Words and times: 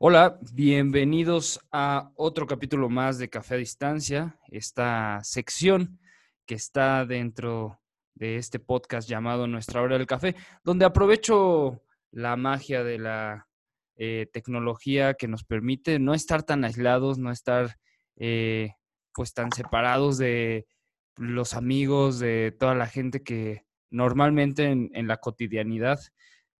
Hola, 0.00 0.38
bienvenidos 0.52 1.58
a 1.72 2.12
otro 2.14 2.46
capítulo 2.46 2.88
más 2.88 3.18
de 3.18 3.28
Café 3.28 3.56
a 3.56 3.58
Distancia, 3.58 4.38
esta 4.46 5.18
sección 5.24 5.98
que 6.46 6.54
está 6.54 7.04
dentro 7.04 7.80
de 8.14 8.36
este 8.36 8.60
podcast 8.60 9.08
llamado 9.08 9.48
Nuestra 9.48 9.82
Hora 9.82 9.98
del 9.98 10.06
Café, 10.06 10.36
donde 10.62 10.84
aprovecho 10.84 11.82
la 12.12 12.36
magia 12.36 12.84
de 12.84 12.98
la 13.00 13.48
eh, 13.96 14.28
tecnología 14.32 15.14
que 15.14 15.26
nos 15.26 15.42
permite 15.42 15.98
no 15.98 16.14
estar 16.14 16.44
tan 16.44 16.62
aislados, 16.62 17.18
no 17.18 17.32
estar 17.32 17.76
eh, 18.14 18.74
pues 19.12 19.34
tan 19.34 19.50
separados 19.50 20.16
de 20.16 20.68
los 21.16 21.54
amigos, 21.54 22.20
de 22.20 22.54
toda 22.56 22.76
la 22.76 22.86
gente 22.86 23.24
que 23.24 23.64
normalmente 23.90 24.66
en, 24.70 25.08
la 25.08 25.16
cotidianidad 25.16 25.98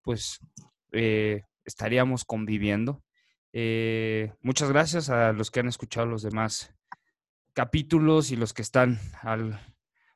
pues 0.03 0.41
eh, 0.91 1.43
estaríamos 1.65 2.25
conviviendo. 2.25 3.05
Eh, 3.53 4.33
muchas 4.43 4.71
gracias 4.71 5.11
a 5.11 5.33
los 5.33 5.51
que 5.51 5.61
han 5.61 5.69
escuchado 5.69 6.07
los 6.07 6.23
demás 6.23 6.75
capítulos 7.55 8.31
y 8.31 8.37
los 8.37 8.53
que 8.53 8.63
están 8.63 8.99
al 9.23 9.59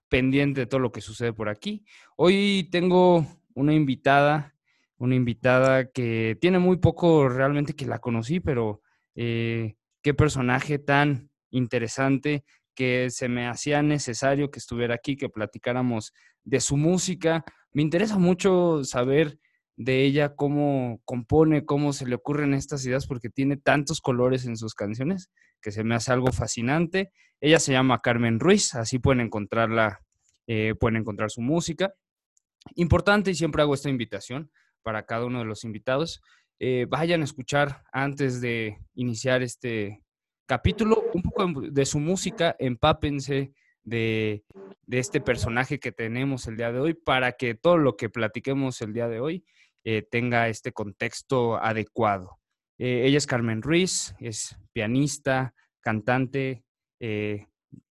pendiente 0.09 0.61
de 0.61 0.67
todo 0.67 0.81
lo 0.81 0.93
que 0.93 1.01
sucede 1.01 1.33
por 1.33 1.49
aquí. 1.49 1.85
Hoy 2.17 2.69
tengo 2.71 3.27
una 3.55 3.73
invitada, 3.73 4.55
una 4.99 5.15
invitada 5.15 5.91
que 5.91 6.37
tiene 6.41 6.59
muy 6.59 6.77
poco 6.77 7.29
realmente 7.29 7.75
que 7.75 7.87
la 7.87 7.99
conocí, 7.99 8.39
pero 8.39 8.83
eh, 9.15 9.77
qué 10.03 10.15
personaje 10.15 10.79
tan 10.79 11.31
interesante 11.51 12.45
que 12.75 13.11
se 13.11 13.29
me 13.29 13.49
hacía 13.49 13.83
necesario 13.83 14.51
que 14.51 14.59
estuviera 14.59 14.95
aquí, 14.95 15.17
que 15.17 15.29
platicáramos 15.29 16.12
de 16.45 16.61
su 16.61 16.77
música. 16.77 17.45
Me 17.73 17.83
interesa 17.83 18.19
mucho 18.19 18.85
saber 18.85 19.39
de 19.77 20.05
ella, 20.05 20.35
cómo 20.35 21.01
compone, 21.05 21.65
cómo 21.65 21.93
se 21.93 22.07
le 22.07 22.15
ocurren 22.15 22.55
estas 22.55 22.85
ideas, 22.85 23.07
porque 23.07 23.31
tiene 23.31 23.57
tantos 23.57 24.01
colores 24.01 24.45
en 24.47 24.57
sus 24.57 24.75
canciones 24.75 25.31
que 25.61 25.73
se 25.73 25.84
me 25.84 25.95
hace 25.95 26.12
algo 26.12 26.33
fascinante. 26.33 27.12
Ella 27.41 27.59
se 27.59 27.73
llama 27.73 28.00
Carmen 28.00 28.41
Ruiz, 28.41 28.75
así 28.75 28.98
pueden 28.98 29.20
encontrarla, 29.20 30.00
eh, 30.47 30.75
pueden 30.78 30.97
encontrar 30.97 31.31
su 31.31 31.41
música. 31.41 31.95
Importante 32.75 33.31
y 33.31 33.34
siempre 33.34 33.62
hago 33.62 33.75
esta 33.75 33.89
invitación 33.89 34.50
para 34.83 35.05
cada 35.06 35.27
uno 35.27 35.41
de 35.41 35.45
los 35.45 35.65
invitados. 35.65 36.20
Eh, 36.59 36.87
vayan 36.89 37.23
a 37.23 37.25
escuchar 37.25 37.83
antes 37.93 38.41
de 38.41 38.78
iniciar 38.95 39.43
este 39.43 40.03
capítulo 40.47 41.03
un 41.15 41.23
poco 41.23 41.62
de 41.62 41.87
su 41.87 41.98
música, 41.98 42.55
empápense 42.59 43.53
de, 43.84 44.44
de 44.86 44.98
este 44.98 45.20
personaje 45.20 45.80
que 45.80 45.92
tenemos 45.92 46.47
el 46.47 46.56
día 46.56 46.72
de 46.72 46.80
hoy 46.80 46.94
para 46.94 47.33
que 47.33 47.55
todo 47.55 47.78
lo 47.78 47.97
que 47.97 48.08
platiquemos 48.08 48.80
el 48.83 48.92
día 48.92 49.08
de 49.08 49.20
hoy 49.20 49.44
eh, 49.84 50.02
tenga 50.02 50.48
este 50.48 50.72
contexto 50.72 51.56
adecuado. 51.56 52.38
Eh, 52.78 53.03
ella 53.06 53.19
es 53.19 53.27
Carmen 53.27 53.62
Ruiz, 53.62 54.14
es 54.20 54.56
pianista, 54.72 55.55
cantante, 55.80 56.64
eh, 57.00 57.47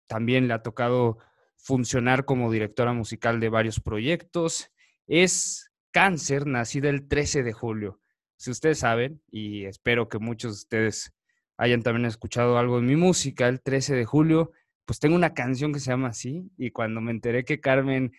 también 0.06 0.46
le 0.46 0.54
ha 0.54 0.62
tocado 0.62 1.18
funcionar 1.56 2.24
como 2.24 2.50
directora 2.50 2.92
musical 2.92 3.40
de 3.40 3.48
varios 3.48 3.80
proyectos. 3.80 4.70
Es 5.06 5.70
cáncer, 5.90 6.46
nacida 6.46 6.88
el 6.88 7.08
13 7.08 7.42
de 7.42 7.52
julio. 7.52 8.00
Si 8.36 8.50
ustedes 8.50 8.78
saben, 8.78 9.20
y 9.30 9.64
espero 9.64 10.08
que 10.08 10.18
muchos 10.18 10.52
de 10.52 10.58
ustedes 10.58 11.12
hayan 11.56 11.82
también 11.82 12.06
escuchado 12.06 12.56
algo 12.56 12.76
de 12.76 12.86
mi 12.86 12.96
música, 12.96 13.48
el 13.48 13.60
13 13.60 13.94
de 13.94 14.04
julio, 14.04 14.52
pues 14.90 14.98
tengo 14.98 15.14
una 15.14 15.34
canción 15.34 15.72
que 15.72 15.78
se 15.78 15.90
llama 15.90 16.08
así, 16.08 16.50
y 16.58 16.72
cuando 16.72 17.00
me 17.00 17.12
enteré 17.12 17.44
que 17.44 17.60
Carmen 17.60 18.12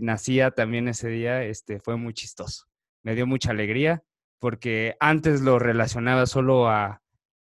nacía 0.00 0.50
también 0.50 0.88
ese 0.88 1.08
día, 1.08 1.44
este, 1.44 1.78
fue 1.78 1.96
muy 1.96 2.12
chistoso 2.12 2.70
me 3.02 3.14
dio 3.14 3.26
mucha 3.26 3.50
alegría 3.50 4.02
porque 4.38 4.96
antes 5.00 5.42
lo 5.42 5.58
relacionaba 5.58 6.26
solo 6.26 6.68
a 6.68 7.02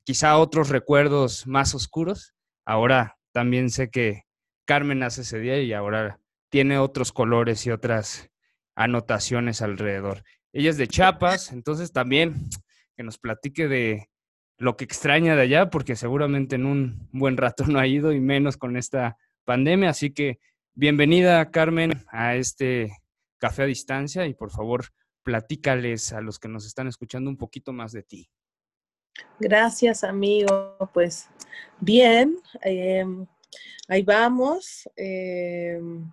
quizá 0.03 0.37
otros 0.37 0.69
recuerdos 0.69 1.47
más 1.47 1.73
oscuros. 1.73 2.33
Ahora 2.65 3.17
también 3.31 3.69
sé 3.69 3.89
que 3.89 4.23
Carmen 4.65 4.99
nace 4.99 5.21
ese 5.21 5.39
día 5.39 5.61
y 5.61 5.73
ahora 5.73 6.19
tiene 6.49 6.77
otros 6.77 7.11
colores 7.11 7.65
y 7.65 7.71
otras 7.71 8.29
anotaciones 8.75 9.61
alrededor. 9.61 10.23
Ella 10.53 10.69
es 10.69 10.77
de 10.77 10.87
Chiapas, 10.87 11.53
entonces 11.53 11.93
también 11.93 12.49
que 12.97 13.03
nos 13.03 13.17
platique 13.17 13.67
de 13.69 14.09
lo 14.61 14.77
que 14.77 14.83
extraña 14.83 15.35
de 15.35 15.41
allá, 15.41 15.71
porque 15.71 15.95
seguramente 15.95 16.55
en 16.55 16.67
un 16.67 17.09
buen 17.11 17.35
rato 17.35 17.65
no 17.67 17.79
ha 17.79 17.87
ido 17.87 18.13
y 18.13 18.19
menos 18.19 18.57
con 18.57 18.77
esta 18.77 19.17
pandemia. 19.43 19.89
Así 19.89 20.13
que 20.13 20.39
bienvenida, 20.75 21.49
Carmen, 21.49 21.91
a 22.09 22.35
este 22.35 22.95
café 23.39 23.63
a 23.63 23.65
distancia 23.65 24.27
y 24.27 24.35
por 24.35 24.51
favor 24.51 24.85
platícales 25.23 26.13
a 26.13 26.21
los 26.21 26.37
que 26.37 26.47
nos 26.47 26.67
están 26.67 26.87
escuchando 26.87 27.27
un 27.29 27.37
poquito 27.37 27.73
más 27.73 27.91
de 27.91 28.03
ti. 28.03 28.29
Gracias, 29.39 30.03
amigo. 30.03 30.77
Pues 30.93 31.27
bien, 31.79 32.37
em, 32.61 33.25
ahí 33.87 34.03
vamos. 34.03 34.87
Em, 34.95 36.07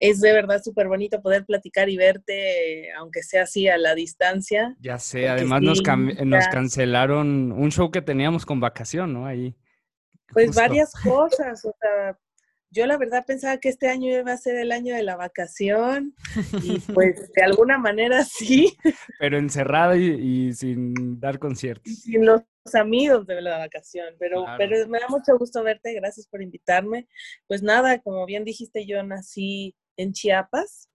es 0.00 0.20
de 0.20 0.32
verdad 0.32 0.62
súper 0.62 0.88
bonito 0.88 1.20
poder 1.20 1.44
platicar 1.44 1.90
y 1.90 1.96
verte, 1.98 2.90
aunque 2.94 3.22
sea 3.22 3.42
así 3.42 3.68
a 3.68 3.76
la 3.76 3.94
distancia. 3.94 4.74
Ya 4.80 4.98
sé, 4.98 5.28
además 5.28 5.60
nos, 5.60 5.82
nos, 6.24 6.48
cancelaron 6.48 7.52
un 7.52 7.70
show 7.70 7.90
que 7.90 8.00
teníamos 8.00 8.46
con 8.46 8.60
vacación, 8.60 9.12
¿no? 9.12 9.26
Ahí. 9.26 9.54
Pues 10.32 10.54
varias 10.54 10.92
cosas, 10.92 11.64
o 11.66 11.74
sea, 11.78 12.18
yo 12.70 12.86
la 12.86 12.96
verdad 12.96 13.24
pensaba 13.26 13.58
que 13.58 13.68
este 13.68 13.88
año 13.88 14.16
iba 14.16 14.32
a 14.32 14.36
ser 14.38 14.56
el 14.56 14.72
año 14.72 14.94
de 14.94 15.02
la 15.02 15.16
vacación 15.16 16.14
y 16.62 16.78
pues 16.78 17.30
de 17.34 17.42
alguna 17.42 17.78
manera 17.78 18.24
sí. 18.24 18.76
Pero 19.18 19.38
encerrada 19.38 19.96
y, 19.96 20.52
sin 20.54 21.18
dar 21.20 21.38
conciertos. 21.38 21.92
sin 21.92 22.24
los 22.24 22.42
amigos 22.72 23.26
de 23.26 23.42
la 23.42 23.58
vacación, 23.58 24.14
pero, 24.18 24.44
pero 24.56 24.86
me 24.88 25.00
da 25.00 25.08
mucho 25.08 25.36
gusto 25.36 25.62
verte, 25.62 25.92
gracias 25.94 26.26
por 26.28 26.40
invitarme. 26.40 27.08
Pues 27.48 27.62
nada, 27.62 27.98
como 27.98 28.24
bien 28.24 28.44
dijiste, 28.44 28.86
yo 28.86 29.02
nací 29.02 29.74
en 30.00 30.12
Chiapas, 30.12 30.88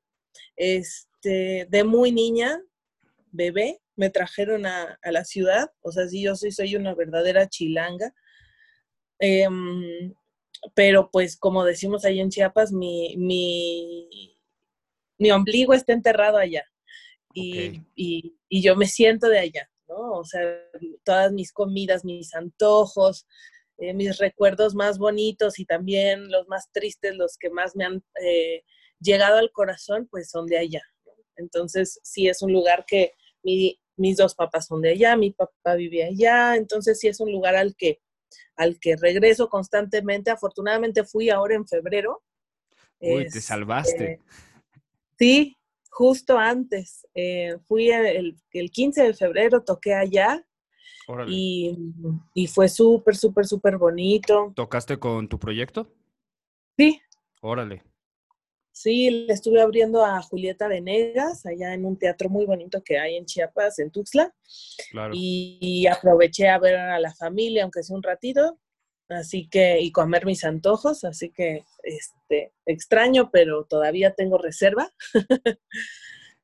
este, 0.55 1.67
de 1.69 1.83
muy 1.83 2.11
niña, 2.11 2.61
bebé, 3.31 3.81
me 3.95 4.09
trajeron 4.09 4.65
a, 4.65 4.99
la 5.03 5.23
ciudad, 5.23 5.71
o 5.81 5.91
sea, 5.91 6.07
sí, 6.07 6.23
yo 6.23 6.35
soy, 6.35 6.51
soy 6.51 6.75
una 6.75 6.93
verdadera 6.93 7.47
chilanga. 7.47 8.13
Em, 9.19 10.13
pero 10.73 11.09
pues 11.11 11.37
como 11.37 11.63
decimos 11.63 12.05
ahí 12.05 12.19
en 12.19 12.29
Chiapas, 12.29 12.71
mi, 12.71 13.15
mi, 13.17 14.37
mi 15.17 15.31
ombligo 15.31 15.73
está 15.73 15.93
enterrado 15.93 16.37
allá 16.37 16.65
y, 17.33 17.81
y, 17.95 18.37
y, 18.49 18.61
yo 18.61 18.75
me 18.75 18.87
siento 18.87 19.27
de 19.27 19.39
allá, 19.39 19.69
¿no? 19.87 20.13
O 20.13 20.25
sea, 20.25 20.41
todas 21.03 21.31
mis 21.33 21.51
comidas, 21.51 22.05
mis 22.05 22.33
antojos, 22.33 23.25
eh, 23.77 23.93
mis 23.93 24.17
recuerdos 24.17 24.73
más 24.73 24.97
bonitos 24.97 25.59
y 25.59 25.65
también 25.65 26.31
los 26.31 26.47
más 26.47 26.71
tristes, 26.71 27.15
los 27.15 27.37
que 27.37 27.49
más 27.49 27.75
me 27.75 27.85
han 27.85 28.03
eh, 28.21 28.63
llegado 29.05 29.37
al 29.37 29.51
corazón, 29.51 30.07
pues 30.09 30.29
son 30.29 30.47
de 30.47 30.57
allá. 30.57 30.81
Entonces, 31.37 31.99
sí 32.03 32.27
es 32.27 32.41
un 32.41 32.51
lugar 32.51 32.85
que 32.85 33.13
mi, 33.43 33.79
mis 33.97 34.17
dos 34.17 34.35
papás 34.35 34.67
son 34.67 34.81
de 34.81 34.91
allá, 34.91 35.15
mi 35.15 35.31
papá 35.31 35.75
vive 35.75 36.03
allá, 36.03 36.55
entonces 36.55 36.99
sí 36.99 37.07
es 37.07 37.19
un 37.19 37.31
lugar 37.31 37.55
al 37.55 37.75
que 37.75 38.01
al 38.55 38.79
que 38.79 38.95
regreso 38.95 39.49
constantemente. 39.49 40.31
Afortunadamente 40.31 41.03
fui 41.03 41.29
ahora 41.29 41.55
en 41.55 41.67
febrero. 41.67 42.23
Uy, 42.99 43.23
te 43.23 43.27
este, 43.27 43.41
salvaste. 43.41 44.19
sí, 45.17 45.57
justo 45.89 46.37
antes. 46.37 47.05
Eh, 47.13 47.57
fui 47.67 47.89
el, 47.91 48.41
15 48.51 49.03
de 49.03 49.13
febrero, 49.13 49.63
toqué 49.63 49.93
allá. 49.93 50.45
Y, 51.27 51.77
y, 52.33 52.47
fue 52.47 52.67
súper, 52.67 53.15
súper, 53.15 53.45
súper 53.45 53.77
bonito. 53.77 54.51
¿Tocaste 54.55 54.97
con 54.97 55.27
tu 55.29 55.37
proyecto? 55.37 55.87
Sí. 56.75 56.99
Órale. 57.41 57.83
Sí, 58.75 59.09
le 59.09 59.31
estuve 59.31 59.61
abriendo 59.61 60.03
a 60.03 60.21
Julieta 60.21 60.67
Venegas, 60.67 61.45
allá 61.45 61.73
en 61.73 61.85
un 61.85 61.97
teatro 61.97 62.29
muy 62.29 62.45
bonito 62.45 62.83
que 62.83 62.99
hay 62.99 63.15
en 63.15 63.25
Chiapas, 63.25 63.79
en 63.79 63.89
Tuxtla. 63.89 64.35
Y, 65.13 65.87
aproveché 65.87 66.49
a 66.49 66.59
ver 66.59 66.75
a 66.75 66.99
la 66.99 67.15
familia, 67.15 67.63
aunque 67.63 67.83
sea 67.83 67.95
un 67.95 68.03
ratito, 68.03 68.59
así 69.07 69.47
que, 69.47 69.79
y 69.79 69.93
comer 69.93 70.25
mis 70.25 70.43
antojos, 70.43 71.05
así 71.05 71.31
que, 71.31 71.63
este, 71.83 72.51
extraño, 72.65 73.31
pero 73.31 73.63
todavía 73.63 74.13
tengo 74.13 74.37
reserva. 74.37 74.91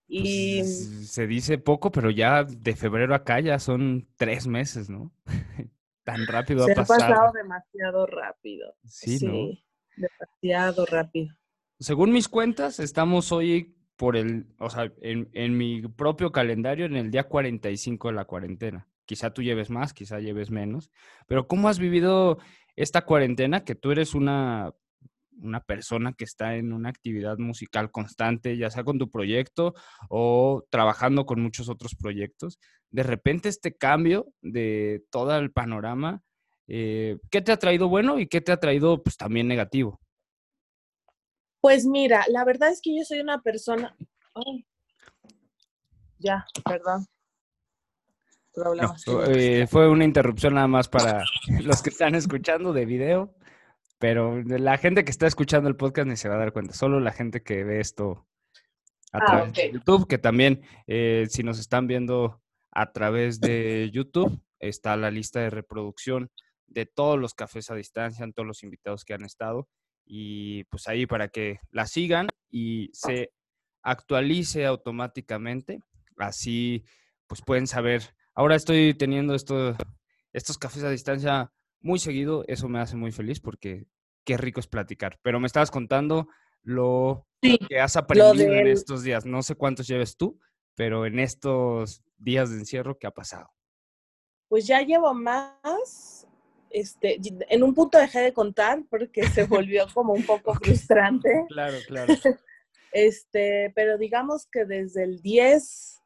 y... 0.08 0.60
Pues, 0.60 1.12
se 1.12 1.28
dice 1.28 1.58
poco, 1.58 1.92
pero 1.92 2.12
ya 2.12 2.46
de 2.46 2.78
febrero 2.78 3.14
acá 3.14 3.42
ya 3.42 3.60
son 3.60 4.08
tres 4.16 4.48
meses, 4.48 4.90
¿no? 4.90 5.12
Tan 6.06 6.26
rápido 6.28 6.64
ha 6.64 6.68
pasado. 6.68 6.86
Se 6.86 6.94
ha 6.94 7.10
pasado 7.10 7.32
demasiado 7.34 8.06
rápido. 8.06 8.74
Sí, 8.86 9.20
sí 9.20 9.66
demasiado 9.98 10.86
rápido 10.86 11.36
según 11.82 12.12
mis 12.12 12.30
cuentas, 12.30 12.80
estamos 12.80 13.32
hoy 13.32 13.76
por 13.96 14.16
el, 14.16 14.46
o 14.60 14.70
sea, 14.70 14.92
en, 15.02 15.58
mi 15.58 15.82
propio 15.82 16.32
calendario, 16.32 16.86
en 16.86 16.96
el 16.96 17.12
día 17.12 17.24
45 17.24 18.10
de 18.10 18.14
la 18.14 18.26
cuarentena. 18.26 18.88
Quizá 19.06 19.34
tú 19.34 19.42
lleves 19.42 19.70
más, 19.70 19.94
quizá 19.94 20.20
lleves 20.20 20.52
menos, 20.52 20.92
pero 21.28 21.48
¿cómo 21.48 21.70
has 21.70 21.80
vivido 21.80 22.38
esta 22.76 23.04
cuarentena? 23.04 23.64
Que 23.64 23.76
tú 23.76 23.92
eres 23.92 24.14
una 24.16 24.72
una 25.42 25.62
persona 25.62 26.14
que 26.14 26.24
está 26.24 26.56
en 26.56 26.72
una 26.72 26.90
actividad 26.90 27.40
musical 27.40 27.90
constante, 27.90 28.58
ya 28.58 28.70
sea 28.70 28.84
con 28.84 29.00
tu 29.00 29.10
proyecto 29.10 29.74
o 30.08 30.64
trabajando 30.70 31.26
con 31.26 31.42
muchos 31.42 31.68
otros 31.68 31.96
proyectos, 31.96 32.60
de 32.92 33.02
repente 33.02 33.50
este 33.50 33.76
cambio 33.76 34.28
de 34.42 35.04
todo 35.10 35.36
el 35.36 35.52
panorama, 35.52 36.22
eh, 36.68 37.18
¿qué 37.32 37.42
te 37.42 37.52
ha 37.52 37.58
traído 37.58 37.90
bueno 37.90 38.20
y 38.20 38.28
qué 38.28 38.40
te 38.40 38.52
ha 38.52 38.58
traído 38.58 39.02
pues 39.02 39.18
también 39.18 39.48
negativo? 39.48 40.00
Pues 41.62 41.86
mira, 41.86 42.26
la 42.28 42.44
verdad 42.44 42.70
es 42.70 42.82
que 42.82 42.96
yo 42.98 43.04
soy 43.06 43.20
una 43.20 43.42
persona... 43.42 43.96
ya, 46.18 46.46
perdón. 46.66 47.06
Eh, 49.28 49.66
fue 49.68 49.90
una 49.90 50.04
interrupción 50.04 50.56
nada 50.56 50.68
más 50.68 50.90
para 50.90 51.24
los 51.64 51.82
que 51.82 51.90
están 51.90 52.16
escuchando 52.16 52.74
de 52.74 52.86
video, 52.86 53.34
pero 53.98 54.42
la 54.44 54.78
gente 54.78 55.06
que 55.06 55.12
está 55.12 55.28
escuchando 55.28 55.70
el 55.70 55.78
podcast 55.78 56.08
ni 56.08 56.18
se 56.18 56.28
va 56.28 56.36
a 56.36 56.40
dar 56.40 56.52
cuenta, 56.52 56.74
solo 56.74 57.00
la 57.00 57.12
gente 57.12 57.44
que 57.44 57.64
ve 57.64 57.80
esto 57.80 58.28
a 59.14 59.20
ah, 59.20 59.26
través 59.26 59.54
de 59.54 59.72
YouTube, 59.72 60.08
que 60.08 60.18
también 60.18 60.62
eh, 60.88 61.28
si 61.30 61.44
nos 61.44 61.60
están 61.60 61.88
viendo 61.88 62.42
a 62.72 62.92
través 62.92 63.40
de 63.40 63.90
YouTube, 63.94 64.42
está 64.60 64.98
la 64.98 65.12
lista 65.12 65.40
de 65.40 65.50
reproducción 65.50 66.30
de 66.68 66.86
todos 66.86 67.20
los 67.20 67.34
cafés 67.34 67.70
a 67.70 67.76
distancia, 67.76 68.30
todos 68.34 68.48
los 68.48 68.64
invitados 68.64 69.06
que 69.06 69.14
han 69.14 69.24
estado, 69.24 69.68
y 70.14 70.66
pues 70.66 70.88
ahí 70.88 71.06
para 71.06 71.30
que 71.30 71.60
la 71.72 71.88
sigan 71.88 72.28
y 72.50 72.90
se 72.92 73.32
actualice 73.82 74.66
automáticamente, 74.66 75.80
así 76.18 76.84
pues 77.28 77.42
pueden 77.42 77.66
saber 77.66 78.14
Ahora 78.34 78.56
estoy 78.56 78.94
teniendo 78.94 79.36
esto, 79.36 79.76
estos 80.32 80.58
cafés 80.58 80.84
a 80.84 80.90
distancia 80.90 81.52
muy 81.82 82.00
seguido, 82.00 82.46
eso 82.48 82.70
me 82.70 82.80
hace 82.80 82.96
muy 82.96 83.12
feliz 83.12 83.42
porque 83.42 83.88
qué 84.24 84.38
rico 84.38 84.60
es 84.60 84.68
platicar. 84.68 85.20
Pero 85.22 85.40
me 85.40 85.48
estabas 85.48 85.70
contando 85.70 86.28
lo 86.64 87.28
que 87.42 87.80
has 87.80 87.98
aprendido 87.98 88.54
en 88.54 88.68
estos 88.68 89.04
días. 89.04 89.26
No 89.26 89.44
sé 89.44 89.56
cuántos 89.56 89.88
lleves 89.88 90.16
tú, 90.16 90.40
pero 90.76 91.06
en 91.06 91.20
estos 91.20 92.04
días 92.18 92.50
de 92.50 92.58
encierro, 92.58 92.98
¿qué 92.98 93.08
ha 93.08 93.12
pasado? 93.12 93.50
Pues 94.48 94.66
ya 94.66 94.82
llevo 94.82 95.14
más. 95.14 96.28
Este, 96.74 97.20
en 97.50 97.64
un 97.64 97.74
punto 97.74 97.98
dejé 97.98 98.22
de 98.22 98.34
contar 98.34 98.84
porque 98.90 99.24
se 99.28 99.44
volvió 99.44 99.86
como 99.94 100.14
un 100.14 100.24
poco 100.24 100.54
frustrante. 100.56 101.46
Claro, 101.50 101.78
claro. 101.88 102.14
Este, 102.94 103.72
pero 103.74 103.98
digamos 103.98 104.48
que 104.52 104.66
desde 104.66 105.06
el 105.06 105.22
10 105.22 106.02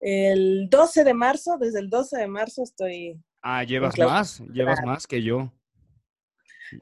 el 0.00 0.68
12 0.70 1.04
de 1.04 1.14
marzo, 1.14 1.58
desde 1.58 1.80
el 1.80 1.90
12 1.90 2.18
de 2.18 2.26
marzo 2.26 2.62
estoy. 2.62 3.20
Ah, 3.42 3.64
llevas 3.64 3.98
más, 3.98 4.40
llevas 4.52 4.80
más 4.84 5.06
que 5.06 5.22
yo. 5.22 5.52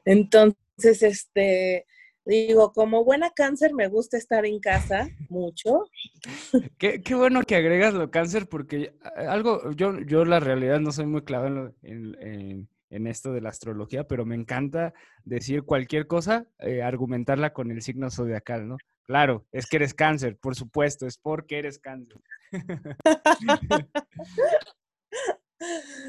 Entonces, 0.03 1.03
este, 1.03 1.85
digo, 2.25 2.73
como 2.73 3.03
buena 3.03 3.31
cáncer 3.31 3.73
me 3.73 3.87
gusta 3.87 4.17
estar 4.17 4.45
en 4.45 4.59
casa 4.59 5.09
mucho. 5.29 5.85
Qué, 6.77 7.01
qué 7.01 7.15
bueno 7.15 7.43
que 7.43 7.55
agregas 7.55 7.93
lo 7.93 8.09
cáncer 8.09 8.47
porque 8.47 8.95
algo, 9.15 9.71
yo, 9.71 9.99
yo 10.01 10.25
la 10.25 10.39
realidad 10.39 10.79
no 10.79 10.91
soy 10.91 11.05
muy 11.05 11.23
clave 11.23 11.71
en, 11.83 12.17
en, 12.19 12.69
esto 12.89 13.33
de 13.33 13.41
la 13.41 13.49
astrología, 13.49 14.05
pero 14.07 14.25
me 14.25 14.35
encanta 14.35 14.93
decir 15.23 15.63
cualquier 15.63 16.07
cosa, 16.07 16.47
eh, 16.59 16.81
argumentarla 16.81 17.53
con 17.53 17.71
el 17.71 17.81
signo 17.81 18.09
zodiacal, 18.09 18.67
¿no? 18.67 18.77
Claro, 19.03 19.45
es 19.51 19.67
que 19.67 19.77
eres 19.77 19.93
cáncer, 19.93 20.37
por 20.37 20.55
supuesto, 20.55 21.05
es 21.05 21.17
porque 21.17 21.59
eres 21.59 21.77
cáncer. 21.77 22.21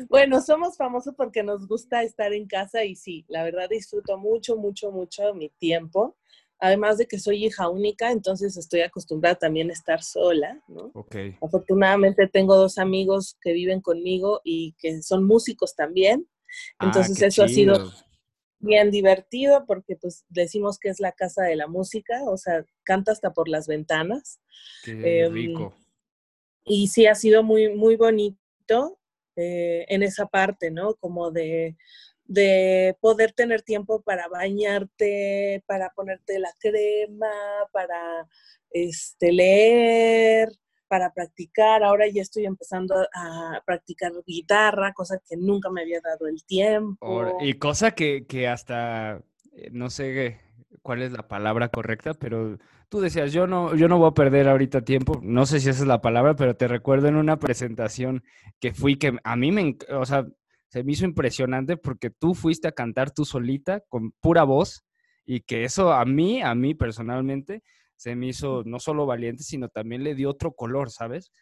bueno, 0.08 0.40
somos 0.40 0.76
famosos 0.76 1.14
porque 1.14 1.42
nos 1.42 1.66
gusta 1.68 2.02
estar 2.02 2.32
en 2.32 2.46
casa 2.46 2.84
y 2.84 2.96
sí, 2.96 3.26
la 3.28 3.44
verdad 3.44 3.68
disfruto 3.68 4.16
mucho, 4.16 4.56
mucho, 4.56 4.90
mucho 4.90 5.34
mi 5.34 5.50
tiempo. 5.50 6.16
Además 6.58 6.96
de 6.96 7.06
que 7.06 7.18
soy 7.18 7.44
hija 7.44 7.68
única, 7.68 8.10
entonces 8.10 8.56
estoy 8.56 8.80
acostumbrada 8.80 9.34
también 9.34 9.68
a 9.68 9.74
estar 9.74 10.02
sola, 10.02 10.58
¿no? 10.68 10.90
Afortunadamente 11.42 12.28
tengo 12.28 12.56
dos 12.56 12.78
amigos 12.78 13.36
que 13.42 13.52
viven 13.52 13.82
conmigo 13.82 14.40
y 14.42 14.74
que 14.78 15.02
son 15.02 15.26
músicos 15.26 15.76
también. 15.76 16.26
Ah, 16.78 16.86
entonces 16.86 17.20
eso 17.22 17.44
ha 17.44 17.48
sido 17.48 17.92
bien 18.58 18.90
divertido 18.90 19.64
porque 19.66 19.96
pues 19.96 20.24
decimos 20.28 20.78
que 20.78 20.88
es 20.88 21.00
la 21.00 21.12
casa 21.12 21.44
de 21.44 21.56
la 21.56 21.66
música, 21.66 22.22
o 22.24 22.36
sea, 22.36 22.64
canta 22.84 23.12
hasta 23.12 23.32
por 23.32 23.48
las 23.48 23.66
ventanas. 23.66 24.40
Qué 24.84 25.24
em, 25.24 25.32
rico. 25.32 25.74
Y 26.64 26.88
sí 26.88 27.06
ha 27.06 27.14
sido 27.14 27.42
muy, 27.42 27.74
muy 27.74 27.96
bonito 27.96 28.98
eh, 29.36 29.84
en 29.88 30.02
esa 30.02 30.26
parte, 30.26 30.70
¿no? 30.70 30.94
Como 30.94 31.30
de, 31.30 31.76
de 32.24 32.96
poder 33.00 33.32
tener 33.32 33.62
tiempo 33.62 34.02
para 34.02 34.28
bañarte, 34.28 35.62
para 35.66 35.90
ponerte 35.90 36.38
la 36.38 36.52
crema, 36.58 37.30
para 37.72 38.26
este, 38.70 39.32
leer, 39.32 40.48
para 40.88 41.12
practicar. 41.12 41.82
Ahora 41.82 42.06
ya 42.08 42.22
estoy 42.22 42.46
empezando 42.46 42.94
a 43.14 43.62
practicar 43.64 44.12
guitarra, 44.26 44.92
cosa 44.92 45.20
que 45.28 45.36
nunca 45.36 45.70
me 45.70 45.82
había 45.82 46.00
dado 46.00 46.26
el 46.26 46.44
tiempo. 46.44 47.36
Y 47.40 47.54
cosa 47.54 47.92
que, 47.92 48.26
que 48.26 48.48
hasta, 48.48 49.20
eh, 49.52 49.70
no 49.72 49.90
sé 49.90 50.40
cuál 50.82 51.02
es 51.02 51.12
la 51.12 51.26
palabra 51.26 51.68
correcta, 51.68 52.14
pero 52.14 52.58
tú 52.88 53.00
decías, 53.00 53.32
yo 53.32 53.46
no, 53.46 53.74
yo 53.74 53.88
no 53.88 53.98
voy 53.98 54.08
a 54.08 54.14
perder 54.14 54.48
ahorita 54.48 54.82
tiempo, 54.82 55.18
no 55.22 55.46
sé 55.46 55.60
si 55.60 55.68
esa 55.68 55.82
es 55.82 55.88
la 55.88 56.00
palabra, 56.00 56.36
pero 56.36 56.56
te 56.56 56.68
recuerdo 56.68 57.08
en 57.08 57.16
una 57.16 57.38
presentación 57.38 58.22
que 58.60 58.72
fui, 58.72 58.96
que 58.96 59.18
a 59.22 59.36
mí 59.36 59.52
me, 59.52 59.76
o 59.90 60.04
sea, 60.04 60.26
se 60.68 60.84
me 60.84 60.92
hizo 60.92 61.04
impresionante 61.04 61.76
porque 61.76 62.10
tú 62.10 62.34
fuiste 62.34 62.68
a 62.68 62.72
cantar 62.72 63.10
tú 63.10 63.24
solita 63.24 63.80
con 63.88 64.12
pura 64.20 64.44
voz 64.44 64.84
y 65.24 65.40
que 65.40 65.64
eso 65.64 65.92
a 65.92 66.04
mí, 66.04 66.42
a 66.42 66.54
mí 66.54 66.74
personalmente, 66.74 67.62
se 67.96 68.14
me 68.14 68.28
hizo 68.28 68.62
no 68.64 68.78
solo 68.78 69.06
valiente, 69.06 69.42
sino 69.42 69.68
también 69.68 70.04
le 70.04 70.14
dio 70.14 70.30
otro 70.30 70.52
color, 70.52 70.90
¿sabes? 70.90 71.32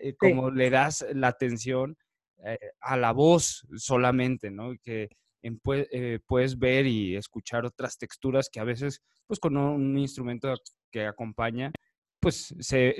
Eh, 0.00 0.14
como 0.16 0.50
le 0.50 0.70
das 0.70 1.06
la 1.12 1.28
atención 1.28 1.96
eh, 2.44 2.58
a 2.80 2.96
la 2.96 3.12
voz 3.12 3.66
solamente, 3.76 4.50
¿no? 4.50 4.72
Que 4.82 5.08
eh, 5.42 6.18
puedes 6.26 6.58
ver 6.58 6.86
y 6.86 7.16
escuchar 7.16 7.64
otras 7.64 7.98
texturas 7.98 8.48
que 8.50 8.60
a 8.60 8.64
veces, 8.64 9.02
pues 9.26 9.38
con 9.40 9.56
un 9.56 9.96
instrumento 9.98 10.54
que 10.90 11.06
acompaña, 11.06 11.72
pues 12.20 12.54
se, 12.58 12.94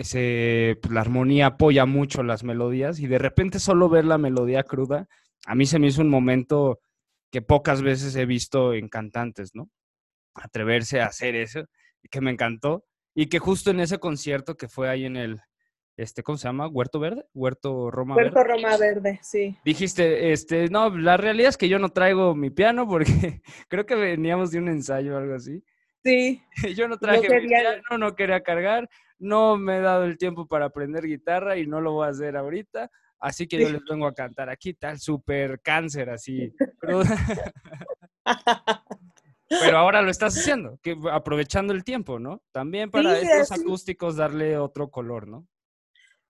pues, 0.80 0.92
la 0.92 1.00
armonía 1.00 1.46
apoya 1.46 1.86
mucho 1.86 2.22
las 2.22 2.44
melodías 2.44 3.00
y 3.00 3.06
de 3.06 3.18
repente 3.18 3.58
solo 3.58 3.88
ver 3.88 4.04
la 4.04 4.18
melodía 4.18 4.62
cruda, 4.62 5.08
a 5.46 5.54
mí 5.54 5.66
se 5.66 5.78
me 5.78 5.88
hizo 5.88 6.02
un 6.02 6.10
momento 6.10 6.80
que 7.30 7.42
pocas 7.42 7.82
veces 7.82 8.14
he 8.16 8.26
visto 8.26 8.74
en 8.74 8.88
cantantes, 8.88 9.54
¿no? 9.54 9.70
Atreverse 10.34 11.00
a 11.00 11.06
hacer 11.06 11.34
eso, 11.34 11.64
y 12.02 12.08
que 12.08 12.20
me 12.20 12.30
encantó. 12.30 12.84
Y 13.14 13.26
que 13.26 13.38
justo 13.38 13.70
en 13.70 13.80
ese 13.80 13.98
concierto 13.98 14.56
que 14.56 14.68
fue 14.68 14.88
ahí 14.88 15.04
en 15.04 15.16
el, 15.16 15.40
este, 15.96 16.22
¿cómo 16.22 16.38
se 16.38 16.46
llama? 16.46 16.68
¿Huerto 16.68 17.00
Verde? 17.00 17.24
¿Huerto 17.34 17.90
Roma 17.90 18.14
Verde? 18.14 18.30
Huerto 18.30 18.52
Roma 18.52 18.76
Verde, 18.76 19.18
sí. 19.22 19.56
Dijiste, 19.64 20.32
este, 20.32 20.68
no, 20.68 20.96
la 20.96 21.16
realidad 21.16 21.48
es 21.48 21.56
que 21.56 21.68
yo 21.68 21.78
no 21.78 21.88
traigo 21.88 22.34
mi 22.34 22.50
piano 22.50 22.86
porque 22.86 23.06
creo 23.68 23.84
que 23.84 23.96
veníamos 23.96 24.52
de 24.52 24.58
un 24.58 24.68
ensayo 24.68 25.14
o 25.14 25.18
algo 25.18 25.34
así. 25.34 25.64
Sí. 26.04 26.40
Yo 26.76 26.86
no 26.86 26.96
traje 26.96 27.28
mi 27.28 27.48
piano, 27.48 27.98
no 27.98 28.14
quería 28.14 28.40
cargar, 28.40 28.88
no 29.18 29.56
me 29.56 29.78
he 29.78 29.80
dado 29.80 30.04
el 30.04 30.16
tiempo 30.16 30.46
para 30.46 30.66
aprender 30.66 31.04
guitarra 31.04 31.58
y 31.58 31.66
no 31.66 31.80
lo 31.80 31.92
voy 31.92 32.06
a 32.06 32.10
hacer 32.10 32.36
ahorita. 32.36 32.88
Así 33.20 33.48
que 33.48 33.58
yo 33.58 33.68
les 33.68 33.84
vengo 33.84 34.06
a 34.06 34.14
cantar 34.14 34.48
aquí, 34.48 34.74
tal 34.74 35.00
super 35.00 35.60
cáncer, 35.60 36.08
así. 36.08 36.54
Pero 39.48 39.78
ahora 39.78 40.02
lo 40.02 40.10
estás 40.10 40.36
haciendo, 40.36 40.78
que 40.82 40.96
aprovechando 41.10 41.72
el 41.72 41.84
tiempo, 41.84 42.18
¿no? 42.18 42.42
También 42.52 42.90
para 42.90 43.18
estos 43.18 43.52
acústicos 43.52 44.16
darle 44.16 44.58
otro 44.58 44.90
color, 44.90 45.26
¿no? 45.26 45.46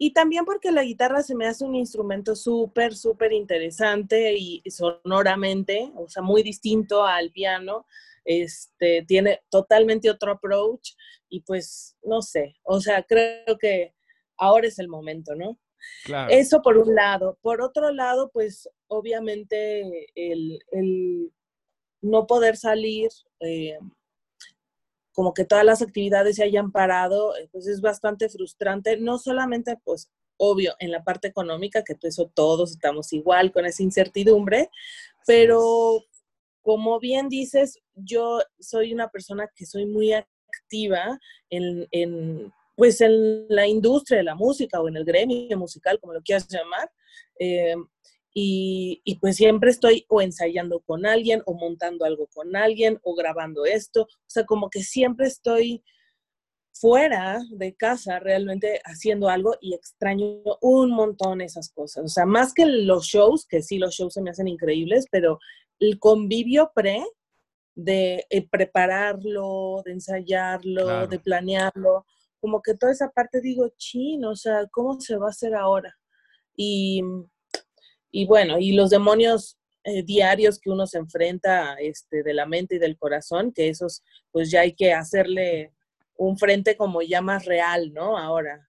Y 0.01 0.13
también 0.13 0.45
porque 0.45 0.71
la 0.71 0.85
guitarra 0.85 1.23
se 1.23 1.35
me 1.35 1.47
hace 1.47 1.65
un 1.65 1.75
instrumento 1.75 2.37
súper, 2.37 2.95
súper 2.95 3.33
interesante 3.33 4.35
y 4.39 4.63
sonoramente, 4.71 5.91
o 5.97 6.09
sea, 6.09 6.23
muy 6.23 6.45
distinto 6.45 7.05
al 7.05 7.33
piano. 7.33 7.85
Este, 8.25 9.05
tiene 9.09 9.41
totalmente 9.49 10.11
otro 10.11 10.33
approach 10.33 10.91
y 11.29 11.41
pues, 11.41 11.97
no 12.03 12.21
sé, 12.21 12.57
o 12.63 12.79
sea, 12.79 13.03
creo 13.03 13.57
que 13.59 13.95
ahora 14.37 14.69
es 14.69 14.79
el 14.79 14.89
momento, 14.89 15.35
¿no? 15.35 15.59
Claro. 16.05 16.31
Eso 16.31 16.61
por 16.63 16.77
un 16.77 16.95
lado. 16.95 17.39
Por 17.41 17.63
otro 17.63 17.91
lado, 17.91 18.31
pues 18.33 18.69
obviamente 18.89 20.11
el, 20.15 20.59
el 20.73 21.33
no 22.01 22.27
poder 22.27 22.57
salir, 22.57 23.09
eh, 23.41 23.79
como 25.13 25.35
que 25.35 25.45
todas 25.45 25.65
las 25.65 25.83
actividades 25.83 26.37
se 26.37 26.45
hayan 26.45 26.71
parado, 26.71 27.37
eh, 27.37 27.49
pues 27.51 27.67
es 27.67 27.81
bastante 27.81 28.29
frustrante, 28.29 28.97
no 28.99 29.19
solamente, 29.19 29.77
pues, 29.85 30.11
obvio, 30.37 30.75
en 30.79 30.93
la 30.93 31.03
parte 31.03 31.29
económica, 31.29 31.83
que 31.83 31.97
eso 32.03 32.31
todos 32.33 32.71
estamos 32.73 33.13
igual 33.13 33.51
con 33.53 33.67
esa 33.67 33.83
incertidumbre, 33.83 34.71
pero 35.27 36.05
como 36.63 37.01
bien 37.01 37.29
dices, 37.29 37.81
yo 37.95 38.41
soy 38.61 38.93
una 38.93 39.09
persona 39.09 39.49
que 39.57 39.67
soy 39.67 39.87
muy 39.87 40.13
activa 40.13 41.19
en, 41.51 42.53
pues 42.77 43.01
en 43.01 43.49
la 43.49 43.67
industria 43.67 44.19
de 44.19 44.25
la 44.25 44.35
música 44.35 44.81
o 44.81 44.87
en 44.87 44.97
el 44.97 45.05
gremio 45.05 45.57
musical, 45.59 45.99
como 45.99 46.13
lo 46.13 46.23
quieras 46.23 46.47
llamar, 46.49 46.91
eh, 47.41 47.75
Y, 48.41 49.01
y, 49.05 49.17
pues 49.19 49.37
siempre 49.37 49.71
estoy 49.71 50.05
o 50.09 50.21
ensayando 50.21 50.79
con 50.81 51.07
alguien 51.07 51.43
o 51.45 51.55
montando 51.55 52.05
algo 52.05 52.29
con 52.29 52.55
alguien 52.55 53.01
o 53.03 53.17
grabando 53.17 53.65
esto. 53.65 54.03
O 54.03 54.29
sea, 54.29 54.45
como 54.45 54.71
que 54.71 54.83
siempre 54.83 55.27
estoy 55.27 55.83
fuera 56.73 57.41
de 57.51 57.75
casa 57.75 58.21
realmente 58.21 58.81
haciendo 58.85 59.29
algo 59.29 59.57
y 59.61 59.75
extraño 59.75 60.41
un 60.61 60.91
montón 60.91 61.41
esas 61.41 61.71
cosas. 61.71 62.05
O 62.05 62.09
sea, 62.09 62.27
más 62.27 62.55
que 62.55 62.67
los 62.67 63.07
shows, 63.07 63.47
que 63.47 63.63
sí, 63.63 63.79
los 63.79 63.95
shows 63.95 64.15
se 64.15 64.23
me 64.23 64.31
hacen 64.31 64.49
increíbles, 64.49 65.07
pero 65.11 65.39
el 65.81 65.99
convivio 65.99 66.71
pre 66.75 67.05
de 67.75 68.25
eh, 68.31 68.49
prepararlo, 68.49 69.83
de 69.85 69.93
ensayarlo, 69.93 71.07
de 71.07 71.19
planearlo, 71.19 72.05
como 72.41 72.63
que 72.63 72.75
toda 72.75 72.93
esa 72.93 73.11
parte 73.11 73.41
digo, 73.41 73.69
chin, 73.77 74.25
o 74.25 74.37
sea, 74.37 74.67
¿cómo 74.71 75.01
se 75.01 75.17
va 75.17 75.27
a 75.27 75.31
hacer 75.31 75.55
ahora? 75.55 75.97
Y, 76.57 77.03
y 78.11 78.27
bueno, 78.27 78.59
y 78.59 78.73
los 78.73 78.91
demonios 78.91 79.59
eh, 79.85 80.03
diarios 80.03 80.59
que 80.59 80.71
uno 80.71 80.87
se 80.87 80.99
enfrenta 80.99 81.75
este, 81.75 82.23
de 82.23 82.35
la 82.35 82.47
mente 82.47 82.77
y 82.77 82.79
del 82.79 82.99
corazón, 82.99 83.53
que 83.53 83.69
esos 83.69 84.03
pues 84.31 84.51
ya 84.51 84.61
hay 84.61 84.75
que 84.75 84.93
hacerle 84.93 85.73
un 86.17 86.37
frente 86.37 86.77
como 86.77 87.01
ya 87.03 87.23
más 87.23 87.45
real, 87.45 87.93
¿no? 87.93 88.19
Ahora. 88.19 88.69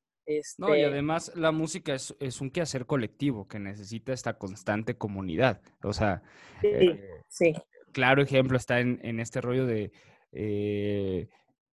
No, 0.59 0.75
y 0.75 0.81
este 0.81 0.85
además 0.85 1.31
la 1.35 1.51
música 1.51 1.95
es, 1.95 2.15
es, 2.19 2.39
un 2.39 2.51
quehacer 2.51 2.85
colectivo 2.85 3.47
que 3.47 3.57
necesita 3.57 4.13
esta 4.13 4.37
constante 4.37 4.95
comunidad. 4.95 5.59
O 5.81 5.91
sea, 5.91 6.21
sí, 6.61 6.67
eh, 6.67 6.99
sí. 7.27 7.53
claro 7.91 8.21
ejemplo 8.21 8.55
está 8.55 8.79
en, 8.79 8.99
en 9.01 9.19
este 9.19 9.41
rollo 9.41 9.65
de 9.65 9.91
eh, 10.31 11.29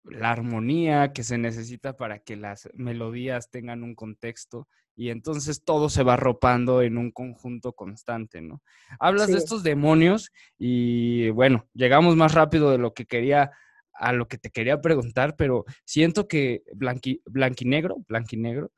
la 0.03 0.31
armonía 0.31 1.13
que 1.13 1.23
se 1.23 1.37
necesita 1.37 1.95
para 1.95 2.19
que 2.19 2.35
las 2.35 2.69
melodías 2.73 3.49
tengan 3.49 3.83
un 3.83 3.95
contexto 3.95 4.67
y 4.95 5.09
entonces 5.09 5.63
todo 5.63 5.89
se 5.89 6.03
va 6.03 6.13
arropando 6.13 6.81
en 6.81 6.97
un 6.97 7.11
conjunto 7.11 7.73
constante, 7.73 8.41
¿no? 8.41 8.61
Hablas 8.99 9.27
de 9.27 9.37
estos 9.37 9.63
demonios 9.63 10.31
y 10.57 11.29
bueno, 11.31 11.67
llegamos 11.73 12.15
más 12.15 12.33
rápido 12.33 12.71
de 12.71 12.77
lo 12.77 12.93
que 12.93 13.05
quería 13.05 13.51
a 13.93 14.11
lo 14.11 14.27
que 14.27 14.37
te 14.37 14.49
quería 14.49 14.81
preguntar, 14.81 15.35
pero 15.35 15.65
siento 15.85 16.27
que 16.27 16.63
Blanqui, 16.73 17.21
Blanquinegro, 17.25 17.97
Blanquinegro, 18.07 18.71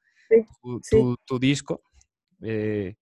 tu, 1.25 1.39
disco, 1.39 1.81
eh, 2.41 2.95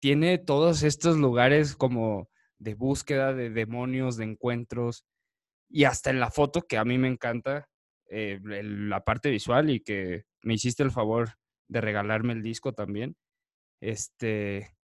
tiene 0.00 0.38
todos 0.38 0.82
estos 0.84 1.16
lugares 1.16 1.74
como 1.74 2.28
de 2.58 2.74
búsqueda 2.74 3.34
de 3.34 3.50
demonios, 3.50 4.16
de 4.16 4.24
encuentros, 4.24 5.04
y 5.68 5.84
hasta 5.84 6.10
en 6.10 6.20
la 6.20 6.30
foto, 6.30 6.62
que 6.62 6.78
a 6.78 6.84
mí 6.84 6.98
me 6.98 7.08
encanta, 7.08 7.68
eh, 8.08 8.40
la 8.42 9.04
parte 9.04 9.30
visual 9.30 9.70
y 9.70 9.80
que 9.80 10.24
me 10.42 10.54
hiciste 10.54 10.82
el 10.82 10.90
favor 10.90 11.30
de 11.68 11.80
regalarme 11.80 12.32
el 12.32 12.42
disco 12.42 12.72
también, 12.72 13.16
este, 13.80 14.76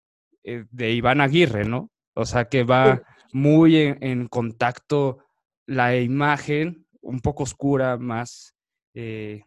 eh, 0.43 0.65
de 0.69 0.91
Iván 0.91 1.21
Aguirre, 1.21 1.65
¿no? 1.65 1.89
O 2.15 2.25
sea, 2.25 2.45
que 2.45 2.63
va 2.63 3.01
muy 3.31 3.77
en 3.77 4.27
contacto 4.27 5.19
la 5.65 5.97
imagen 5.97 6.85
un 7.01 7.19
poco 7.19 7.43
oscura, 7.43 7.97
más, 7.97 8.55
eh, 8.93 9.43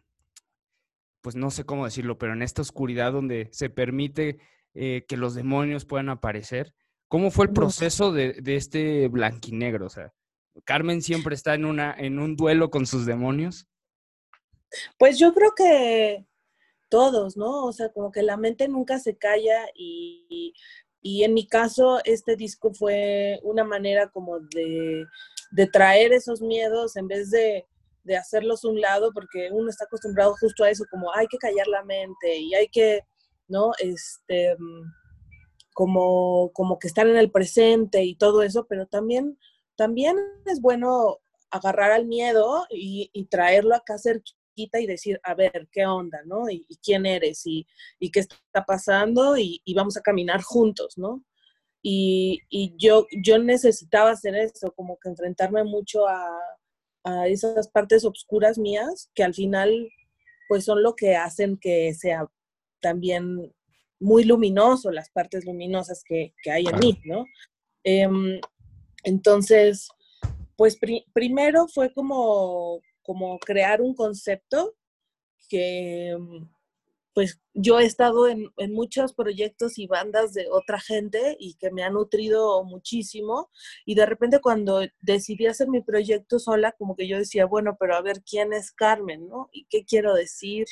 pues 1.21 1.35
no 1.35 1.51
sé 1.51 1.65
cómo 1.65 1.85
decirlo, 1.85 2.17
pero 2.17 2.33
en 2.33 2.41
esta 2.41 2.61
oscuridad 2.61 3.11
donde 3.11 3.49
se 3.51 3.69
permite 3.69 4.39
eh, 4.73 5.05
que 5.07 5.17
los 5.17 5.35
demonios 5.35 5.85
puedan 5.85 6.09
aparecer. 6.09 6.73
¿Cómo 7.07 7.31
fue 7.31 7.45
el 7.45 7.53
proceso 7.53 8.11
de, 8.11 8.33
de, 8.33 8.55
este 8.57 9.07
blanquinegro? 9.07 9.85
O 9.85 9.89
sea, 9.89 10.13
¿Carmen 10.63 11.01
siempre 11.01 11.35
está 11.35 11.53
en, 11.55 11.65
una, 11.65 11.93
en 11.97 12.19
un 12.19 12.35
duelo 12.35 12.69
con 12.69 12.85
sus 12.85 13.05
demonios? 13.05 13.67
Pues 14.97 15.17
yo 15.17 15.33
creo 15.33 15.53
que 15.55 16.25
todos, 16.89 17.37
¿no? 17.37 17.65
O 17.65 17.73
sea, 17.73 17.89
como 17.89 18.11
que 18.11 18.23
la 18.23 18.37
mente 18.37 18.67
nunca 18.67 18.99
se 18.99 19.17
calla 19.17 19.65
y, 19.75 20.53
y 21.01 21.23
en 21.23 21.33
mi 21.33 21.47
caso 21.47 21.99
este 22.03 22.35
disco 22.35 22.73
fue 22.73 23.39
una 23.43 23.63
manera 23.63 24.09
como 24.09 24.39
de 24.39 25.05
de 25.51 25.67
traer 25.67 26.13
esos 26.13 26.41
miedos 26.41 26.95
en 26.95 27.07
vez 27.07 27.29
de, 27.31 27.65
de 28.03 28.17
hacerlos 28.17 28.65
un 28.65 28.79
lado, 28.79 29.11
porque 29.13 29.49
uno 29.51 29.69
está 29.69 29.85
acostumbrado 29.85 30.35
justo 30.39 30.63
a 30.63 30.69
eso, 30.69 30.85
como 30.89 31.13
hay 31.13 31.27
que 31.27 31.37
callar 31.37 31.67
la 31.67 31.83
mente 31.83 32.37
y 32.37 32.53
hay 32.53 32.67
que, 32.67 33.01
¿no? 33.47 33.71
Este, 33.79 34.55
como, 35.73 36.51
como 36.53 36.79
que 36.79 36.87
estar 36.87 37.07
en 37.07 37.17
el 37.17 37.31
presente 37.31 38.03
y 38.03 38.15
todo 38.15 38.43
eso, 38.43 38.65
pero 38.67 38.87
también, 38.87 39.37
también 39.77 40.17
es 40.45 40.59
bueno 40.59 41.19
agarrar 41.51 41.91
al 41.91 42.05
miedo 42.05 42.65
y, 42.69 43.09
traerlo 43.29 43.75
acá 43.75 43.97
cerquita 43.97 44.79
y 44.79 44.87
decir, 44.87 45.19
a 45.23 45.33
ver, 45.33 45.69
¿qué 45.71 45.85
onda, 45.85 46.19
no? 46.25 46.49
Y, 46.49 46.65
quién 46.83 47.05
eres 47.05 47.45
y, 47.45 47.65
y, 47.99 48.11
qué 48.11 48.21
está 48.21 48.65
pasando 48.65 49.37
y, 49.37 49.61
vamos 49.75 49.95
a 49.97 50.01
caminar 50.01 50.41
juntos, 50.41 50.97
¿no? 50.97 51.23
Y, 51.81 52.41
yo, 52.77 53.07
yo 53.23 53.37
necesitaba 53.37 54.11
hacer 54.11 54.35
eso, 54.35 54.73
como 54.75 54.97
que 54.99 55.09
enfrentarme 55.09 55.63
mucho 55.63 56.07
a, 56.07 56.37
esas 57.27 57.69
partes 57.69 58.03
oscuras 58.03 58.57
mías, 58.57 59.09
que 59.15 59.23
al 59.23 59.33
final 59.33 59.89
pues 60.49 60.65
son 60.65 60.83
lo 60.83 60.93
que 60.93 61.15
hacen 61.15 61.57
que 61.57 61.93
sea 61.93 62.27
también 62.81 63.53
muy 63.97 64.25
luminoso, 64.25 64.91
las 64.91 65.09
partes 65.09 65.45
luminosas 65.45 66.03
que, 66.03 66.33
hay 66.51 66.65
en 66.65 66.79
mí, 66.79 67.01
¿no? 67.05 67.25
Em, 67.85 68.41
entonces, 69.07 69.87
pues 70.57 70.77
primero 71.13 71.67
fue 71.69 71.93
como, 71.93 72.81
como 73.01 73.39
crear 73.39 73.81
un 73.81 73.95
concepto 73.95 74.75
que, 75.47 76.17
pues 77.17 77.39
yo 77.53 77.79
he 77.79 77.85
estado 77.85 78.27
en, 78.27 78.51
muchos 78.73 79.13
proyectos 79.13 79.79
y 79.79 79.87
bandas 79.87 80.33
de 80.33 80.47
otra 80.51 80.79
gente 80.79 81.37
y 81.39 81.55
que 81.55 81.71
me 81.71 81.83
ha 81.83 81.89
nutrido 81.89 82.63
muchísimo 82.65 83.49
y 83.85 83.95
de 83.95 84.05
repente 84.05 84.41
cuando 84.41 84.81
decidí 85.01 85.47
hacer 85.47 85.69
mi 85.69 85.81
proyecto 85.81 86.37
sola, 86.37 86.73
como 86.73 86.97
que 86.97 87.07
yo 87.07 87.17
decía, 87.17 87.45
bueno, 87.45 87.77
pero 87.79 87.95
a 87.95 88.01
ver, 88.01 88.21
¿quién 88.21 88.51
es 88.51 88.71
Carmen? 88.71 89.29
¿no? 89.29 89.49
¿Y 89.53 89.65
qué 89.69 89.85
quiero 89.85 90.13
decir? 90.13 90.67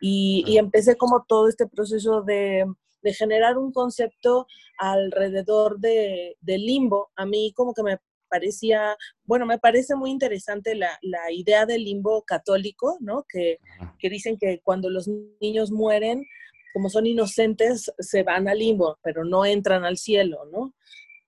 Y, 0.00 0.56
empecé 0.56 0.96
como 0.96 1.26
todo 1.28 1.48
este 1.48 1.66
proceso 1.66 2.22
de, 2.22 2.64
generar 3.12 3.58
un 3.58 3.72
concepto 3.72 4.46
alrededor 4.78 5.78
de, 5.78 6.36
del 6.40 6.64
limbo. 6.64 7.10
A 7.16 7.26
mí 7.26 7.52
como 7.54 7.74
que 7.74 7.82
me 7.82 7.98
parecía, 8.28 8.96
bueno, 9.24 9.46
me 9.46 9.58
parece 9.58 9.94
muy 9.94 10.10
interesante 10.10 10.74
la, 10.74 10.98
idea 11.30 11.66
del 11.66 11.84
limbo 11.84 12.22
católico, 12.22 12.98
¿no? 13.00 13.24
Que, 13.28 13.58
dicen 14.02 14.36
que 14.38 14.60
cuando 14.62 14.90
los 14.90 15.08
niños 15.40 15.70
mueren, 15.70 16.24
como 16.72 16.90
son 16.90 17.06
inocentes, 17.06 17.92
se 17.98 18.24
van 18.24 18.48
al 18.48 18.58
limbo, 18.58 18.98
pero 19.02 19.24
no 19.24 19.44
entran 19.44 19.84
al 19.84 19.98
cielo, 19.98 20.46
¿no? 20.52 20.74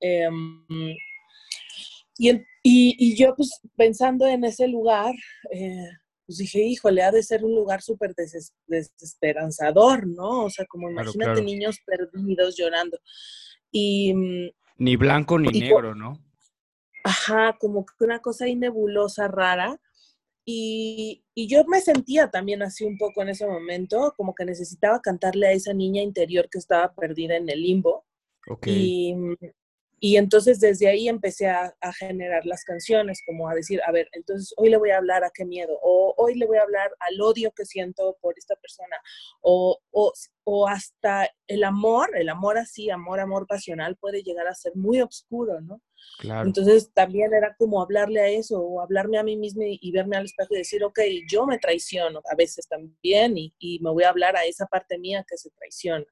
Em, 0.01 0.65
y, 2.19 3.17
yo, 3.17 3.35
pues, 3.37 3.61
pensando 3.77 4.27
en 4.27 4.45
ese 4.45 4.67
lugar, 4.67 5.15
eh, 5.53 5.89
pues 6.27 6.39
dije, 6.39 6.61
híjole, 6.61 7.03
ha 7.03 7.13
de 7.13 7.23
ser 7.23 7.45
un 7.45 7.55
lugar 7.55 7.83
súper 7.83 8.15
desesperanzador, 8.67 10.07
¿no? 10.07 10.45
O 10.45 10.51
sea, 10.51 10.67
como 10.67 10.91
imagínate 10.91 11.43
niños 11.43 11.79
perdidos 11.87 12.57
llorando. 12.57 12.99
Y, 13.71 14.13
ni 14.79 14.97
blanco 14.97 15.39
ni 15.39 15.49
negro, 15.61 15.95
¿no? 15.95 16.27
ajá, 17.07 17.57
como 17.61 17.87
una 18.01 18.19
cosa 18.19 18.47
ahí 18.47 18.57
nebulosa, 18.57 19.29
rara. 19.29 19.81
Y, 20.45 21.25
yo 21.37 21.65
me 21.67 21.81
sentía 21.81 22.31
también 22.31 22.63
así 22.63 22.85
un 22.85 22.99
poco 22.99 23.23
en 23.23 23.29
ese 23.29 23.47
momento, 23.47 24.13
como 24.17 24.35
que 24.35 24.45
necesitaba 24.45 25.01
cantarle 25.01 25.47
a 25.49 25.53
esa 25.53 25.73
niña 25.73 26.03
interior 26.03 26.49
que 26.51 26.59
estaba 26.59 26.95
perdida 26.95 27.37
en 27.37 27.49
el 27.49 27.63
limbo. 27.63 28.05
Y, 28.65 29.15
y 29.99 30.17
entonces 30.17 30.61
desde 30.61 30.89
ahí 30.89 31.09
empecé 31.09 31.49
a, 31.49 31.75
generar 31.99 32.45
las 32.45 32.65
canciones, 32.65 33.21
como 33.27 33.49
a 33.49 33.55
decir, 33.55 33.81
a 33.87 33.93
ver, 33.93 34.09
entonces 34.13 34.53
hoy 34.57 34.69
le 34.69 34.77
voy 34.77 34.91
a 34.91 34.99
hablar 34.99 35.25
a 35.25 35.31
qué 35.33 35.45
miedo, 35.45 35.79
o 35.83 36.15
hoy 36.19 36.35
le 36.35 36.47
voy 36.47 36.59
a 36.59 36.63
hablar 36.63 36.91
al 37.01 37.21
odio 37.21 37.53
que 37.57 37.65
siento 37.65 38.17
por 38.21 38.35
esta 38.37 38.57
persona, 38.57 38.97
o, 39.41 39.79
o, 39.93 40.13
o 40.45 40.69
hasta 40.69 41.31
el 41.47 41.65
amor, 41.65 42.11
el 42.15 42.29
amor 42.29 42.59
así, 42.59 42.91
amor, 42.91 43.21
amor 43.21 43.47
pasional 43.47 43.97
puede 43.97 44.23
llegar 44.23 44.47
a 44.49 44.55
ser 44.55 44.73
muy 44.75 45.01
oscuro, 45.01 45.61
¿no? 45.61 45.81
Claro. 46.19 46.47
Entonces 46.47 46.93
también 46.93 47.33
era 47.33 47.55
como 47.59 47.81
hablarle 47.81 48.21
a 48.21 48.29
eso, 48.29 48.61
o 48.61 48.81
hablarme 48.81 49.19
a 49.19 49.23
mí 49.23 49.37
misma 49.37 49.65
y, 49.67 49.91
verme 49.93 50.17
al 50.17 50.27
espejo 50.27 50.55
y 50.55 50.59
decir, 50.59 50.85
ok, 50.85 51.01
yo 51.31 51.47
me 51.47 51.59
traiciono 51.59 52.21
a 52.31 52.35
veces 52.35 52.69
también 52.69 53.39
y, 53.39 53.55
y 53.59 53.79
me 53.81 53.91
voy 53.91 54.05
a 54.05 54.11
hablar 54.11 54.37
a 54.37 54.45
esa 54.45 54.67
parte 54.67 54.99
mía 54.99 55.25
que 55.27 55.39
se 55.39 55.51
traiciona. 55.51 56.05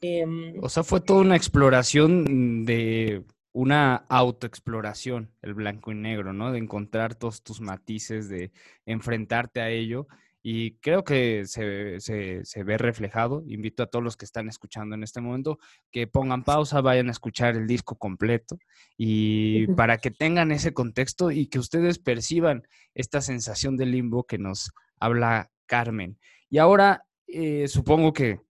Em, 0.00 0.54
o 0.62 0.68
sea, 0.68 0.82
fue 0.84 1.00
toda 1.00 1.20
una 1.20 1.36
exploración 1.36 2.64
de 2.64 3.24
una 3.52 3.96
autoexploración, 4.08 5.32
el 5.42 5.54
blanco 5.54 5.90
y 5.90 5.94
negro, 5.96 6.32
¿no? 6.32 6.52
De 6.52 6.58
encontrar 6.58 7.14
todos 7.14 7.42
tus 7.42 7.60
matices, 7.60 8.28
de 8.28 8.52
enfrentarte 8.86 9.60
a 9.60 9.70
ello. 9.70 10.06
Y 10.40 10.76
creo 10.76 11.02
que 11.02 11.44
se, 11.46 11.98
se, 12.00 12.62
ve 12.62 12.78
reflejado. 12.78 13.42
Invito 13.48 13.82
a 13.82 13.86
todos 13.86 14.04
los 14.04 14.16
que 14.16 14.24
están 14.24 14.48
escuchando 14.48 14.94
en 14.94 15.02
este 15.02 15.20
momento 15.20 15.58
que 15.90 16.06
pongan 16.06 16.44
pausa, 16.44 16.80
vayan 16.80 17.08
a 17.08 17.10
escuchar 17.10 17.56
el 17.56 17.66
disco 17.66 17.96
completo 17.96 18.56
y 18.96 19.66
para 19.68 19.98
que 19.98 20.10
tengan 20.12 20.52
ese 20.52 20.72
contexto 20.72 21.32
y 21.32 21.48
que 21.48 21.58
ustedes 21.58 21.98
perciban 21.98 22.62
esta 22.94 23.20
sensación 23.20 23.76
de 23.76 23.86
limbo 23.86 24.24
que 24.24 24.38
nos 24.38 24.70
habla 25.00 25.50
Carmen. 25.66 26.18
Y 26.48 26.58
ahora, 26.58 27.04
eh, 27.26 27.66
supongo 27.68 28.12
que 28.12 28.40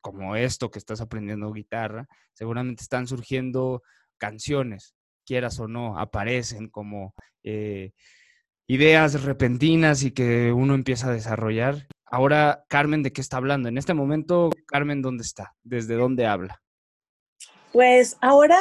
como 0.00 0.36
esto 0.36 0.70
que 0.70 0.78
estás 0.78 1.00
aprendiendo 1.00 1.52
guitarra, 1.52 2.06
seguramente 2.32 2.82
están 2.82 3.06
surgiendo 3.06 3.82
canciones, 4.18 4.94
quieras 5.24 5.58
o 5.60 5.68
no, 5.68 5.98
aparecen 5.98 6.68
como 6.68 7.14
eh, 7.42 7.92
ideas 8.66 9.22
repentinas 9.22 10.02
y 10.02 10.12
que 10.12 10.52
uno 10.52 10.74
empieza 10.74 11.08
a 11.08 11.12
desarrollar. 11.12 11.86
Ahora, 12.06 12.64
Carmen, 12.68 13.02
¿de 13.02 13.12
qué 13.12 13.20
está 13.20 13.38
hablando? 13.38 13.68
En 13.68 13.78
este 13.78 13.94
momento, 13.94 14.50
Carmen, 14.66 15.02
¿dónde 15.02 15.22
está? 15.22 15.54
¿Desde 15.62 15.94
dónde 15.94 16.26
habla? 16.26 16.62
Pues 17.72 18.18
ahora, 18.20 18.58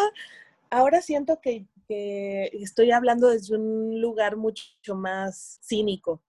ahora 0.69 1.01
siento 1.01 1.39
que, 1.41 1.67
estoy 1.89 2.91
hablando 2.91 3.29
desde 3.29 3.57
un 3.57 3.99
lugar 3.99 4.37
mucho 4.37 4.95
más 4.95 5.59
cínico. 5.61 6.23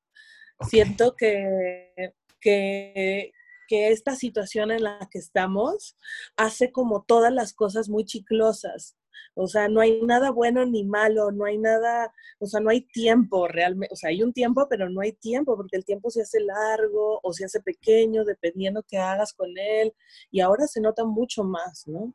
Siento 0.69 1.15
que, 1.15 2.15
que, 2.41 3.33
esta 3.73 4.17
situación 4.17 4.71
en 4.71 4.85
la 4.85 5.09
que 5.11 5.19
estamos 5.19 5.97
hace 6.37 6.73
como 6.73 7.05
todas 7.05 7.33
las 7.33 7.53
cosas 7.53 7.89
muy 7.89 8.05
chiclosas. 8.05 8.97
O 9.35 9.47
sea, 9.47 9.69
no 9.69 9.81
hay 9.81 10.03
nada 10.03 10.31
bueno 10.31 10.65
ni 10.67 10.85
malo, 10.85 11.31
no 11.33 11.47
hay 11.47 11.57
nada, 11.57 12.13
o 12.39 12.47
sea, 12.47 12.61
no 12.61 12.71
hay 12.71 12.83
tiempo 12.83 13.49
realmente, 13.49 13.93
o 13.93 13.97
sea, 13.97 14.11
hay 14.11 14.23
un 14.23 14.33
tiempo, 14.33 14.67
pero 14.69 14.91
no 14.91 15.01
hay 15.01 15.13
tiempo, 15.13 15.57
porque 15.57 15.77
el 15.77 15.85
tiempo 15.85 16.11
se 16.11 16.23
hace 16.23 16.41
largo 16.41 17.19
o 17.23 17.33
se 17.33 17.47
hace 17.47 17.61
pequeño, 17.61 18.25
dependiendo 18.25 18.85
qué 18.87 18.99
hagas 18.99 19.33
con 19.33 19.57
él, 19.57 19.95
y 20.31 20.41
ahora 20.41 20.67
se 20.67 20.81
nota 20.81 21.05
mucho 21.05 21.45
más, 21.45 21.87
¿no? 21.87 22.15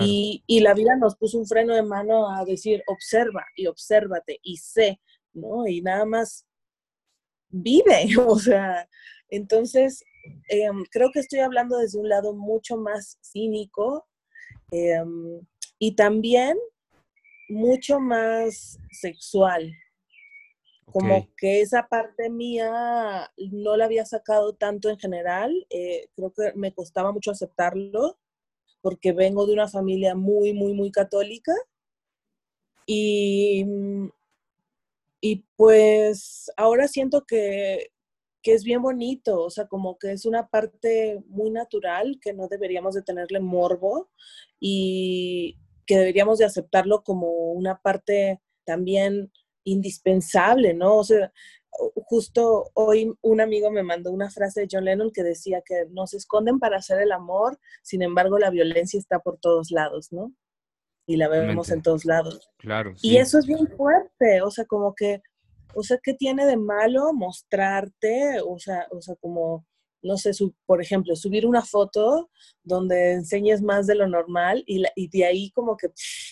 Y, 0.00 0.44
y, 0.46 0.60
la 0.60 0.74
vida 0.74 0.96
nos 0.96 1.16
puso 1.16 1.38
un 1.38 1.46
freno 1.46 1.74
de 1.74 1.82
mano 1.82 2.28
a 2.28 2.44
decir, 2.44 2.82
observa 2.86 3.44
y 3.56 3.66
obsérvate 3.66 4.38
y 4.42 4.58
sé, 4.58 5.00
¿no? 5.32 5.66
Y 5.66 5.80
nada 5.80 6.04
más 6.04 6.46
vive, 7.54 8.06
o 8.26 8.38
sea, 8.38 8.88
entonces 9.30 10.04
em, 10.48 10.84
creo 10.90 11.10
que 11.12 11.20
estoy 11.20 11.40
hablando 11.40 11.78
desde 11.78 11.98
un 11.98 12.08
lado 12.08 12.34
mucho 12.34 12.76
más 12.76 13.18
cínico 13.22 14.06
em, 14.70 15.40
y 15.78 15.94
también 15.96 16.56
mucho 17.48 18.00
más 18.00 18.78
sexual. 18.90 19.72
Como 20.92 21.28
que 21.36 21.60
esa 21.60 21.88
parte 21.88 22.30
mía 22.30 23.28
no 23.36 23.76
la 23.76 23.86
había 23.86 24.04
sacado 24.04 24.54
tanto 24.54 24.88
en 24.90 24.98
general, 24.98 25.66
eh, 25.70 26.08
creo 26.14 26.32
que 26.32 26.52
me 26.54 26.72
costaba 26.72 27.10
mucho 27.10 27.32
aceptarlo 27.32 28.16
porque 28.80 29.12
vengo 29.12 29.46
de 29.46 29.54
una 29.54 29.66
familia 29.66 30.14
muy, 30.14 30.52
muy, 30.52 30.74
muy 30.74 30.92
católica. 30.92 31.52
Y, 32.86 33.64
y 35.22 35.36
pues 35.56 36.52
ahora 36.56 36.86
siento 36.86 37.24
que, 37.24 37.93
que 38.44 38.52
es 38.52 38.62
bien 38.62 38.82
bonito, 38.82 39.42
o 39.42 39.50
sea, 39.50 39.66
como 39.66 39.98
que 39.98 40.12
es 40.12 40.26
una 40.26 40.48
parte 40.48 41.24
muy 41.28 41.50
natural 41.50 42.18
que 42.20 42.34
no 42.34 42.46
deberíamos 42.46 42.94
de 42.94 43.02
tenerle 43.02 43.40
morbo 43.40 44.10
y 44.60 45.58
que 45.86 45.96
deberíamos 45.96 46.38
de 46.38 46.44
aceptarlo 46.44 47.02
como 47.02 47.30
una 47.52 47.80
parte 47.80 48.42
también 48.64 49.32
indispensable, 49.64 50.74
¿no? 50.74 50.98
O 50.98 51.04
sea, 51.04 51.32
justo 51.70 52.70
hoy 52.74 53.14
un 53.22 53.40
amigo 53.40 53.70
me 53.70 53.82
mandó 53.82 54.12
una 54.12 54.30
frase 54.30 54.60
de 54.60 54.68
John 54.70 54.84
Lennon 54.84 55.10
que 55.10 55.22
decía 55.22 55.62
que 55.64 55.86
nos 55.90 56.12
esconden 56.12 56.58
para 56.58 56.76
hacer 56.76 57.00
el 57.00 57.12
amor, 57.12 57.58
sin 57.82 58.02
embargo 58.02 58.38
la 58.38 58.50
violencia 58.50 58.98
está 58.98 59.20
por 59.20 59.38
todos 59.38 59.70
lados, 59.70 60.12
¿no? 60.12 60.34
Y 61.06 61.16
la 61.16 61.28
vemos 61.28 61.70
en 61.70 61.80
todos 61.80 62.04
lados. 62.04 62.50
Claro. 62.58 62.92
Y 63.00 63.16
eso 63.16 63.38
es 63.38 63.46
bien 63.46 63.68
fuerte, 63.68 64.42
o 64.42 64.50
sea, 64.50 64.66
como 64.66 64.94
que, 64.94 65.22
o 65.74 65.82
sea, 65.82 65.98
¿qué 66.02 66.14
tiene 66.14 66.46
de 66.46 66.56
malo 66.56 67.12
mostrarte? 67.12 68.40
O 68.46 68.58
sea, 68.58 68.86
o 68.90 69.00
sea, 69.00 69.14
como, 69.16 69.66
no 70.02 70.16
sé, 70.16 70.32
por 70.66 70.82
ejemplo, 70.82 71.16
subir 71.16 71.46
una 71.46 71.62
foto 71.62 72.30
donde 72.62 73.12
enseñes 73.12 73.62
más 73.62 73.86
de 73.86 73.94
lo 73.94 74.08
normal 74.08 74.62
y, 74.66 74.82
y 74.96 75.08
de 75.08 75.24
ahí 75.24 75.50
como 75.50 75.76
que, 75.76 75.88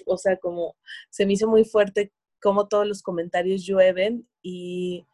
o 0.07 0.17
sea, 0.17 0.37
como 0.39 0.77
se 1.11 1.27
me 1.27 1.35
hizo 1.35 1.49
muy 1.49 1.65
fuerte 1.65 2.13
como 2.41 2.67
todos 2.67 2.87
los 2.87 3.03
comentarios 3.03 3.65
llueven 3.65 4.29
y 4.43 5.07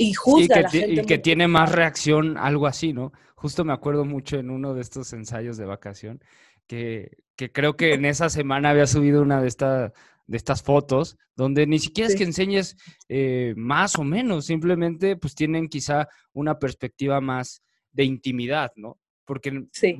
y 0.00 0.14
juzga 0.14 0.64
que, 0.64 0.86
Y 0.88 1.04
que 1.04 1.18
tiene 1.18 1.48
más 1.48 1.72
reacción, 1.72 2.38
algo 2.38 2.66
así, 2.68 2.92
¿no? 2.92 3.12
Justo 3.34 3.64
me 3.64 3.72
acuerdo 3.72 4.04
mucho 4.04 4.38
en 4.38 4.48
uno 4.48 4.72
de 4.72 4.80
estos 4.80 5.12
ensayos 5.12 5.56
de 5.56 5.66
vacación, 5.66 6.22
que, 6.68 7.18
creo 7.52 7.76
que 7.76 7.94
en 7.94 8.04
esa 8.04 8.28
semana 8.30 8.70
había 8.70 8.86
subido 8.86 9.22
una 9.22 9.40
de, 9.42 9.48
esta, 9.48 9.92
de 10.28 10.36
estas 10.36 10.62
fotos, 10.62 11.16
donde 11.34 11.66
ni 11.66 11.78
siquiera 11.78 12.08
es 12.08 12.14
que 12.14 12.24
enseñes 12.24 12.76
eh, 13.08 13.54
más 13.56 13.96
o 13.96 14.04
menos, 14.04 14.44
simplemente 14.46 15.16
pues 15.16 15.34
tienen 15.34 15.68
quizá 15.68 16.06
una 16.34 16.58
perspectiva 16.58 17.20
más 17.20 17.62
de 17.92 18.04
intimidad, 18.04 18.70
¿no? 18.76 18.98
Porque, 19.24 19.64
sí. 19.72 19.98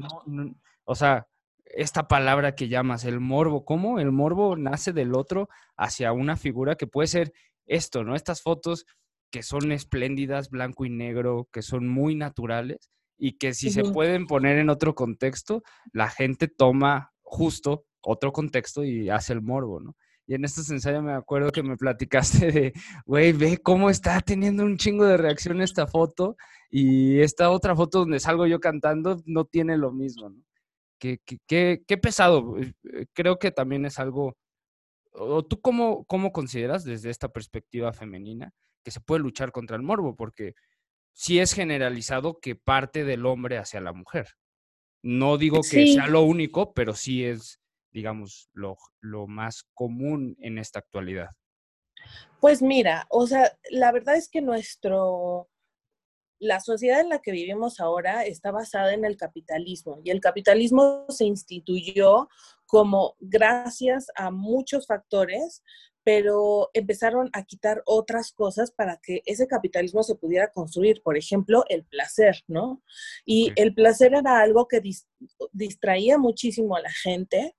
o 0.85 0.95
sea, 0.95 1.27
esta 1.65 2.09
palabra 2.09 2.55
que 2.55 2.69
llamas, 2.69 3.05
el 3.05 3.21
morbo, 3.21 3.65
¿cómo? 3.65 4.01
El 4.01 4.13
morbo 4.13 4.57
nace 4.57 4.93
del 4.93 5.15
otro 5.15 5.49
hacia 5.77 6.13
una 6.13 6.37
figura 6.37 6.77
que 6.77 6.87
puede 6.87 7.09
ser 7.09 7.33
esto, 7.67 8.05
¿no? 8.05 8.15
Estas 8.15 8.43
fotos 8.43 8.85
que 9.31 9.43
son 9.43 9.73
espléndidas, 9.73 10.51
blanco 10.51 10.85
y 10.85 10.91
negro, 10.91 11.49
que 11.53 11.63
son 11.63 11.89
muy 11.89 12.15
naturales 12.15 12.91
y 13.19 13.39
que 13.39 13.55
si 13.55 13.71
se 13.71 13.83
pueden 13.83 14.27
poner 14.27 14.59
en 14.59 14.71
otro 14.71 14.95
contexto, 14.95 15.63
la 15.93 16.09
gente 16.09 16.49
toma 16.49 17.13
justo 17.23 17.87
otro 18.01 18.33
contexto 18.33 18.85
y 18.85 19.11
hace 19.11 19.33
el 19.33 19.43
morbo, 19.43 19.81
¿no? 19.81 19.97
Y 20.29 20.35
en 20.35 20.45
estos 20.45 20.71
ensayos 20.71 21.03
me 21.03 21.15
acuerdo 21.15 21.51
que 21.51 21.63
me 21.63 21.79
platicaste 21.79 22.53
de, 22.53 22.73
güey, 23.07 23.33
ve 23.33 23.57
cómo 23.57 23.89
está 23.89 24.21
teniendo 24.21 24.63
un 24.63 24.77
chingo 24.77 25.07
de 25.07 25.17
reacción 25.17 25.63
esta 25.63 25.87
foto 25.87 26.37
y 26.71 27.21
esta 27.21 27.49
otra 27.51 27.75
foto 27.75 28.01
donde 28.01 28.21
salgo 28.21 28.47
yo 28.47 28.61
cantando 28.61 29.23
no 29.25 29.47
tiene 29.47 29.79
lo 29.79 29.91
mismo, 29.91 30.29
¿no? 30.29 30.45
Qué, 30.99 31.19
qué, 31.47 31.83
qué, 31.87 31.97
pesado. 31.97 32.59
Eh, 32.59 33.07
creo 33.15 33.39
que 33.39 33.53
también 33.53 33.87
es 33.87 33.99
algo, 33.99 34.37
o 35.13 35.43
tú 35.45 35.63
cómo, 35.63 36.05
cómo 36.05 36.31
consideras 36.31 36.85
desde 36.85 37.09
esta 37.09 37.31
perspectiva 37.31 37.95
femenina 37.95 38.53
que 38.85 38.91
se 38.91 39.01
puede 39.01 39.23
luchar 39.23 39.51
contra 39.51 39.77
el 39.77 39.83
morbo, 39.83 40.15
porque 40.15 40.55
sí 41.15 41.39
es 41.39 41.55
generalizado 41.55 42.39
que 42.39 42.55
parte 42.55 43.05
del 43.05 43.25
hombre 43.25 43.57
hacia 43.57 43.81
la 43.81 43.95
mujer. 43.95 44.35
No 45.03 45.39
digo 45.39 45.61
que 45.63 45.87
sea 45.95 46.07
lo 46.07 46.21
único, 46.21 46.75
pero 46.75 46.95
sí 46.95 47.25
es, 47.25 47.61
digamos, 47.91 48.51
lo, 48.53 48.77
lo 49.01 49.27
más 49.27 49.65
común 49.75 50.37
en 50.41 50.59
esta 50.59 50.79
actualidad. 50.79 51.31
Pues 52.41 52.63
mira, 52.63 53.07
o 53.11 53.27
sea, 53.27 53.59
la 53.71 53.91
verdad 53.93 54.17
es 54.17 54.29
que 54.29 54.41
nuestro, 54.41 55.49
la 56.39 56.61
sociedad 56.61 57.01
en 57.01 57.09
la 57.09 57.21
que 57.21 57.33
vivimos 57.33 57.81
ahora 57.81 58.25
está 58.25 58.51
basada 58.53 58.95
en 58.95 59.05
el 59.05 59.17
capitalismo 59.17 60.01
y 60.05 60.11
el 60.11 60.21
capitalismo 60.21 61.07
se 61.09 61.25
instituyó 61.25 62.29
como 62.67 63.17
gracias 63.19 64.07
a 64.15 64.31
muchos 64.31 64.87
factores 64.87 65.63
pero 66.09 66.71
empezaron 66.73 67.29
a 67.35 67.45
quitar 67.45 67.83
otras 67.85 68.33
cosas 68.33 68.71
para 68.71 68.97
que 68.97 69.21
ese 69.27 69.47
capitalismo 69.47 70.03
se 70.03 70.15
pudiera 70.15 70.51
construir, 70.51 71.03
por 71.03 71.19
ejemplo, 71.19 71.65
el 71.69 71.85
placer, 71.85 72.45
¿no? 72.47 72.83
Y 73.27 73.53
el 73.57 73.75
placer 73.75 74.15
era 74.15 74.41
algo 74.41 74.67
que 74.69 74.81
distraía 75.53 76.17
muchísimo 76.17 76.77
a 76.77 76.81
la 76.81 76.91
gente 76.91 77.55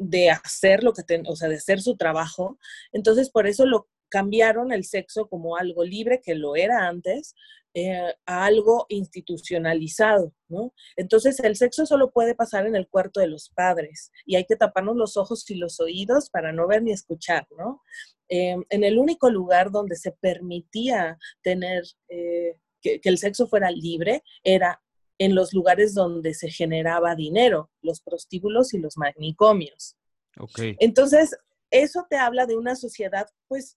de 0.00 0.30
hacer 0.30 0.82
lo 0.82 0.94
que, 0.94 1.02
o 1.26 1.36
sea, 1.36 1.48
de 1.48 1.56
hacer 1.56 1.80
su 1.80 1.96
trabajo. 1.96 2.58
Entonces, 2.92 3.30
por 3.30 3.46
eso 3.46 3.66
lo 3.66 3.88
cambiaron 4.08 4.72
el 4.72 4.84
sexo 4.84 5.28
como 5.28 5.56
algo 5.56 5.84
libre, 5.84 6.20
que 6.24 6.34
lo 6.34 6.56
era 6.56 6.88
antes, 6.88 7.34
eh, 7.74 8.14
a 8.26 8.46
algo 8.46 8.86
institucionalizado, 8.88 10.32
¿no? 10.48 10.74
Entonces 10.96 11.38
el 11.38 11.54
sexo 11.54 11.86
solo 11.86 12.10
puede 12.10 12.34
pasar 12.34 12.66
en 12.66 12.74
el 12.74 12.88
cuarto 12.88 13.20
de 13.20 13.28
los 13.28 13.50
padres 13.50 14.10
y 14.26 14.34
hay 14.34 14.44
que 14.44 14.56
taparnos 14.56 14.96
los 14.96 15.16
ojos 15.16 15.48
y 15.50 15.54
los 15.54 15.78
oídos 15.78 16.30
para 16.30 16.50
no 16.50 16.66
ver 16.66 16.82
ni 16.82 16.90
escuchar, 16.90 17.46
¿no? 17.56 17.80
Eh, 18.28 18.56
en 18.70 18.84
el 18.84 18.98
único 18.98 19.30
lugar 19.30 19.70
donde 19.70 19.94
se 19.94 20.10
permitía 20.10 21.16
tener 21.42 21.84
eh, 22.08 22.56
que, 22.80 23.00
el 23.04 23.18
sexo 23.18 23.46
fuera 23.46 23.70
libre 23.70 24.24
era 24.42 24.82
en 25.20 25.34
los 25.34 25.52
lugares 25.52 25.92
donde 25.92 26.32
se 26.32 26.50
generaba 26.50 27.14
dinero, 27.14 27.70
los 27.82 28.00
prostíbulos 28.00 28.72
y 28.72 28.78
los 28.78 28.96
manicomios. 28.96 29.94
Okay. 30.38 30.76
Entonces, 30.80 31.36
eso 31.70 32.06
te 32.08 32.16
habla 32.16 32.46
de 32.46 32.56
una 32.56 32.74
sociedad, 32.74 33.28
pues, 33.46 33.76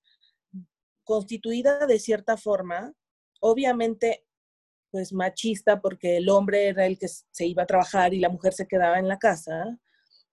constituida 1.04 1.86
de 1.86 2.00
cierta 2.00 2.38
forma, 2.38 2.94
obviamente 3.42 4.26
pues 4.90 5.12
machista 5.12 5.82
porque 5.82 6.18
el 6.18 6.30
hombre 6.30 6.68
era 6.68 6.86
el 6.86 6.98
que 6.98 7.08
se 7.08 7.46
iba 7.46 7.64
a 7.64 7.68
trabajar 7.68 8.14
y 8.14 8.20
la 8.20 8.30
mujer 8.30 8.54
se 8.54 8.68
quedaba 8.68 9.00
en 9.00 9.08
la 9.08 9.18
casa, 9.18 9.78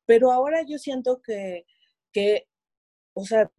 pero 0.06 0.30
ahora 0.30 0.62
yo 0.68 0.78
siento 0.78 1.20
que, 1.22 1.64
que 2.12 2.46
o 3.14 3.24
sea, 3.24 3.50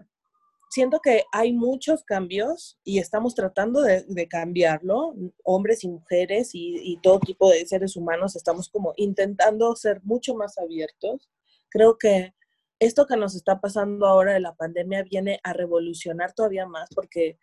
siento 0.72 1.02
que 1.02 1.26
hay 1.34 1.52
muchos 1.52 2.04
cambios 2.04 2.80
y 2.84 3.00
estamos 3.00 3.36
tratando 3.36 3.82
de, 3.82 4.28
cambiarlo, 4.30 5.14
hombres 5.44 5.84
y 5.84 5.90
mujeres 5.90 6.56
y, 6.56 6.78
y, 6.82 6.98
todo 7.02 7.20
tipo 7.20 7.50
de 7.50 7.66
seres 7.68 7.98
humanos 7.98 8.36
estamos 8.36 8.70
como 8.70 8.94
intentando 8.96 9.76
ser 9.76 10.02
mucho 10.04 10.34
más 10.34 10.58
abiertos. 10.58 11.30
Creo 11.70 11.98
que 11.98 12.34
esto 12.80 13.06
que 13.06 13.18
nos 13.18 13.36
está 13.36 13.60
pasando 13.60 14.08
ahora 14.08 14.34
de 14.34 14.40
la 14.40 14.56
pandemia 14.56 15.04
viene 15.04 15.42
a 15.44 15.52
revolucionar 15.52 16.34
todavía 16.34 16.66
más 16.66 16.90
porque 16.96 17.38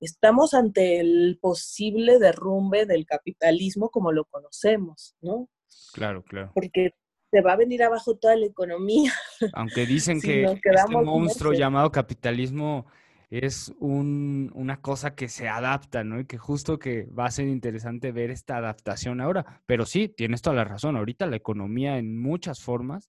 estamos 0.00 0.54
ante 0.54 1.00
el 1.00 1.38
posible 1.40 2.18
derrumbe 2.18 2.86
del 2.86 3.04
capitalismo 3.04 3.90
como 3.90 4.10
lo 4.10 4.24
conocemos, 4.24 5.16
¿no? 5.20 5.50
Claro, 5.92 6.24
claro. 6.24 6.52
Porque 6.54 6.94
se 7.30 7.40
va 7.40 7.52
a 7.52 7.56
venir 7.56 7.82
abajo 7.82 8.16
toda 8.16 8.36
la 8.36 8.46
economía. 8.46 9.12
Aunque 9.54 9.86
dicen 9.86 10.20
que 10.20 10.44
este 10.44 10.96
monstruo 11.02 11.52
llamado 11.52 11.90
capitalismo 11.92 12.86
es 13.30 13.72
una 13.78 14.80
cosa 14.80 15.14
que 15.14 15.28
se 15.28 15.48
adapta, 15.48 16.02
¿no? 16.02 16.18
Y 16.18 16.26
que 16.26 16.36
justo 16.36 16.80
que 16.80 17.06
va 17.06 17.26
a 17.26 17.30
ser 17.30 17.46
interesante 17.46 18.10
ver 18.10 18.30
esta 18.30 18.56
adaptación 18.56 19.20
ahora. 19.20 19.62
Pero 19.66 19.86
sí, 19.86 20.08
tienes 20.08 20.42
toda 20.42 20.56
la 20.56 20.64
razón. 20.64 20.96
Ahorita 20.96 21.26
la 21.26 21.36
economía 21.36 21.98
en 21.98 22.20
muchas 22.20 22.60
formas 22.60 23.08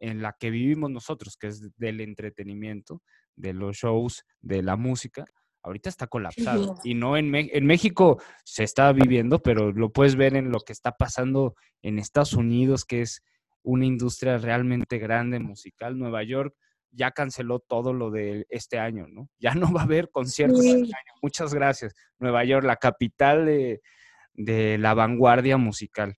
en 0.00 0.20
la 0.20 0.36
que 0.38 0.50
vivimos 0.50 0.90
nosotros, 0.90 1.36
que 1.36 1.46
es 1.46 1.70
del 1.76 2.00
entretenimiento, 2.00 3.02
de 3.36 3.52
los 3.52 3.76
shows, 3.76 4.24
de 4.40 4.62
la 4.62 4.74
música, 4.74 5.24
ahorita 5.62 5.88
está 5.88 6.08
colapsado. 6.08 6.74
Y 6.82 6.94
no 6.94 7.16
en, 7.16 7.32
en 7.32 7.64
México 7.64 8.20
se 8.44 8.64
está 8.64 8.92
viviendo, 8.92 9.40
pero 9.40 9.70
lo 9.70 9.92
puedes 9.92 10.16
ver 10.16 10.34
en 10.34 10.50
lo 10.50 10.58
que 10.58 10.72
está 10.72 10.90
pasando 10.90 11.54
en 11.82 12.00
Estados 12.00 12.32
Unidos, 12.32 12.84
que 12.84 13.02
es 13.02 13.22
una 13.62 13.86
industria 13.86 14.38
realmente 14.38 14.98
grande 14.98 15.38
musical. 15.38 15.98
Nueva 15.98 16.22
York 16.22 16.54
ya 16.92 17.10
canceló 17.10 17.60
todo 17.60 17.92
lo 17.92 18.10
de 18.10 18.46
este 18.48 18.78
año, 18.78 19.06
¿no? 19.08 19.28
Ya 19.38 19.54
no 19.54 19.72
va 19.72 19.82
a 19.82 19.84
haber 19.84 20.10
conciertos 20.10 20.60
este 20.64 20.74
año. 20.74 21.12
Muchas 21.22 21.54
gracias. 21.54 21.94
Nueva 22.18 22.44
York, 22.44 22.64
la 22.64 22.76
capital 22.76 23.46
de, 23.46 23.80
la 24.78 24.94
vanguardia 24.94 25.56
musical. 25.56 26.16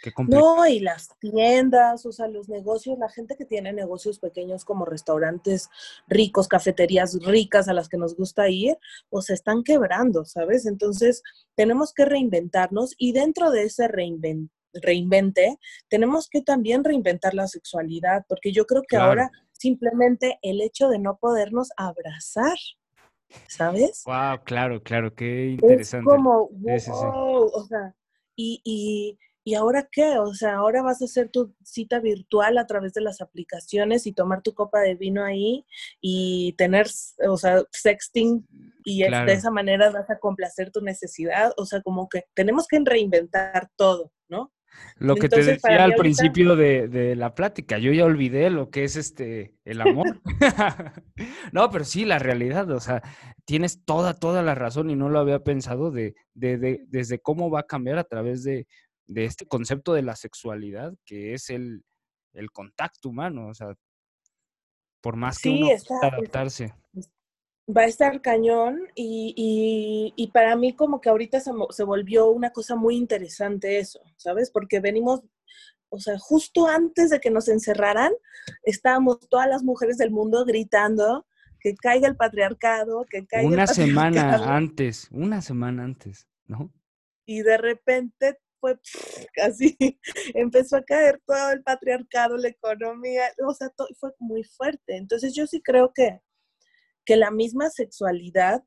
Qué 0.00 0.12
no, 0.28 0.64
y 0.64 0.78
las 0.78 1.08
tiendas, 1.18 2.06
o 2.06 2.12
sea, 2.12 2.28
los 2.28 2.48
negocios, 2.48 2.96
la 3.00 3.08
gente 3.08 3.34
que 3.36 3.44
tiene 3.44 3.72
negocios 3.72 4.20
pequeños 4.20 4.64
como 4.64 4.84
restaurantes 4.84 5.70
ricos, 6.06 6.46
cafeterías 6.46 7.18
ricas 7.24 7.66
a 7.66 7.72
las 7.72 7.88
que 7.88 7.96
nos 7.96 8.14
gusta 8.14 8.48
ir, 8.48 8.78
o 9.10 9.22
se 9.22 9.34
están 9.34 9.64
quebrando, 9.64 10.24
¿sabes? 10.24 10.66
Entonces, 10.66 11.24
tenemos 11.56 11.92
que 11.92 12.04
reinventarnos 12.04 12.94
y 12.96 13.10
dentro 13.10 13.50
de 13.50 13.64
ese 13.64 13.88
reinvent 13.88 14.52
reinvente, 14.74 15.58
tenemos 15.88 16.28
que 16.28 16.42
también 16.42 16.84
reinventar 16.84 17.34
la 17.34 17.46
sexualidad, 17.46 18.24
porque 18.28 18.52
yo 18.52 18.66
creo 18.66 18.82
que 18.88 18.96
ahora 18.96 19.30
simplemente 19.52 20.38
el 20.42 20.60
hecho 20.60 20.88
de 20.88 20.98
no 20.98 21.18
podernos 21.18 21.70
abrazar, 21.76 22.56
¿sabes? 23.48 24.02
Wow, 24.06 24.42
claro, 24.44 24.82
claro, 24.82 25.14
qué 25.14 25.50
interesante. 25.50 26.08
Es 26.08 26.16
como, 26.16 26.48
wow, 26.48 27.50
o 27.52 27.66
sea, 27.66 27.94
y, 28.36 28.60
y, 28.64 29.18
¿y 29.48 29.54
ahora 29.54 29.88
qué? 29.90 30.18
O 30.18 30.34
sea, 30.34 30.56
ahora 30.56 30.82
vas 30.82 31.02
a 31.02 31.06
hacer 31.06 31.30
tu 31.30 31.54
cita 31.64 32.00
virtual 32.00 32.58
a 32.58 32.66
través 32.66 32.92
de 32.92 33.00
las 33.00 33.20
aplicaciones 33.20 34.06
y 34.06 34.12
tomar 34.12 34.42
tu 34.42 34.52
copa 34.52 34.80
de 34.80 34.94
vino 34.94 35.24
ahí 35.24 35.64
y 36.00 36.52
tener, 36.58 36.86
o 37.26 37.36
sea, 37.36 37.64
sexting 37.72 38.46
y 38.84 39.02
de 39.02 39.32
esa 39.32 39.50
manera 39.50 39.90
vas 39.90 40.08
a 40.10 40.18
complacer 40.18 40.70
tu 40.70 40.82
necesidad. 40.82 41.52
O 41.56 41.64
sea, 41.64 41.80
como 41.82 42.08
que 42.08 42.24
tenemos 42.34 42.66
que 42.68 42.78
reinventar 42.84 43.70
todo, 43.76 44.12
¿no? 44.28 44.52
Lo 44.96 45.14
que 45.14 45.28
te 45.28 45.42
decía 45.42 45.84
al 45.84 45.94
principio 45.94 46.56
de, 46.56 47.14
la 47.16 47.34
plática, 47.34 47.78
yo 47.78 47.92
ya 47.92 48.04
olvidé 48.04 48.50
lo 48.50 48.70
que 48.70 48.84
es 48.84 48.96
este 48.96 49.54
el 49.64 49.80
amor. 49.80 50.20
no, 51.52 51.70
pero 51.70 51.84
sí, 51.84 52.04
la 52.04 52.18
realidad, 52.18 52.70
o 52.70 52.80
sea, 52.80 53.02
tienes 53.44 53.84
toda, 53.84 54.14
toda 54.14 54.42
la 54.42 54.54
razón 54.54 54.90
y 54.90 54.96
no 54.96 55.08
lo 55.08 55.20
había 55.20 55.42
pensado 55.44 55.90
de, 55.90 56.14
desde 56.34 57.18
cómo 57.20 57.50
va 57.50 57.60
a 57.60 57.66
cambiar 57.66 57.98
a 57.98 58.04
través 58.04 58.42
de, 58.42 58.66
este 59.14 59.46
concepto 59.46 59.94
de 59.94 60.02
la 60.02 60.16
sexualidad, 60.16 60.94
que 61.04 61.34
es 61.34 61.50
el, 61.50 61.82
contacto 62.52 63.08
humano, 63.08 63.48
o 63.48 63.54
sea, 63.54 63.74
por 65.00 65.16
más 65.16 65.38
que 65.38 65.50
uno 65.50 65.68
adaptarse 66.02 66.72
va 67.68 67.82
a 67.82 67.86
estar 67.86 68.22
cañón 68.22 68.88
y, 68.94 70.14
y, 70.16 70.26
para 70.28 70.56
mí 70.56 70.74
como 70.74 71.00
que 71.00 71.10
ahorita 71.10 71.40
se, 71.40 71.50
se, 71.70 71.84
volvió 71.84 72.30
una 72.30 72.50
cosa 72.50 72.76
muy 72.76 72.96
interesante 72.96 73.78
eso, 73.78 74.00
¿sabes? 74.16 74.50
Porque 74.50 74.80
venimos, 74.80 75.22
o 75.90 75.98
sea, 75.98 76.18
justo 76.18 76.66
antes 76.66 77.10
de 77.10 77.20
que 77.20 77.30
nos 77.30 77.48
encerraran, 77.48 78.12
estábamos 78.62 79.20
todas 79.28 79.48
las 79.48 79.62
mujeres 79.62 79.98
del 79.98 80.10
mundo 80.10 80.44
gritando 80.46 81.26
que 81.60 81.74
caiga 81.74 82.08
el 82.08 82.16
patriarcado, 82.16 83.04
que 83.10 83.26
caiga 83.26 83.48
Una 83.48 83.66
semana 83.66 84.56
antes, 84.56 85.08
una 85.10 85.42
semana 85.42 85.84
antes, 85.84 86.26
¿no? 86.46 86.72
Y 87.26 87.42
de 87.42 87.58
repente 87.58 88.38
fue 88.60 88.78
casi, 89.34 89.76
empezó 90.34 90.76
a 90.76 90.84
caer 90.84 91.20
todo 91.26 91.50
el 91.50 91.62
patriarcado, 91.62 92.38
la 92.38 92.48
economía, 92.48 93.24
o 93.46 93.52
sea, 93.52 93.68
todo, 93.70 93.88
fue 93.98 94.10
muy 94.18 94.44
fuerte. 94.44 94.96
Entonces 94.96 95.34
yo 95.34 95.46
sí 95.46 95.60
creo 95.60 95.92
que 95.92 96.20
que 97.08 97.16
la 97.16 97.30
misma 97.30 97.70
sexualidad 97.70 98.62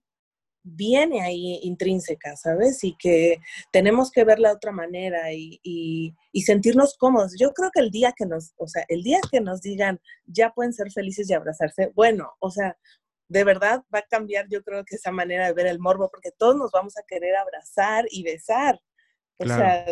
viene 0.63 1.21
ahí 1.21 1.59
intrínseca, 1.61 2.35
¿sabes? 2.35 2.83
Y 2.83 2.95
que 2.97 3.37
tenemos 3.71 4.09
que 4.09 4.23
verla 4.23 4.49
de 4.49 4.55
otra 4.55 4.71
manera 4.71 5.31
y, 5.31 5.59
y, 5.61 6.41
sentirnos 6.41 6.97
cómodos. 6.97 7.35
Yo 7.39 7.51
creo 7.53 7.69
que 7.71 7.81
el 7.81 7.91
día 7.91 8.13
que 8.17 8.25
nos, 8.25 8.53
o 8.57 8.67
sea, 8.67 8.83
el 8.87 9.03
día 9.03 9.19
que 9.29 9.41
nos 9.41 9.61
digan, 9.61 10.01
ya 10.25 10.49
pueden 10.53 10.73
ser 10.73 10.91
felices 10.91 11.29
y 11.29 11.35
abrazarse, 11.35 11.91
bueno, 11.93 12.31
o 12.39 12.49
sea, 12.49 12.75
de 13.27 13.43
verdad 13.43 13.83
va 13.93 13.99
a 13.99 14.07
cambiar 14.09 14.47
yo 14.49 14.63
creo 14.63 14.83
que 14.85 14.95
esa 14.95 15.11
manera 15.11 15.45
de 15.45 15.53
ver 15.53 15.67
el 15.67 15.77
morbo, 15.77 16.09
porque 16.09 16.31
todos 16.31 16.55
nos 16.55 16.71
vamos 16.71 16.97
a 16.97 17.03
querer 17.07 17.35
abrazar 17.35 18.05
y 18.09 18.23
besar. 18.23 18.81
O 19.37 19.45
sea, 19.45 19.85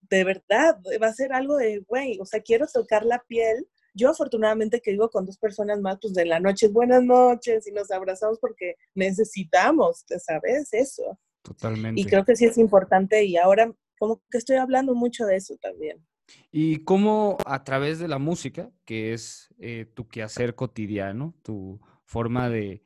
de 0.00 0.24
verdad, 0.24 0.78
va 1.02 1.08
a 1.08 1.12
ser 1.12 1.34
algo 1.34 1.56
de, 1.56 1.80
güey, 1.86 2.18
o 2.18 2.24
sea, 2.24 2.40
quiero 2.40 2.66
tocar 2.66 3.04
la 3.04 3.22
piel 3.28 3.68
yo 3.96 4.10
afortunadamente 4.10 4.80
que 4.80 4.92
vivo 4.92 5.08
con 5.08 5.24
dos 5.24 5.38
personas 5.38 5.80
más, 5.80 5.98
pues 6.00 6.12
de 6.12 6.26
la 6.26 6.38
noche 6.38 6.68
buenas 6.68 7.02
noches 7.02 7.66
y 7.66 7.72
nos 7.72 7.90
abrazamos 7.90 8.38
porque 8.38 8.76
necesitamos, 8.94 10.04
¿sabes? 10.18 10.72
Eso. 10.72 11.18
Totalmente. 11.42 12.00
Y 12.00 12.04
creo 12.04 12.24
que 12.24 12.36
sí 12.36 12.44
es 12.44 12.58
importante 12.58 13.24
y 13.24 13.36
ahora 13.36 13.72
como 13.98 14.22
que 14.30 14.38
estoy 14.38 14.56
hablando 14.56 14.94
mucho 14.94 15.24
de 15.24 15.36
eso 15.36 15.56
también. 15.60 16.04
Y 16.50 16.84
cómo 16.84 17.38
a 17.46 17.64
través 17.64 17.98
de 17.98 18.08
la 18.08 18.18
música, 18.18 18.70
que 18.84 19.14
es 19.14 19.48
eh, 19.58 19.86
tu 19.94 20.08
quehacer 20.08 20.54
cotidiano, 20.54 21.34
tu 21.42 21.80
forma 22.04 22.50
de, 22.50 22.82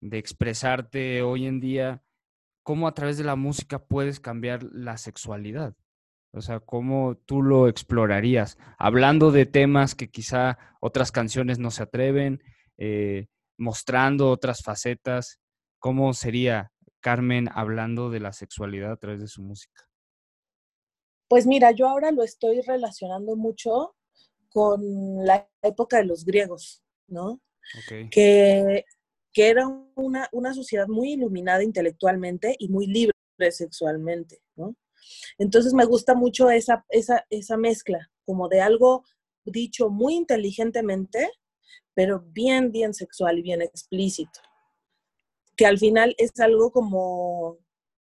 de 0.00 0.18
expresarte 0.18 1.22
hoy 1.22 1.46
en 1.46 1.60
día, 1.60 2.04
cómo 2.62 2.86
a 2.86 2.94
través 2.94 3.16
de 3.18 3.24
la 3.24 3.36
música 3.36 3.84
puedes 3.84 4.20
cambiar 4.20 4.62
la 4.64 4.98
sexualidad. 4.98 5.74
O 6.34 6.42
sea, 6.42 6.58
¿cómo 6.58 7.16
tú 7.26 7.42
lo 7.42 7.68
explorarías? 7.68 8.58
Hablando 8.76 9.30
de 9.30 9.46
temas 9.46 9.94
que 9.94 10.10
quizá 10.10 10.58
otras 10.80 11.12
canciones 11.12 11.60
no 11.60 11.70
se 11.70 11.84
atreven, 11.84 12.42
eh, 12.76 13.28
mostrando 13.56 14.30
otras 14.30 14.62
facetas, 14.62 15.38
¿cómo 15.78 16.12
sería 16.12 16.72
Carmen 17.00 17.48
hablando 17.52 18.10
de 18.10 18.18
la 18.18 18.32
sexualidad 18.32 18.90
a 18.90 18.96
través 18.96 19.20
de 19.20 19.28
su 19.28 19.42
música? 19.42 19.88
Pues 21.28 21.46
mira, 21.46 21.70
yo 21.70 21.88
ahora 21.88 22.10
lo 22.10 22.24
estoy 22.24 22.60
relacionando 22.62 23.36
mucho 23.36 23.94
con 24.48 25.24
la 25.24 25.48
época 25.62 25.98
de 25.98 26.04
los 26.04 26.24
griegos, 26.24 26.82
¿no? 27.06 27.40
Que, 28.10 28.84
que 29.32 29.48
era 29.48 29.68
una, 29.94 30.28
una 30.32 30.52
sociedad 30.52 30.88
muy 30.88 31.12
iluminada 31.12 31.62
intelectualmente 31.62 32.56
y 32.58 32.68
muy 32.68 32.86
libre 32.88 33.14
sexualmente, 33.50 34.40
¿no? 34.56 34.74
Entonces 35.38 35.74
me 35.74 35.84
gusta 35.84 36.14
mucho 36.14 36.50
esa, 36.50 36.84
esa, 36.88 37.24
esa 37.30 37.56
mezcla, 37.56 38.10
como 38.24 38.48
de 38.48 38.60
algo 38.60 39.04
dicho 39.44 39.90
muy 39.90 40.14
inteligentemente, 40.14 41.30
pero 41.94 42.20
bien, 42.20 42.72
bien 42.72 42.94
sexual 42.94 43.38
y 43.38 43.42
bien 43.42 43.62
explícito. 43.62 44.40
Que 45.56 45.66
al 45.66 45.78
final 45.78 46.14
es 46.18 46.38
algo 46.40 46.72
como 46.72 47.58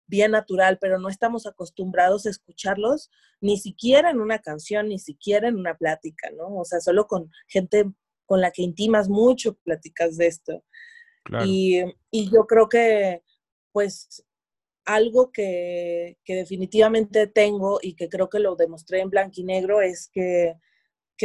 bien 0.07 0.31
natural, 0.31 0.77
pero 0.79 0.99
no 0.99 1.09
estamos 1.09 1.45
acostumbrados 1.45 2.25
a 2.25 2.29
escucharlos 2.29 3.09
ni 3.41 3.57
siquiera 3.57 4.09
en 4.09 4.21
una 4.21 4.39
canción, 4.39 4.89
ni 4.89 4.99
siquiera 4.99 5.47
en 5.47 5.57
una 5.57 5.75
plática, 5.75 6.29
¿no? 6.31 6.55
O 6.55 6.65
sea, 6.65 6.79
solo 6.79 7.07
con 7.07 7.31
gente 7.47 7.91
con 8.25 8.41
la 8.41 8.51
que 8.51 8.61
intimas 8.61 9.09
mucho 9.09 9.55
platicas 9.63 10.17
de 10.17 10.27
esto. 10.27 10.63
Y, 11.45 11.81
y, 12.11 12.29
yo 12.31 12.45
creo 12.47 12.67
que, 12.67 13.23
pues, 13.71 14.25
algo 14.85 15.31
que, 15.31 16.17
definitivamente 16.27 17.27
tengo 17.27 17.79
y 17.81 17.95
que 17.95 18.09
creo 18.09 18.29
que 18.29 18.39
lo 18.39 18.55
demostré 18.55 18.99
en 19.01 19.09
blanco 19.09 19.35
y 19.37 19.43
negro 19.43 19.81
es 19.81 20.09
que, 20.11 20.55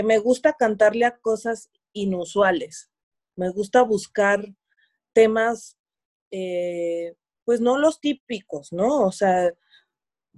me 0.05 0.19
gusta 0.19 0.53
cantarle 0.53 1.07
a 1.07 1.19
cosas 1.19 1.71
inusuales. 1.93 2.89
Me 3.35 3.51
gusta 3.51 3.83
buscar 3.83 4.45
temas, 5.13 5.77
eh, 6.31 7.17
pues 7.45 7.61
no 7.61 7.79
los 7.79 8.01
típicos, 8.01 8.73
¿no? 8.73 9.05
O 9.05 9.11
sea, 9.11 9.53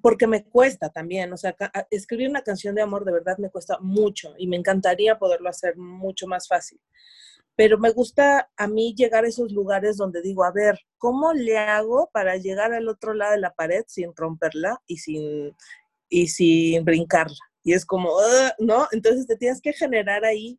porque 0.00 0.26
me 0.26 0.44
cuesta 0.44 0.88
también, 0.88 1.30
o 1.34 1.36
sea, 1.36 1.54
escribir 1.90 2.30
una 2.30 2.40
canción 2.40 2.74
de 2.74 2.80
amor 2.80 3.04
de 3.04 3.12
verdad 3.12 3.36
me 3.36 3.50
cuesta 3.50 3.78
mucho 3.80 4.34
y 4.38 4.46
me 4.46 4.56
encantaría 4.56 5.18
poderlo 5.18 5.50
hacer 5.50 5.76
mucho 5.76 6.26
más 6.26 6.48
fácil 6.48 6.80
pero 7.60 7.76
me 7.76 7.90
gusta 7.90 8.50
a 8.56 8.66
mí 8.66 8.94
llegar 8.96 9.26
a 9.26 9.28
esos 9.28 9.52
lugares 9.52 9.98
donde 9.98 10.22
digo, 10.22 10.44
a 10.44 10.50
ver, 10.50 10.78
¿cómo 10.96 11.34
le 11.34 11.58
hago 11.58 12.08
para 12.10 12.38
llegar 12.38 12.72
al 12.72 12.88
otro 12.88 13.12
lado 13.12 13.32
de 13.32 13.40
la 13.40 13.52
pared 13.52 13.84
sin 13.86 14.16
romperla 14.16 14.80
y 14.86 14.96
sin, 14.96 15.54
y 16.08 16.28
sin 16.28 16.82
brincarla? 16.86 17.36
Y 17.62 17.74
es 17.74 17.84
como, 17.84 18.16
¿no? 18.60 18.88
Entonces 18.92 19.26
te 19.26 19.36
tienes 19.36 19.60
que 19.60 19.74
generar 19.74 20.24
ahí 20.24 20.58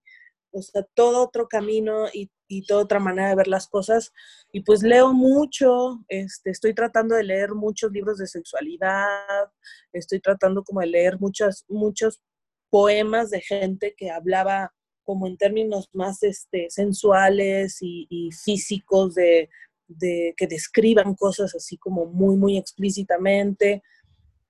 o 0.52 0.62
sea, 0.62 0.84
todo 0.94 1.24
otro 1.24 1.48
camino 1.48 2.06
y, 2.14 2.30
y 2.48 2.68
toda 2.68 2.84
otra 2.84 3.00
manera 3.00 3.30
de 3.30 3.36
ver 3.36 3.48
las 3.48 3.68
cosas. 3.68 4.14
Y 4.52 4.62
pues 4.62 4.84
leo 4.84 5.12
mucho, 5.12 6.06
este, 6.08 6.52
estoy 6.52 6.76
tratando 6.76 7.16
de 7.16 7.24
leer 7.24 7.56
muchos 7.56 7.92
libros 7.92 8.20
de 8.20 8.28
sexualidad, 8.28 9.50
estoy 9.92 10.20
tratando 10.20 10.64
como 10.64 10.82
de 10.82 10.86
leer 10.88 11.20
muchos, 11.20 11.66
muchos 11.68 12.22
poemas 12.70 13.32
de 13.32 13.42
gente 13.42 13.96
que 13.98 14.12
hablaba 14.12 14.72
como 15.04 15.28
en 15.28 15.38
términos 15.38 15.90
más 15.94 16.24
este, 16.24 16.68
sensuales 16.70 17.78
y, 17.82 18.30
físicos 18.32 19.16
de, 19.16 19.50
de, 19.88 20.34
que 20.38 20.48
describan 20.48 21.16
cosas 21.16 21.56
así 21.56 21.78
como 21.78 22.06
muy, 22.06 22.36
muy 22.38 22.58
explícitamente. 22.58 23.84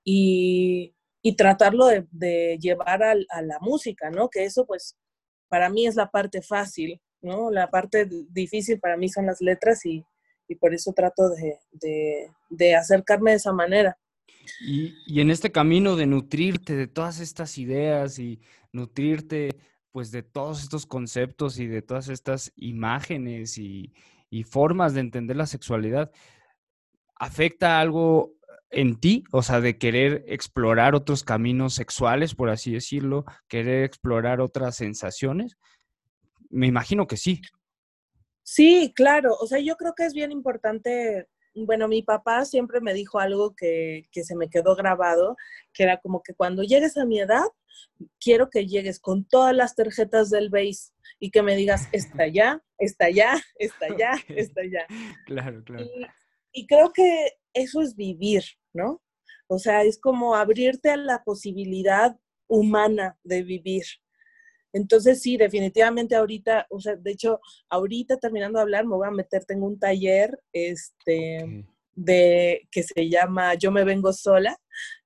Y, 0.03 0.93
y 1.21 1.35
tratarlo 1.35 1.87
de, 1.87 2.57
llevar 2.59 3.03
a, 3.03 3.15
la 3.15 3.59
música, 3.61 4.09
¿no? 4.09 4.29
Que 4.29 4.45
eso 4.45 4.65
pues 4.65 4.97
para 5.47 5.69
mí 5.69 5.85
es 5.85 5.95
la 5.95 6.09
parte 6.09 6.41
fácil, 6.41 6.99
¿no? 7.21 7.51
La 7.51 7.69
parte 7.69 8.07
difícil 8.29 8.79
para 8.79 8.97
mí 8.97 9.09
son 9.09 9.27
las 9.27 9.41
letras 9.41 9.85
y, 9.85 10.03
por 10.59 10.73
eso 10.73 10.91
trato 10.91 11.29
de, 11.29 12.75
acercarme 12.75 13.31
de 13.31 13.37
esa 13.37 13.53
manera. 13.53 13.97
Y, 14.59 14.93
y, 15.05 15.21
en 15.21 15.29
este 15.29 15.51
camino 15.51 15.95
de 15.95 16.07
nutrirte 16.07 16.75
de 16.75 16.87
todas 16.87 17.19
estas 17.19 17.57
ideas 17.57 18.19
y 18.19 18.41
nutrirte 18.73 19.55
pues 19.91 20.11
de 20.11 20.23
todos 20.23 20.61
estos 20.61 20.85
conceptos 20.85 21.59
y 21.59 21.67
de 21.67 21.81
todas 21.81 22.09
estas 22.09 22.51
imágenes 22.55 23.57
y, 23.57 23.93
formas 24.45 24.93
de 24.93 25.01
entender 25.01 25.35
la 25.35 25.45
sexualidad, 25.45 26.09
¿afecta 27.15 27.81
algo 27.81 28.33
en 28.69 28.97
ti, 28.97 29.25
o 29.33 29.41
sea, 29.43 29.59
de 29.59 29.77
querer 29.77 30.23
explorar 30.25 30.95
otros 30.95 31.23
caminos 31.25 31.73
sexuales, 31.73 32.33
por 32.33 32.49
así 32.49 32.71
decirlo, 32.71 33.25
querer 33.49 33.83
explorar 33.83 34.39
otras 34.39 34.77
sensaciones? 34.77 35.57
Me 36.49 36.67
imagino 36.67 37.07
que 37.07 37.17
sí. 37.17 37.41
Sí, 38.43 38.93
claro, 38.95 39.35
o 39.39 39.47
sea, 39.47 39.59
yo 39.59 39.75
creo 39.75 39.93
que 39.95 40.05
es 40.05 40.13
bien 40.13 40.31
importante, 40.31 41.27
bueno, 41.53 41.87
mi 41.87 42.01
papá 42.01 42.45
siempre 42.45 42.81
me 42.81 42.93
dijo 42.93 43.19
algo 43.19 43.55
que, 43.55 44.07
que 44.11 44.23
se 44.23 44.35
me 44.35 44.49
quedó 44.49 44.75
grabado, 44.75 45.35
que 45.73 45.83
era 45.83 45.99
como 45.99 46.21
que 46.23 46.33
cuando 46.33 46.63
llegues 46.63 46.97
a 46.97 47.05
mi 47.05 47.19
edad, 47.19 47.45
quiero 48.19 48.49
que 48.49 48.67
llegues 48.67 48.99
con 48.99 49.25
todas 49.25 49.55
las 49.55 49.75
tarjetas 49.75 50.29
del 50.29 50.49
base 50.49 50.91
y 51.19 51.31
que 51.31 51.41
me 51.41 51.55
digas, 51.55 51.87
está 51.91 52.27
ya, 52.27 52.61
está 52.77 53.09
ya, 53.09 53.41
está 53.59 53.87
ya, 53.97 54.11
está 54.27 54.61
ya. 54.63 54.85
Claro, 55.25 55.63
claro. 55.63 55.85
y 56.51 56.65
creo 56.67 56.91
que 56.91 57.31
eso 57.53 57.81
es 57.81 57.95
vivir, 57.95 58.43
¿no? 58.73 59.01
O 59.47 59.59
sea, 59.59 59.83
es 59.83 59.99
como 59.99 60.35
abrirte 60.35 60.89
a 60.89 60.97
la 60.97 61.23
posibilidad 61.23 62.17
humana 62.47 63.17
de 63.23 63.43
vivir. 63.43 63.83
Entonces, 64.73 65.21
sí, 65.21 65.37
definitivamente 65.37 66.15
ahorita, 66.15 66.67
o 66.69 66.79
sea, 66.79 66.95
de 66.95 67.11
hecho, 67.11 67.39
ahorita 67.69 68.17
terminando 68.17 68.57
de 68.57 68.63
hablar, 68.63 68.85
me 68.85 68.95
voy 68.95 69.07
a 69.07 69.11
meter, 69.11 69.45
tengo 69.45 69.67
un 69.67 69.79
taller, 69.79 70.39
este, 70.53 71.65
de, 71.93 72.67
que 72.71 72.83
se 72.83 73.09
llama 73.09 73.55
Yo 73.55 73.71
me 73.71 73.83
vengo 73.83 74.13
sola, 74.13 74.57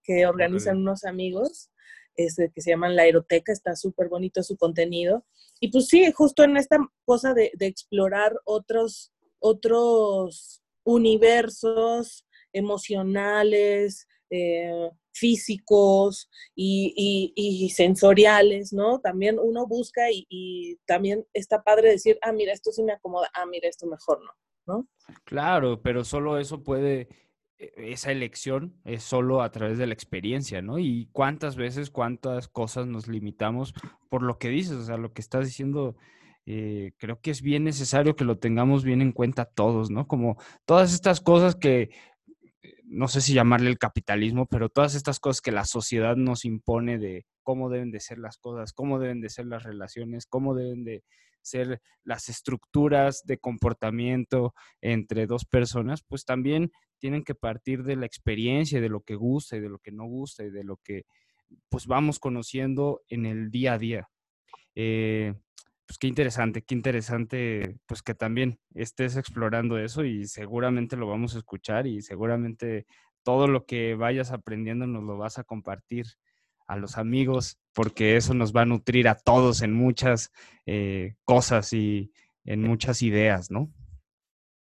que 0.04 0.26
organizan 0.26 0.78
unos 0.78 1.04
amigos, 1.04 1.72
este, 2.16 2.52
que 2.54 2.62
se 2.62 2.72
llaman 2.72 2.96
La 2.96 3.04
Aeroteca, 3.04 3.52
está 3.52 3.76
súper 3.76 4.08
bonito 4.08 4.44
su 4.44 4.56
contenido. 4.56 5.26
Y 5.60 5.70
pues 5.72 5.88
sí, 5.88 6.12
justo 6.12 6.44
en 6.44 6.58
esta 6.58 6.78
cosa 7.04 7.34
de, 7.34 7.52
de 7.56 7.66
explorar 7.66 8.34
otros, 8.46 9.12
otros 9.40 10.62
universos, 10.84 12.26
emocionales, 12.54 14.08
eh, 14.30 14.90
físicos 15.16 16.30
y, 16.56 17.72
sensoriales, 17.74 18.74
¿no? 18.74 19.00
También 19.00 19.40
uno 19.40 19.66
busca 19.66 20.04
y, 20.12 20.78
también 20.86 21.26
está 21.34 21.64
padre 21.64 21.90
decir, 21.90 22.20
ah, 22.22 22.32
mira, 22.32 22.54
esto 22.54 22.72
sí 22.72 22.84
me 22.84 22.94
acomoda, 22.94 23.30
ah, 23.34 23.46
mira, 23.46 23.68
esto 23.68 23.88
mejor 23.88 24.22
no, 24.24 24.32
¿no? 24.68 24.88
Claro, 25.24 25.82
pero 25.82 26.04
solo 26.04 26.38
eso 26.38 26.64
puede, 26.64 27.08
e, 27.58 27.72
esa 27.78 28.12
elección 28.12 28.76
es 28.84 29.04
solo 29.04 29.42
a 29.42 29.52
través 29.52 29.78
de 29.78 29.88
la 29.88 29.94
experiencia, 29.94 30.62
¿no? 30.62 30.80
Y 30.80 31.08
cuántas 31.14 31.56
veces, 31.56 31.90
cuántas 31.90 32.48
cosas 32.50 32.86
nos 32.86 33.08
limitamos 33.08 33.74
por 34.10 34.22
lo 34.22 34.38
que 34.38 34.50
dices, 34.50 34.74
o 34.74 34.84
sea, 34.84 34.98
lo 34.98 35.14
que 35.14 35.22
estás 35.22 35.46
diciendo. 35.46 35.96
Eh, 36.48 36.92
creo 36.98 37.20
que 37.22 37.32
es 37.32 37.42
bien 37.42 37.64
necesario 37.64 38.16
que 38.16 38.24
lo 38.24 38.38
tengamos 38.38 38.84
bien 38.84 39.02
en 39.02 39.14
cuenta 39.14 39.46
todos, 39.46 39.90
¿no? 39.90 40.08
Como 40.08 40.38
todas 40.66 40.94
estas 40.94 41.20
cosas 41.20 41.56
que 41.56 41.90
no 42.84 43.08
sé 43.08 43.22
si 43.22 43.34
llamarle 43.34 43.70
el 43.70 43.78
capitalismo, 43.78 44.46
pero 44.46 44.70
todas 44.70 44.96
estas 44.96 45.20
cosas 45.20 45.42
que 45.42 45.52
la 45.52 45.66
sociedad 45.66 46.16
nos 46.16 46.46
impone 46.46 46.98
de 46.98 47.26
cómo 47.44 47.70
deben 47.70 47.92
de 47.92 48.00
ser 48.00 48.18
las 48.18 48.38
cosas, 48.38 48.74
cómo 48.74 49.00
deben 49.00 49.22
de 49.22 49.30
ser 49.30 49.46
las 49.46 49.64
relaciones, 49.64 50.26
cómo 50.26 50.56
deben 50.56 50.84
de 50.84 51.04
ser 51.42 51.82
las 52.04 52.28
estructuras 52.30 53.24
de 53.26 53.38
comportamiento 53.38 54.54
entre 54.82 55.28
dos 55.28 55.46
personas, 55.46 56.04
pues 56.08 56.26
también 56.26 56.72
tienen 57.00 57.24
que 57.24 57.36
partir 57.36 57.84
de 57.84 57.96
la 57.96 58.06
experiencia, 58.06 58.82
de 58.82 58.90
lo 58.90 59.02
que 59.02 59.16
gusta 59.16 59.56
y 59.56 59.60
de 59.60 59.70
lo 59.70 59.80
que 59.80 59.92
no 59.92 60.06
gusta 60.06 60.44
y 60.44 60.50
de 60.50 60.64
lo 60.64 60.78
que 60.78 61.04
pues 61.70 61.86
vamos 61.86 62.20
conociendo 62.20 63.02
en 63.08 63.26
el 63.26 63.52
día 63.52 63.74
a 63.74 63.78
día. 63.78 64.10
Eh, 64.74 65.36
pues 65.86 65.98
qué 66.00 66.08
interesante, 66.08 66.64
qué 66.64 66.74
interesante, 66.74 67.78
pues 67.86 68.02
que 68.02 68.16
también 68.16 68.60
estés 68.74 69.18
explorando 69.18 69.78
eso 69.78 70.04
y 70.04 70.26
seguramente 70.26 70.98
lo 70.98 71.08
vamos 71.08 71.36
a 71.36 71.40
escuchar 71.40 71.86
y 71.88 72.02
seguramente 72.02 72.86
todo 73.24 73.48
lo 73.48 73.66
que 73.66 73.96
vayas 73.96 74.32
aprendiendo 74.32 74.88
nos 74.88 75.04
lo 75.04 75.18
vas 75.18 75.38
a 75.38 75.44
compartir 75.44 76.06
a 76.68 76.78
los 76.78 76.98
amigos, 76.98 77.60
porque 77.74 78.16
eso 78.16 78.34
nos 78.34 78.56
va 78.56 78.62
a 78.62 78.66
nutrir 78.66 79.08
a 79.08 79.16
todos 79.16 79.62
en 79.62 79.74
muchas 79.74 80.32
eh, 80.66 81.16
cosas 81.24 81.74
y 81.74 82.12
en 82.44 82.62
muchas 82.62 83.02
ideas, 83.02 83.52
¿no? 83.52 83.72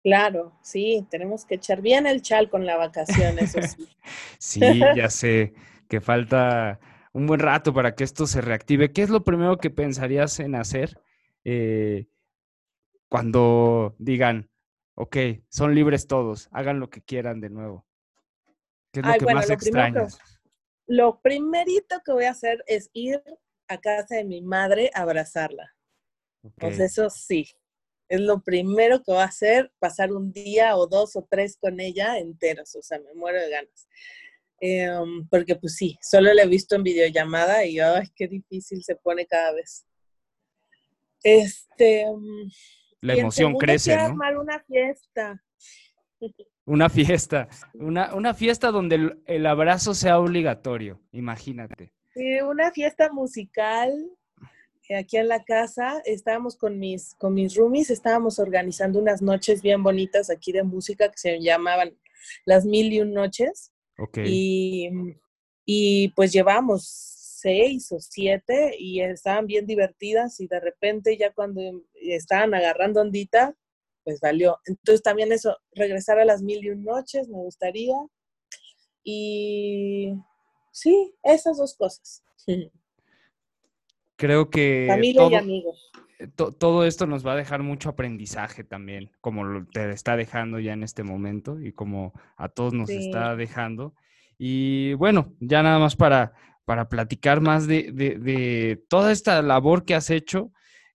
Claro, 0.03 0.53
sí, 0.63 1.07
tenemos 1.11 1.45
que 1.45 1.55
echar 1.55 1.81
bien 1.81 2.07
el 2.07 2.21
chal 2.21 2.51
con 2.51 2.67
la 2.67 2.77
vacación, 2.77 3.39
eso 3.39 3.61
sí. 3.63 3.89
sí, 4.39 4.81
ya 4.95 5.09
sé 5.09 5.55
que 5.89 6.01
falta 6.01 6.79
un 7.13 7.27
buen 7.27 7.41
rato 7.41 7.73
para 7.73 7.95
que 7.95 8.05
esto 8.05 8.27
se 8.27 8.41
reactive. 8.41 8.93
¿Qué 8.93 9.03
es 9.03 9.09
lo 9.09 9.25
primero 9.25 9.57
que 9.57 9.71
pensarías 9.71 10.41
en 10.41 10.57
hacer 10.57 11.01
eh, 11.45 12.07
cuando 13.09 13.95
digan, 13.99 14.51
ok, 14.95 15.17
son 15.49 15.75
libres 15.75 16.07
todos, 16.07 16.49
hagan 16.53 16.81
lo 16.81 16.91
que 16.91 17.03
quieran 17.03 17.41
de 17.41 17.51
nuevo? 17.51 17.87
¿Qué 18.93 19.01
es 19.01 19.07
lo 19.07 19.15
que 19.15 19.35
más 19.35 19.51
extrañas? 19.51 20.19
lo 20.87 21.21
primerito 21.21 22.03
que 22.05 22.13
voy 22.13 22.25
a 22.25 22.33
hacer 22.33 22.63
es 22.67 22.91
ir 22.93 23.23
a 23.69 23.81
casa 23.81 24.17
de 24.17 24.25
mi 24.25 24.43
madre 24.43 24.91
a 24.95 25.03
abrazarla. 25.03 25.75
Pues 26.57 26.79
eso 26.79 27.09
sí, 27.09 27.49
es 28.09 28.21
lo 28.21 28.43
primero 28.43 28.99
que 28.99 29.13
voy 29.13 29.23
a 29.23 29.25
hacer, 29.25 29.73
pasar 29.79 30.13
un 30.13 30.31
día 30.31 30.77
o 30.77 30.87
dos 30.87 31.17
o 31.17 31.27
tres 31.29 31.57
con 31.57 31.81
ella 31.81 32.19
enteros, 32.19 32.75
o 32.77 32.83
sea, 32.83 32.99
me 32.99 33.15
muero 33.15 33.41
de 33.41 33.51
ganas. 33.51 33.89
Em, 34.61 35.27
porque 35.29 35.57
pues 35.57 35.77
sí, 35.77 35.99
solo 36.03 36.33
la 36.33 36.43
he 36.43 36.47
visto 36.47 36.77
en 36.77 36.83
videollamada 36.83 37.65
y 37.65 37.81
ay, 37.81 38.07
qué 38.15 38.29
difícil 38.29 38.85
se 38.85 38.97
pone 38.97 39.27
cada 39.27 39.53
vez. 39.53 39.87
Este. 41.25 42.05
La 43.01 43.15
emoción 43.15 43.55
crece, 43.55 43.97
¿no? 43.97 44.03
armar 44.03 44.37
una 44.39 44.61
fiesta. 44.61 45.43
Una 46.67 46.89
fiesta, 46.89 47.47
una, 47.75 48.15
una 48.15 48.33
fiesta 48.33 48.71
donde 48.71 49.19
el, 49.27 49.45
abrazo 49.45 49.93
sea 49.93 50.19
obligatorio, 50.19 50.99
imagínate. 51.13 51.93
Sí, 52.15 52.41
una 52.41 52.71
fiesta 52.71 53.13
musical 53.13 53.93
eh, 54.89 54.97
aquí 54.97 55.19
en 55.19 55.29
la 55.29 55.45
casa. 55.45 56.01
Estábamos 56.07 56.57
con 56.57 56.79
mis, 56.79 57.15
con 57.17 57.35
mis 57.35 57.55
roomies, 57.55 57.91
estábamos 57.91 58.39
organizando 58.39 58.99
unas 58.99 59.21
noches 59.21 59.61
bien 59.61 59.83
bonitas 59.83 60.31
aquí 60.31 60.53
de 60.53 60.63
música 60.63 61.11
que 61.11 61.19
se 61.19 61.39
llamaban 61.39 61.99
las 62.47 62.65
mil 62.65 62.91
y 62.95 63.03
un 63.03 63.13
noches. 63.13 63.71
Ok. 63.99 64.21
Y, 64.25 64.89
y 65.67 66.09
pues 66.17 66.33
llevamos 66.33 67.24
seis 67.45 67.93
o 67.93 68.01
siete 68.01 68.75
y 68.79 69.03
estaban 69.03 69.47
bien 69.47 69.67
divertidas 69.67 70.41
y 70.41 70.47
de 70.47 70.61
repente 70.61 71.19
ya 71.19 71.31
cuando 71.35 71.61
estaban 71.93 72.55
agarrando 72.55 73.03
ondita, 73.03 73.55
pues 74.03 74.19
valió. 74.21 74.59
Entonces 74.65 75.03
también 75.03 75.31
eso, 75.31 75.55
regresar 75.73 76.19
a 76.19 76.25
las 76.25 76.43
mil 76.43 76.65
y 76.65 76.71
un 76.71 76.85
noches 76.85 77.29
me 77.29 77.37
gustaría. 77.37 77.97
Y 79.05 80.15
sí, 80.73 81.15
esas 81.23 81.59
dos 81.59 81.77
cosas. 81.77 82.25
Creo 84.17 84.49
que... 84.49 84.87
Familia 84.89 85.21
todo, 85.21 85.31
y 85.31 85.35
amigos. 85.35 85.93
todo 86.59 86.87
esto 86.87 87.07
nos 87.07 87.27
va 87.27 87.33
a 87.33 87.37
dejar 87.37 87.63
mucho 87.63 87.91
aprendizaje 87.91 88.65
también, 88.65 89.11
como 89.21 89.67
te 89.67 89.91
está 89.91 90.17
dejando 90.17 90.61
ya 90.61 90.73
en 90.73 90.83
este 90.83 91.03
momento 91.03 91.61
y 91.61 91.73
como 91.73 92.15
a 92.39 92.49
todos 92.49 92.73
nos 92.73 92.89
está 92.89 93.37
dejando. 93.37 93.93
Y 94.39 94.95
bueno, 94.95 95.35
ya 95.41 95.63
nada 95.63 95.79
más 95.79 95.95
para, 95.95 96.33
para 96.65 96.89
platicar 96.89 97.41
más 97.41 97.67
de, 97.67 98.83
toda 98.89 99.13
esta 99.13 99.41
labor 99.43 99.85
que 99.85 99.95
has 99.95 100.11
hecho. 100.11 100.51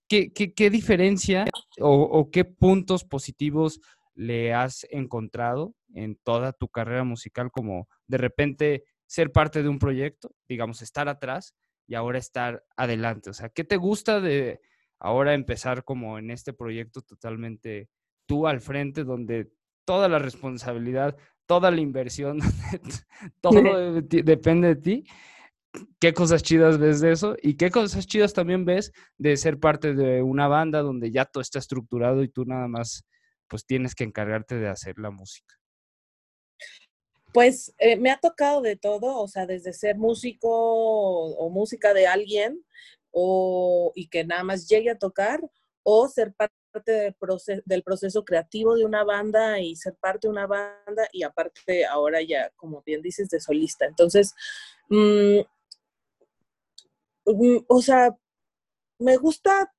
¿Qué, 0.08 0.32
qué, 0.32 0.70
diferencia 0.70 1.44
o, 1.78 2.30
qué 2.32 2.44
puntos 2.44 3.04
positivos 3.04 3.80
le 4.14 4.52
has 4.52 4.84
encontrado 4.90 5.74
en 5.94 6.16
toda 6.16 6.52
tu 6.52 6.68
carrera 6.68 7.04
musical 7.04 7.52
como 7.52 7.88
de 8.08 8.18
repente 8.18 8.84
ser 9.06 9.30
parte 9.30 9.62
de 9.62 9.68
un 9.68 9.78
proyecto, 9.78 10.32
digamos, 10.48 10.82
estar 10.82 11.08
atrás 11.08 11.54
y 11.86 11.94
ahora 11.94 12.18
estar 12.18 12.64
adelante? 12.76 13.30
O 13.30 13.32
sea, 13.32 13.50
¿qué 13.50 13.62
te 13.62 13.76
gusta 13.76 14.20
de 14.20 14.60
ahora 14.98 15.34
empezar 15.34 15.84
como 15.84 16.18
en 16.18 16.32
este 16.32 16.52
proyecto 16.52 17.02
totalmente 17.02 17.88
tú 18.26 18.46
al 18.46 18.60
frente, 18.60 19.04
donde 19.04 19.50
toda 19.84 20.08
la 20.08 20.18
responsabilidad, 20.18 21.16
toda 21.46 21.70
la 21.70 21.80
inversión, 21.80 22.38
todo 23.40 24.00
depende 24.02 24.68
de 24.68 24.76
ti. 24.76 25.04
¿Qué 26.00 26.12
cosas 26.14 26.42
chidas 26.42 26.78
ves 26.78 27.00
de 27.00 27.12
eso? 27.12 27.36
¿Y 27.40 27.56
qué 27.56 27.70
cosas 27.70 28.06
chidas 28.06 28.32
también 28.32 28.64
ves 28.64 28.92
de 29.18 29.36
ser 29.36 29.60
parte 29.60 29.94
de 29.94 30.22
una 30.22 30.48
banda 30.48 30.80
donde 30.80 31.12
ya 31.12 31.24
todo 31.24 31.40
está 31.40 31.58
estructurado 31.58 32.22
y 32.22 32.28
tú 32.28 32.44
nada 32.44 32.66
más 32.66 33.04
pues 33.46 33.66
tienes 33.66 33.94
que 33.94 34.04
encargarte 34.04 34.56
de 34.56 34.68
hacer 34.68 34.98
la 34.98 35.10
música? 35.10 35.54
Pues 37.32 37.72
eh, 37.78 37.96
me 37.96 38.10
ha 38.10 38.18
tocado 38.18 38.60
de 38.62 38.76
todo, 38.76 39.18
o 39.18 39.28
sea, 39.28 39.46
desde 39.46 39.72
ser 39.72 39.96
músico 39.96 40.48
o, 40.50 41.48
música 41.50 41.94
de 41.94 42.08
alguien 42.08 42.64
o, 43.12 43.92
y 43.94 44.08
que 44.08 44.24
nada 44.24 44.42
más 44.42 44.68
llegue 44.68 44.90
a 44.90 44.98
tocar 44.98 45.40
o 45.84 46.08
ser 46.08 46.34
parte 46.34 46.54
del 46.86 47.14
proceso, 47.14 47.62
del 47.64 47.82
proceso 47.84 48.24
creativo 48.24 48.74
de 48.74 48.84
una 48.84 49.04
banda 49.04 49.60
y 49.60 49.76
ser 49.76 49.94
parte 49.94 50.26
de 50.26 50.32
una 50.32 50.46
banda 50.46 51.08
y 51.12 51.22
aparte 51.22 51.86
ahora 51.86 52.20
ya, 52.22 52.50
como 52.56 52.82
bien 52.82 53.02
dices, 53.02 53.28
de 53.28 53.40
solista. 53.40 53.86
Entonces, 53.86 54.34
mm, 54.88 55.40
o 57.24 57.82
sea, 57.82 58.16
me 58.98 59.16
gusta, 59.16 59.72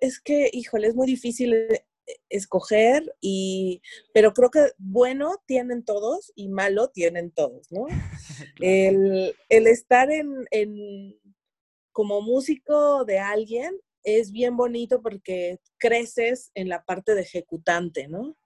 es 0.00 0.20
que, 0.20 0.50
híjole, 0.52 0.88
es 0.88 0.94
muy 0.94 1.06
difícil 1.06 1.54
eh, 1.54 1.86
escoger 2.28 3.14
y 3.20 3.80
pero 4.12 4.34
creo 4.34 4.50
que 4.50 4.72
bueno 4.76 5.42
tienen 5.46 5.84
todos 5.84 6.32
y 6.34 6.48
malo 6.48 6.90
tienen 6.90 7.30
todos, 7.30 7.70
¿no? 7.70 7.86
el, 8.60 9.34
estar 9.48 10.10
en, 10.10 10.44
en, 10.50 11.14
como 11.92 12.20
músico 12.20 13.04
de 13.04 13.20
alguien 13.20 13.80
es 14.02 14.32
bien 14.32 14.56
bonito 14.56 15.00
porque 15.00 15.60
creces 15.78 16.50
en 16.54 16.68
la 16.68 16.84
parte 16.84 17.14
de 17.14 17.22
ejecutante, 17.22 18.06
¿no? 18.08 18.36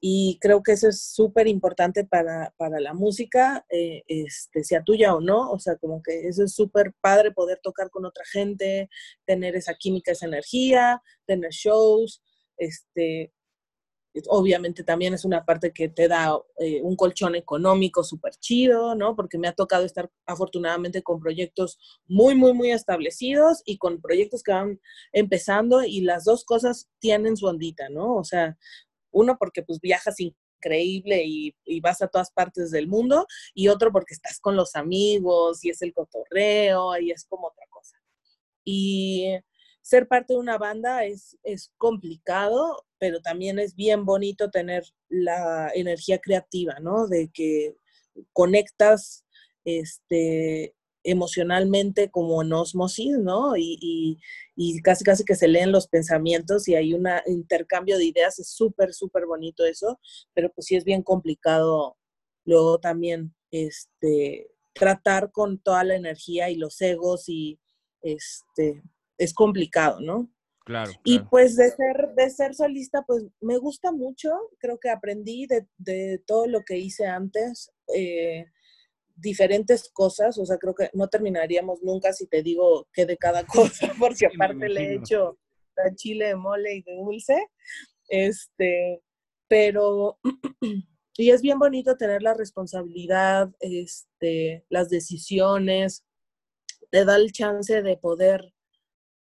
Y 0.00 0.38
creo 0.40 0.62
que 0.62 0.72
eso 0.72 0.88
es 0.88 1.02
súper 1.02 1.48
importante 1.48 2.04
para, 2.04 2.52
la 2.58 2.94
música, 2.94 3.64
eh, 3.70 4.02
este, 4.06 4.64
sea 4.64 4.82
tuya 4.82 5.14
o 5.14 5.20
no. 5.20 5.50
O 5.50 5.58
sea, 5.58 5.76
como 5.76 6.02
que 6.02 6.28
eso 6.28 6.44
es 6.44 6.54
súper 6.54 6.92
padre 7.00 7.32
poder 7.32 7.60
tocar 7.62 7.90
con 7.90 8.04
otra 8.04 8.24
gente, 8.30 8.88
tener 9.24 9.56
esa 9.56 9.74
química, 9.74 10.12
esa 10.12 10.26
energía, 10.26 11.02
tener 11.26 11.50
shows, 11.50 12.22
este, 12.56 13.32
obviamente 14.28 14.84
también 14.84 15.14
es 15.14 15.24
una 15.24 15.44
parte 15.44 15.72
que 15.72 15.88
te 15.88 16.08
da 16.08 16.38
eh, 16.58 16.82
un 16.82 16.96
colchón 16.96 17.34
económico 17.34 18.04
súper 18.04 18.34
chido, 18.34 18.94
¿no? 18.94 19.16
Porque 19.16 19.38
me 19.38 19.48
ha 19.48 19.52
tocado 19.52 19.84
estar 19.84 20.10
afortunadamente 20.26 21.02
con 21.02 21.20
proyectos 21.20 21.78
muy, 22.06 22.34
muy, 22.34 22.52
muy 22.52 22.70
establecidos 22.70 23.62
y 23.64 23.78
con 23.78 24.00
proyectos 24.00 24.42
que 24.42 24.52
van 24.52 24.80
empezando 25.12 25.82
y 25.82 26.02
las 26.02 26.24
dos 26.24 26.44
cosas 26.44 26.90
tienen 26.98 27.36
su 27.36 27.46
ondita, 27.46 27.88
¿no? 27.88 28.16
O 28.16 28.24
sea, 28.24 28.58
uno 29.12 29.36
porque 29.38 29.62
pues 29.62 29.80
viajas 29.80 30.16
increíble 30.20 31.22
y, 31.24 31.54
vas 31.80 32.02
a 32.02 32.08
todas 32.08 32.30
partes 32.30 32.70
del 32.70 32.86
mundo 32.86 33.26
y 33.54 33.68
otro 33.68 33.90
porque 33.92 34.14
estás 34.14 34.38
con 34.40 34.56
los 34.56 34.76
amigos 34.76 35.64
y 35.64 35.70
es 35.70 35.82
el 35.82 35.92
cotorreo 35.92 36.98
y 36.98 37.10
es 37.10 37.24
como 37.24 37.48
otra 37.48 37.66
cosa. 37.70 37.96
Y 38.64 39.26
ser 39.80 40.06
parte 40.06 40.34
de 40.34 40.38
una 40.38 40.58
banda 40.58 41.04
es, 41.04 41.36
es 41.42 41.72
complicado, 41.76 42.84
pero 42.98 43.20
también 43.20 43.58
es 43.58 43.74
bien 43.74 44.04
bonito 44.04 44.50
tener 44.50 44.84
la 45.08 45.70
energía 45.74 46.18
creativa, 46.18 46.78
¿no? 46.80 47.08
De 47.08 47.30
que 47.32 47.76
conectas 48.32 49.24
este, 49.64 50.74
emocionalmente 51.04 52.10
como 52.10 52.42
en 52.42 52.52
osmosis, 52.52 53.18
¿no? 53.18 53.56
Y, 53.56 54.18
y, 54.56 54.80
casi 54.82 55.04
casi 55.04 55.24
que 55.24 55.34
se 55.34 55.48
leen 55.48 55.72
los 55.72 55.88
pensamientos 55.88 56.68
y 56.68 56.74
hay 56.74 56.94
un 56.94 57.08
intercambio 57.26 57.98
de 57.98 58.04
ideas, 58.04 58.38
es 58.38 58.50
súper, 58.50 58.92
súper 58.92 59.26
bonito 59.26 59.64
eso, 59.64 59.98
pero 60.34 60.52
pues 60.52 60.66
sí 60.66 60.76
es 60.76 60.84
bien 60.84 61.02
complicado 61.02 61.96
luego 62.44 62.78
también 62.78 63.34
este, 63.50 64.50
tratar 64.72 65.30
con 65.32 65.58
toda 65.58 65.84
la 65.84 65.96
energía 65.96 66.50
y 66.50 66.56
los 66.56 66.80
egos 66.80 67.28
y 67.28 67.58
este, 68.02 68.82
es 69.18 69.34
complicado, 69.34 70.00
¿no? 70.00 70.30
Claro, 70.64 70.92
Y 71.02 71.18
pues 71.18 71.56
de 71.56 71.70
ser, 71.70 72.14
de 72.16 72.30
ser 72.30 72.54
solista, 72.54 73.02
pues 73.04 73.24
me 73.40 73.58
gusta 73.58 73.90
mucho, 73.90 74.30
creo 74.58 74.78
que 74.78 74.90
aprendí 74.90 75.46
de, 75.46 76.18
todo 76.24 76.46
lo 76.46 76.62
que 76.62 76.78
hice 76.78 77.06
antes, 77.06 77.72
eh, 77.96 78.46
diferentes 79.22 79.88
cosas, 79.92 80.36
o 80.38 80.44
sea, 80.44 80.58
creo 80.58 80.74
que 80.74 80.90
no 80.92 81.08
terminaríamos 81.08 81.82
nunca 81.82 82.12
si 82.12 82.26
te 82.26 82.42
digo 82.42 82.88
que 82.92 83.06
de 83.06 83.16
cada 83.16 83.44
cosa, 83.46 83.92
porque 83.98 84.26
aparte 84.26 84.68
le 84.68 84.80
he 84.82 84.94
hecho 84.96 85.38
chile 85.94 86.28
de 86.28 86.36
mole 86.36 86.74
y 86.76 86.82
de 86.82 86.94
dulce, 86.94 87.46
este, 88.08 89.02
pero, 89.48 90.18
y 91.16 91.30
es 91.30 91.42
bien 91.42 91.58
bonito 91.58 91.96
tener 91.96 92.22
la 92.22 92.34
responsabilidad, 92.34 93.50
este, 93.60 94.64
las 94.68 94.88
decisiones, 94.90 96.04
te 96.90 97.04
da 97.04 97.16
el 97.16 97.32
chance 97.32 97.82
de 97.82 97.96
poder 97.96 98.51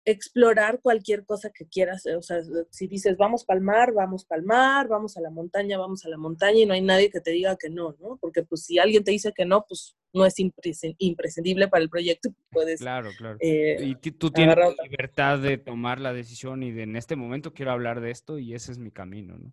explorar 0.04 0.80
cualquier 0.80 1.24
cosa 1.24 1.50
que 1.50 1.66
quieras. 1.66 2.06
O 2.06 2.22
sea, 2.22 2.40
si 2.70 2.86
dices, 2.86 3.16
vamos 3.16 3.44
para 3.44 3.58
el 3.58 3.64
mar, 3.64 3.92
vamos 3.92 4.24
para 4.24 4.40
el 4.40 4.46
mar, 4.46 4.88
vamos 4.88 5.16
a 5.16 5.20
la 5.20 5.30
montaña, 5.30 5.78
vamos 5.78 6.04
a 6.04 6.08
la 6.08 6.16
montaña 6.16 6.58
y 6.58 6.66
no 6.66 6.74
hay 6.74 6.82
nadie 6.82 7.10
que 7.10 7.20
te 7.20 7.30
diga 7.30 7.56
que 7.56 7.70
no, 7.70 7.94
¿no? 8.00 8.16
Porque 8.20 8.42
pues 8.42 8.64
si 8.64 8.78
alguien 8.78 9.04
te 9.04 9.12
dice 9.12 9.32
que 9.32 9.44
no, 9.44 9.64
pues 9.66 9.96
no 10.12 10.26
es 10.26 10.34
imprescindible 10.38 11.68
para 11.68 11.82
el 11.82 11.90
proyecto, 11.90 12.30
puedes... 12.50 12.80
Claro, 12.80 13.10
claro. 13.16 13.38
Eh, 13.40 13.76
y 13.80 13.94
tú 13.94 14.30
tienes 14.30 14.56
la 14.56 14.74
libertad 14.82 15.38
de 15.38 15.56
tomar 15.58 16.00
la 16.00 16.12
decisión 16.12 16.62
y 16.62 16.72
de 16.72 16.82
en 16.82 16.96
este 16.96 17.16
momento 17.16 17.54
quiero 17.54 17.70
hablar 17.70 18.00
de 18.00 18.10
esto 18.10 18.38
y 18.38 18.54
ese 18.54 18.72
es 18.72 18.78
mi 18.78 18.90
camino, 18.90 19.38
¿no? 19.38 19.52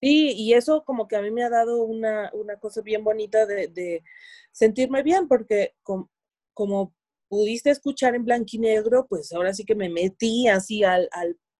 Sí, 0.00 0.32
y 0.36 0.54
eso 0.54 0.82
como 0.84 1.06
que 1.06 1.14
a 1.14 1.22
mí 1.22 1.30
me 1.30 1.44
ha 1.44 1.48
dado 1.48 1.84
una, 1.84 2.28
una 2.32 2.56
cosa 2.56 2.82
bien 2.82 3.04
bonita 3.04 3.46
de, 3.46 3.68
de 3.68 4.02
sentirme 4.50 5.04
bien, 5.04 5.28
porque 5.28 5.76
como 6.52 6.92
pudiste 7.32 7.70
escuchar 7.70 8.14
en 8.14 8.26
blanco 8.26 8.50
y 8.52 8.58
negro, 8.58 9.06
pues 9.08 9.32
ahora 9.32 9.54
sí 9.54 9.64
que 9.64 9.74
me 9.74 9.88
metí 9.88 10.48
así 10.48 10.84
al, 10.84 11.08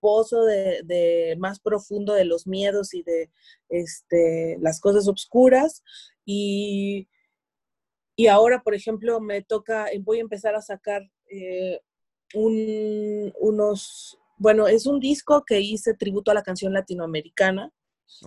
pozo 0.00 0.44
de, 0.44 1.34
más 1.38 1.60
profundo 1.60 2.12
de 2.12 2.26
los 2.26 2.46
miedos 2.46 2.92
y 2.92 3.02
de 3.02 3.30
este, 3.70 4.58
las 4.60 4.80
cosas 4.80 5.08
oscuras. 5.08 5.82
Y, 6.26 7.08
y 8.16 8.26
ahora, 8.26 8.62
por 8.62 8.74
ejemplo, 8.74 9.18
me 9.18 9.40
toca, 9.40 9.86
voy 10.00 10.18
a 10.18 10.20
empezar 10.20 10.54
a 10.54 10.60
sacar 10.60 11.10
eh, 11.30 11.80
unos, 12.34 14.18
bueno, 14.36 14.68
es 14.68 14.84
un 14.84 15.00
disco 15.00 15.42
que 15.46 15.60
hice 15.60 15.94
tributo 15.94 16.32
a 16.32 16.34
la 16.34 16.42
canción 16.42 16.74
latinoamericana. 16.74 17.72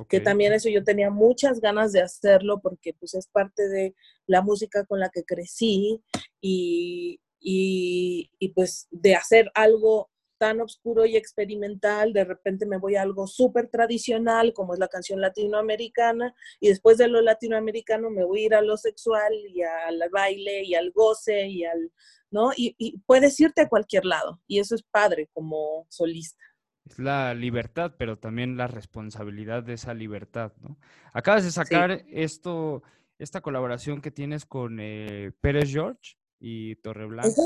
que 0.10 0.19
también 0.19 0.51
eso 0.51 0.67
yo 0.67 0.84
tenía 0.84 1.12
muchas 1.12 1.62
ganas 1.62 1.91
de 1.91 2.01
hacerlo 2.01 2.60
porque 2.60 2.95
pues 2.95 3.13
es 3.13 3.27
parte 3.27 3.67
de 3.67 3.93
la 4.25 4.41
música 4.41 4.84
con 4.84 4.99
la 4.99 5.10
que 5.10 5.23
crecí 5.23 6.01
y, 6.41 7.19
y, 7.47 8.51
pues 8.55 8.88
de 8.89 9.15
hacer 9.15 9.51
algo 9.53 10.10
tan 10.38 10.60
oscuro 10.62 11.05
y 11.05 11.15
experimental, 11.15 12.12
de 12.12 12.25
repente 12.25 12.65
me 12.65 12.77
voy 12.77 12.95
a 12.95 13.03
algo 13.03 13.27
súper 13.27 13.69
tradicional, 13.69 14.51
como 14.51 14.73
es 14.73 14.79
la 14.79 14.88
canción 14.88 15.21
latinoamericana, 15.21 16.34
y 16.60 16.69
después 16.69 16.97
de 16.97 17.08
lo 17.08 17.21
latinoamericano 17.21 18.10
me 18.10 18.25
voy 18.25 18.41
a 18.41 18.45
ir 18.45 18.55
a 18.55 18.62
lo 18.62 18.77
sexual 18.77 19.31
y 19.47 19.62
al 19.62 20.01
baile 20.12 20.63
y 20.63 20.73
al 20.75 20.91
goce 20.91 21.47
y 21.47 21.63
al, 21.63 21.91
¿no? 22.31 22.51
Y, 22.58 22.75
y 22.79 22.97
puedes 23.05 23.39
irte 23.39 23.62
a 23.62 23.69
cualquier 23.69 24.05
lado, 24.05 24.41
y 24.47 24.60
eso 24.60 24.73
es 24.73 24.84
padre 24.84 25.29
como 25.31 25.86
solista. 25.89 26.43
Es 26.84 26.99
la 26.99 27.34
libertad, 27.34 27.93
pero 27.97 28.17
también 28.17 28.58
la 28.58 28.67
responsabilidad 28.67 29.63
de 29.63 29.73
esa 29.73 29.93
libertad, 29.93 30.51
¿no? 30.62 30.77
Acabas 31.13 31.43
de 31.43 31.51
sacar 31.51 32.03
esto, 32.10 32.84
esta 33.19 33.41
colaboración 33.41 34.01
que 34.01 34.12
tienes 34.12 34.45
con 34.45 34.79
eh, 34.79 35.31
Pérez 35.41 35.71
George 35.71 36.17
y 36.39 36.76
Torreblanca. 36.78 37.41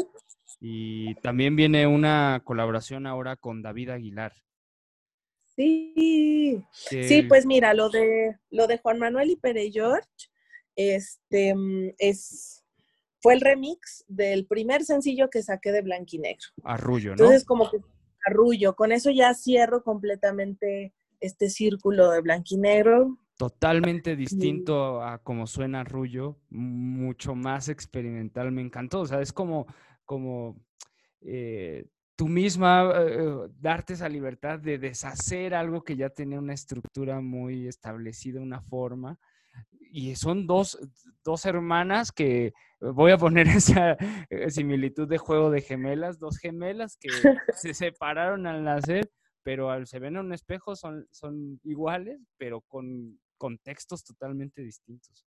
Y 0.60 1.16
también 1.16 1.56
viene 1.56 1.88
una 1.88 2.42
colaboración 2.44 3.08
ahora 3.08 3.36
con 3.36 3.62
David 3.62 3.90
Aguilar. 3.90 4.34
Sí, 5.56 6.64
sí, 6.72 7.24
pues 7.24 7.46
mira, 7.46 7.74
lo 7.74 7.90
de 7.90 8.38
lo 8.50 8.68
de 8.68 8.78
Juan 8.78 8.98
Manuel 8.98 9.32
y 9.32 9.36
Pere 9.36 9.70
George, 9.72 10.08
este 10.76 11.54
mm, 11.54 11.96
es 11.98 12.64
fue 13.22 13.34
el 13.34 13.42
remix 13.42 14.06
del 14.08 14.46
primer 14.46 14.84
sencillo 14.84 15.30
que 15.30 15.44
saqué 15.44 15.72
de 15.72 15.82
Blanquinegro. 15.82 16.48
Arrullo, 16.64 17.10
¿no? 17.10 17.24
Entonces, 17.24 17.46
como 17.46 17.70
que 17.70 17.80
arrullo. 18.26 18.76
Con 18.76 18.92
eso 18.92 19.12
ya 19.12 19.34
cierro 19.34 19.84
completamente 19.84 20.94
este 21.20 21.50
círculo 21.50 22.12
de 22.12 22.22
Blanquinegro 22.22 23.18
totalmente 23.40 24.18
distinto 24.18 25.02
a 25.02 25.20
como 25.20 25.48
suena 25.48 25.86
Rullo, 25.86 26.38
mucho 26.50 27.36
más 27.36 27.70
experimental, 27.70 28.52
me 28.52 28.62
encantó, 28.62 29.00
o 29.00 29.06
sea, 29.06 29.22
es 29.22 29.32
como, 29.32 29.66
como 30.04 30.62
eh, 31.22 31.86
tú 32.18 32.28
misma 32.28 32.92
eh, 32.98 33.48
darte 33.58 33.94
esa 33.94 34.10
libertad 34.10 34.60
de 34.60 34.78
deshacer 34.78 35.56
algo 35.56 35.86
que 35.86 35.96
ya 35.96 36.10
tenía 36.10 36.38
una 36.38 36.54
estructura 36.54 37.22
muy 37.22 37.66
establecida, 37.66 38.42
una 38.42 38.60
forma, 38.60 39.18
y 39.90 40.18
son 40.18 40.46
dos, 40.46 40.78
dos 41.24 41.46
hermanas 41.46 42.12
que 42.12 42.52
voy 42.82 43.14
a 43.14 43.18
poner 43.18 43.48
esa 43.48 43.94
eh, 44.30 44.50
similitud 44.50 45.08
de 45.08 45.18
juego 45.18 45.50
de 45.50 45.62
gemelas, 45.62 46.20
dos 46.20 46.40
gemelas 46.40 46.98
que 46.98 47.08
se 47.56 47.74
separaron 47.74 48.48
al 48.48 48.66
nacer, 48.66 49.10
pero 49.44 49.70
al 49.72 49.88
se 49.88 50.00
ven 50.00 50.18
en 50.18 50.26
un 50.26 50.34
espejo 50.34 50.76
son, 50.76 51.08
son 51.10 51.62
iguales, 51.64 52.20
pero 52.38 52.60
con 52.60 53.18
contextos 53.40 54.04
totalmente 54.04 54.62
distintos. 54.62 55.26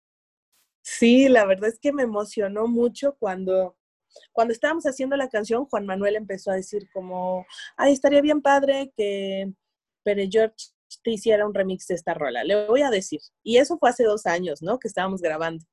Sí, 0.82 1.30
la 1.30 1.45
verdad 1.45 1.70
es 1.70 1.80
que 1.80 1.93
me 1.93 2.03
emocionó 2.03 2.68
mucho 2.68 3.16
cuando, 3.20 3.78
cuando 4.34 4.53
estábamos 4.53 4.86
haciendo 4.86 5.16
la 5.16 5.30
canción, 5.30 5.66
Juan 5.66 5.86
Manuel 5.86 6.18
empezó 6.18 6.51
a 6.51 6.55
decir 6.55 6.89
como, 6.91 7.45
ay, 7.78 7.93
estaría 7.93 8.22
bien 8.22 8.41
padre 8.41 8.91
que 8.97 9.53
Pere 10.03 10.28
George 10.30 10.74
te 11.03 11.11
hiciera 11.11 11.45
un 11.45 11.53
remix 11.53 11.87
de 11.87 11.95
esta 11.95 12.13
rola. 12.13 12.43
Le 12.43 12.67
voy 12.67 12.81
a 12.81 12.89
decir. 12.89 13.19
Y 13.43 13.57
eso 13.57 13.77
fue 13.77 13.89
hace 13.89 14.03
dos 14.03 14.25
años, 14.25 14.61
¿no? 14.61 14.79
Que 14.79 14.87
estábamos 14.87 15.21
grabando. 15.21 15.65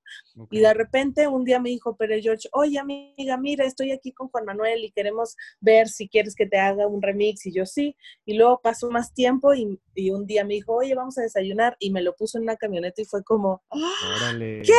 Y 0.50 0.60
de 0.60 0.74
repente 0.74 1.26
un 1.28 1.44
día 1.44 1.60
me 1.60 1.70
dijo 1.70 1.96
Pere 1.96 2.20
George, 2.22 2.48
oye 2.52 2.78
amiga, 2.78 3.36
mira, 3.36 3.64
estoy 3.64 3.92
aquí 3.92 4.12
con 4.12 4.28
Juan 4.28 4.44
Manuel 4.44 4.84
y 4.84 4.92
queremos 4.92 5.36
ver 5.60 5.88
si 5.88 6.08
quieres 6.08 6.34
que 6.34 6.46
te 6.46 6.58
haga 6.58 6.86
un 6.86 7.02
remix. 7.02 7.46
Y 7.46 7.52
yo 7.52 7.66
sí. 7.66 7.96
Y 8.24 8.34
luego 8.34 8.60
pasó 8.62 8.90
más 8.90 9.12
tiempo 9.14 9.54
y, 9.54 9.80
un 10.10 10.26
día 10.26 10.44
me 10.44 10.54
dijo, 10.54 10.74
oye, 10.74 10.94
vamos 10.94 11.18
a 11.18 11.22
desayunar. 11.22 11.76
Y 11.78 11.90
me 11.90 12.02
lo 12.02 12.14
puso 12.14 12.38
en 12.38 12.44
una 12.44 12.56
camioneta 12.56 13.02
y 13.02 13.06
fue 13.06 13.24
como, 13.24 13.62
¡Ah! 13.70 14.32
¿qué? 14.38 14.72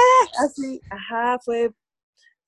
Así, 0.44 0.80
ajá, 0.90 1.40
fue 1.44 1.72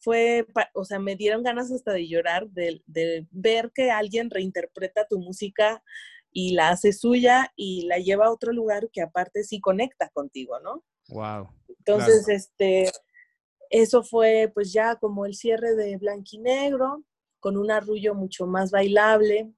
fue, 0.02 0.46
o 0.74 0.86
sea, 0.86 1.00
me 1.00 1.16
dieron 1.16 1.44
ganas 1.44 1.72
hasta 1.72 1.92
de 1.92 2.08
llorar, 2.08 2.48
de, 2.50 2.82
de, 2.86 3.28
ver 3.32 3.72
que 3.76 3.92
alguien 3.92 4.30
reinterpreta 4.30 5.06
tu 5.08 5.20
música 5.20 5.84
y 6.32 6.54
la 6.54 6.70
hace 6.70 6.94
suya 6.94 7.52
y 7.56 7.86
la 7.88 7.98
lleva 7.98 8.28
a 8.28 8.32
otro 8.32 8.54
lugar 8.54 8.90
que 8.92 9.02
aparte 9.02 9.44
sí 9.44 9.60
conecta 9.60 10.10
contigo, 10.10 10.60
¿no? 10.60 10.84
Wow. 11.10 11.50
Entonces, 11.68 12.28
este, 12.28 12.92
eso 13.70 14.04
fue 14.04 14.52
pues 14.54 14.72
ya 14.72 14.96
como 14.96 15.26
el 15.26 15.36
cierre 15.36 15.76
de 15.76 15.98
Blanquinegro, 15.98 17.04
con 17.40 17.58
un 17.58 17.72
arrullo 17.72 18.16
mucho 18.16 18.46
más 18.46 18.72
bailable. 18.72 19.52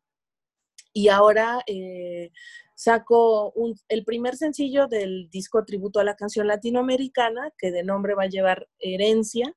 Y 0.93 1.07
ahora 1.07 1.61
eh, 1.67 2.32
saco 2.76 3.53
el 3.88 4.03
primer 4.03 4.36
sencillo 4.36 4.88
del 4.88 5.30
disco 5.30 5.63
tributo 5.63 5.99
a 5.99 6.03
la 6.03 6.15
canción 6.15 6.47
latinoamericana, 6.47 7.51
que 7.57 7.72
de 7.72 7.84
nombre 7.84 8.13
va 8.13 8.24
a 8.24 8.30
llevar 8.30 8.67
Herencia. 8.80 9.55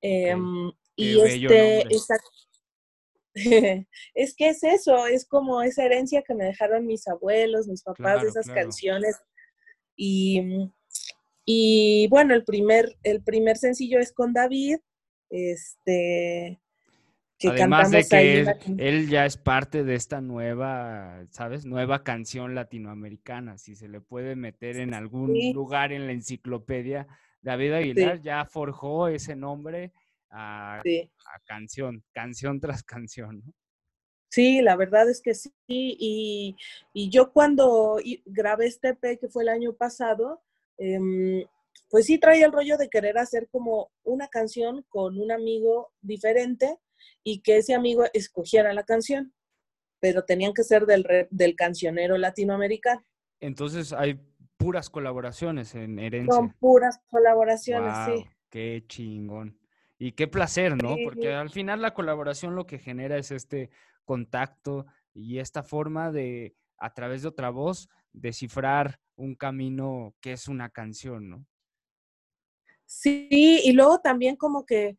Em, 0.00 0.70
y 0.94 1.20
este, 1.20 1.86
es 4.14 4.34
que 4.34 4.48
es 4.48 4.64
eso, 4.64 5.06
es 5.06 5.26
como 5.26 5.62
esa 5.62 5.84
herencia 5.84 6.22
que 6.22 6.34
me 6.34 6.44
dejaron 6.44 6.86
mis 6.86 7.06
abuelos, 7.06 7.68
mis 7.68 7.82
papás, 7.82 8.24
esas 8.24 8.46
canciones. 8.46 9.16
Y, 9.94 10.70
y 11.44 12.08
bueno, 12.08 12.34
el 12.34 12.44
primer, 12.44 12.96
el 13.02 13.22
primer 13.22 13.58
sencillo 13.58 13.98
es 13.98 14.12
con 14.12 14.32
David, 14.32 14.78
este, 15.28 16.60
que 17.38 17.48
Además 17.48 17.90
de 17.90 18.04
que 18.04 18.46
él, 18.78 19.08
ya 19.10 19.26
es 19.26 19.36
parte 19.36 19.84
de 19.84 19.94
esta 19.94 20.22
nueva, 20.22 21.26
¿sabes? 21.30 21.66
Nueva 21.66 22.02
canción 22.02 22.54
latinoamericana. 22.54 23.58
Si 23.58 23.74
se 23.74 23.88
le 23.88 24.00
puede 24.00 24.36
meter 24.36 24.78
en 24.78 24.94
algún 24.94 25.34
lugar 25.52 25.92
en 25.92 26.06
la 26.06 26.12
enciclopedia, 26.12 27.06
David 27.42 27.72
Aguilar 27.72 28.20
ya 28.22 28.46
forjó 28.46 29.08
ese 29.08 29.36
nombre 29.36 29.92
a, 30.36 30.82
canción, 31.46 32.04
canción 32.12 32.60
tras 32.60 32.82
canción. 32.82 33.42
Sí, 34.28 34.60
la 34.60 34.76
verdad 34.76 35.08
es 35.08 35.22
que 35.22 35.34
sí. 35.34 35.52
Y, 35.66 36.56
yo 37.10 37.32
cuando 37.32 37.98
grabé 38.26 38.66
este 38.66 38.88
EP, 38.88 39.18
que 39.18 39.28
fue 39.28 39.44
el 39.44 39.48
año 39.48 39.72
pasado, 39.74 40.42
em, 40.76 41.44
pues 41.88 42.06
sí 42.06 42.18
traía 42.18 42.46
el 42.46 42.52
rollo 42.52 42.76
de 42.76 42.90
querer 42.90 43.16
hacer 43.18 43.48
como 43.50 43.90
una 44.02 44.28
canción 44.28 44.84
con 44.88 45.18
un 45.18 45.32
amigo 45.32 45.92
diferente 46.00 46.78
y 47.22 47.40
que 47.40 47.58
ese 47.58 47.74
amigo 47.74 48.04
escogiera 48.12 48.74
la 48.74 48.84
canción, 48.84 49.32
pero 50.00 50.24
tenían 50.24 50.52
que 50.52 50.64
ser 50.64 50.84
del, 50.84 51.06
del 51.30 51.56
cancionero 51.56 52.18
latinoamericano. 52.18 53.04
Entonces 53.40 53.92
hay 53.92 54.20
puras 54.58 54.90
colaboraciones 54.90 55.74
en 55.74 55.98
Herencia. 55.98 56.34
Son 56.34 56.52
puras 56.54 57.00
colaboraciones, 57.08 57.94
sí. 58.06 58.26
Qué 58.50 58.84
chingón. 58.86 59.58
Y 59.98 60.12
qué 60.12 60.28
placer, 60.28 60.80
¿no? 60.82 60.96
Porque 61.02 61.32
al 61.32 61.50
final 61.50 61.80
la 61.80 61.94
colaboración 61.94 62.54
lo 62.54 62.66
que 62.66 62.78
genera 62.78 63.16
es 63.16 63.30
este 63.30 63.70
contacto 64.04 64.86
y 65.14 65.38
esta 65.38 65.62
forma 65.62 66.12
de, 66.12 66.54
a 66.78 66.92
través 66.92 67.22
de 67.22 67.28
otra 67.28 67.50
voz, 67.50 67.88
descifrar 68.12 69.00
un 69.16 69.34
camino 69.34 70.14
que 70.20 70.32
es 70.32 70.48
una 70.48 70.68
canción, 70.68 71.30
¿no? 71.30 71.46
Sí, 72.84 73.28
y 73.30 73.72
luego 73.72 73.98
también 74.00 74.36
como 74.36 74.64
que 74.64 74.96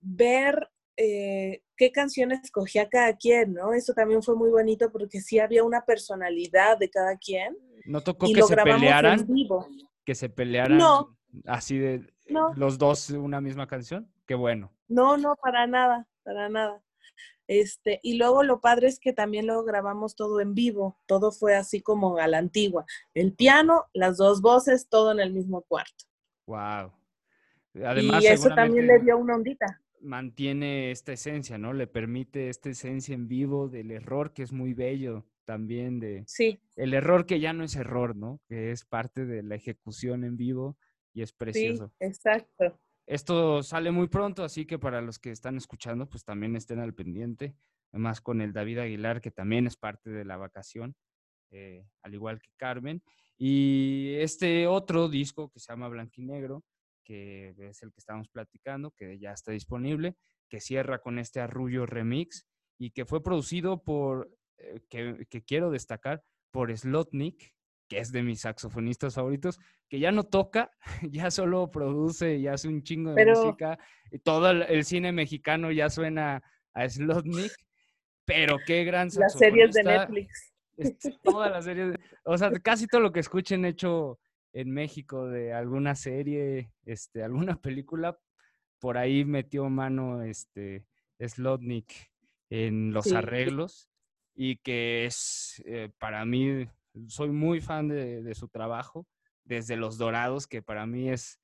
ver 0.00 0.70
eh, 0.96 1.62
qué 1.76 1.92
canciones 1.92 2.40
escogía 2.42 2.88
cada 2.88 3.16
quien, 3.16 3.54
¿no? 3.54 3.74
Eso 3.74 3.92
también 3.92 4.22
fue 4.22 4.34
muy 4.34 4.50
bonito 4.50 4.90
porque 4.90 5.20
sí 5.20 5.38
había 5.38 5.62
una 5.62 5.84
personalidad 5.84 6.78
de 6.78 6.90
cada 6.90 7.16
quien. 7.16 7.56
¿No 7.84 8.00
tocó 8.00 8.26
que 8.32 8.42
se 8.42 8.56
pelearan? 8.56 9.26
Que 10.04 10.14
se 10.14 10.28
pelearan 10.28 10.80
así 11.46 11.78
de 11.78 12.12
los 12.56 12.78
dos 12.78 13.10
una 13.10 13.40
misma 13.40 13.66
canción 13.66 14.11
bueno. 14.34 14.72
No, 14.88 15.16
no, 15.16 15.36
para 15.36 15.66
nada, 15.66 16.06
para 16.22 16.48
nada. 16.48 16.82
Este, 17.48 18.00
y 18.02 18.16
luego 18.16 18.44
lo 18.44 18.60
padre 18.60 18.88
es 18.88 18.98
que 18.98 19.12
también 19.12 19.46
lo 19.46 19.62
grabamos 19.64 20.14
todo 20.14 20.40
en 20.40 20.54
vivo, 20.54 20.98
todo 21.06 21.32
fue 21.32 21.54
así 21.54 21.82
como 21.82 22.16
a 22.16 22.28
la 22.28 22.38
antigua. 22.38 22.86
El 23.14 23.34
piano, 23.34 23.86
las 23.92 24.16
dos 24.16 24.40
voces, 24.40 24.88
todo 24.88 25.12
en 25.12 25.20
el 25.20 25.32
mismo 25.32 25.62
cuarto. 25.62 26.04
Wow. 26.46 26.92
Además, 27.84 28.22
y 28.22 28.26
eso 28.26 28.48
también 28.54 28.86
le 28.86 29.00
dio 29.00 29.18
una 29.18 29.34
ondita. 29.34 29.80
Mantiene 30.00 30.90
esta 30.90 31.12
esencia, 31.12 31.58
¿no? 31.58 31.72
Le 31.72 31.86
permite 31.86 32.48
esta 32.48 32.70
esencia 32.70 33.14
en 33.14 33.28
vivo 33.28 33.68
del 33.68 33.90
error, 33.90 34.32
que 34.32 34.42
es 34.42 34.52
muy 34.52 34.74
bello 34.74 35.26
también 35.44 36.00
de... 36.00 36.24
Sí. 36.26 36.60
El 36.76 36.94
error 36.94 37.26
que 37.26 37.40
ya 37.40 37.52
no 37.52 37.64
es 37.64 37.76
error, 37.76 38.16
¿no? 38.16 38.40
Que 38.48 38.70
es 38.70 38.84
parte 38.84 39.26
de 39.26 39.42
la 39.42 39.56
ejecución 39.56 40.24
en 40.24 40.36
vivo 40.36 40.76
y 41.12 41.22
es 41.22 41.32
precioso. 41.32 41.88
Sí, 41.88 42.06
exacto. 42.06 42.78
Esto 43.06 43.62
sale 43.62 43.90
muy 43.90 44.08
pronto, 44.08 44.44
así 44.44 44.64
que 44.64 44.78
para 44.78 45.00
los 45.00 45.18
que 45.18 45.30
están 45.30 45.56
escuchando, 45.56 46.08
pues 46.08 46.24
también 46.24 46.56
estén 46.56 46.78
al 46.78 46.94
pendiente. 46.94 47.56
Además 47.92 48.20
con 48.20 48.40
el 48.40 48.52
David 48.52 48.78
Aguilar, 48.78 49.20
que 49.20 49.30
también 49.30 49.66
es 49.66 49.76
parte 49.76 50.10
de 50.10 50.24
la 50.24 50.36
vacación, 50.36 50.94
eh, 51.50 51.86
al 52.02 52.14
igual 52.14 52.40
que 52.40 52.50
Carmen. 52.56 53.02
Y 53.36 54.14
este 54.18 54.66
otro 54.66 55.08
disco 55.08 55.50
que 55.50 55.60
se 55.60 55.72
llama 55.72 55.88
Blanquinegro, 55.88 56.64
que 57.04 57.54
es 57.58 57.82
el 57.82 57.92
que 57.92 57.98
estamos 57.98 58.28
platicando, 58.28 58.92
que 58.92 59.18
ya 59.18 59.32
está 59.32 59.52
disponible, 59.52 60.16
que 60.48 60.60
cierra 60.60 61.00
con 61.00 61.18
este 61.18 61.40
Arrullo 61.40 61.86
Remix 61.86 62.46
y 62.78 62.90
que 62.92 63.04
fue 63.04 63.22
producido 63.22 63.82
por, 63.82 64.30
eh, 64.58 64.80
que, 64.88 65.26
que, 65.28 65.42
quiero 65.42 65.70
destacar, 65.70 66.22
por 66.50 66.76
Slotnik, 66.76 67.54
que 67.92 67.98
es 67.98 68.10
de 68.10 68.22
mis 68.22 68.40
saxofonistas 68.40 69.14
favoritos, 69.14 69.60
que 69.86 70.00
ya 70.00 70.10
no 70.10 70.24
toca, 70.24 70.70
ya 71.12 71.30
solo 71.30 71.70
produce 71.70 72.36
y 72.36 72.46
hace 72.46 72.66
un 72.66 72.82
chingo 72.82 73.12
de 73.12 73.26
música. 73.26 73.78
Y 74.10 74.18
todo 74.18 74.50
el, 74.50 74.84
cine 74.86 75.12
mexicano 75.12 75.70
ya 75.70 75.90
suena 75.90 76.42
a 76.72 76.88
Slotnik, 76.88 77.52
pero 78.24 78.56
qué 78.66 78.84
gran 78.84 79.10
Las 79.14 79.34
series 79.34 79.74
de 79.74 79.84
Netflix. 79.84 80.54
Todas 81.22 81.50
las 81.50 81.66
series, 81.66 81.94
o 82.24 82.38
sea, 82.38 82.50
casi 82.50 82.86
todo 82.86 83.02
lo 83.02 83.12
que 83.12 83.20
escuchen 83.20 83.66
hecho 83.66 84.18
en 84.54 84.70
México 84.70 85.28
de 85.28 85.52
alguna 85.52 85.94
serie, 85.94 86.72
este, 86.86 87.22
alguna 87.22 87.60
película, 87.60 88.18
por 88.78 88.96
ahí 88.96 89.26
metió 89.26 89.68
mano 89.68 90.22
este 90.22 90.86
Slotnik 91.20 91.92
en 92.48 92.94
los 92.94 93.12
arreglos 93.12 93.90
y 94.34 94.56
que 94.56 95.04
es 95.04 95.62
eh, 95.66 95.90
para 95.98 96.24
mí 96.24 96.66
soy 97.08 97.30
muy 97.30 97.60
fan 97.60 97.88
de, 97.88 98.34
su 98.34 98.48
trabajo, 98.48 99.06
desde 99.44 99.76
Los 99.76 99.98
Dorados, 99.98 100.46
que 100.46 100.62
para 100.62 100.86
mí 100.86 101.10
es 101.10 101.38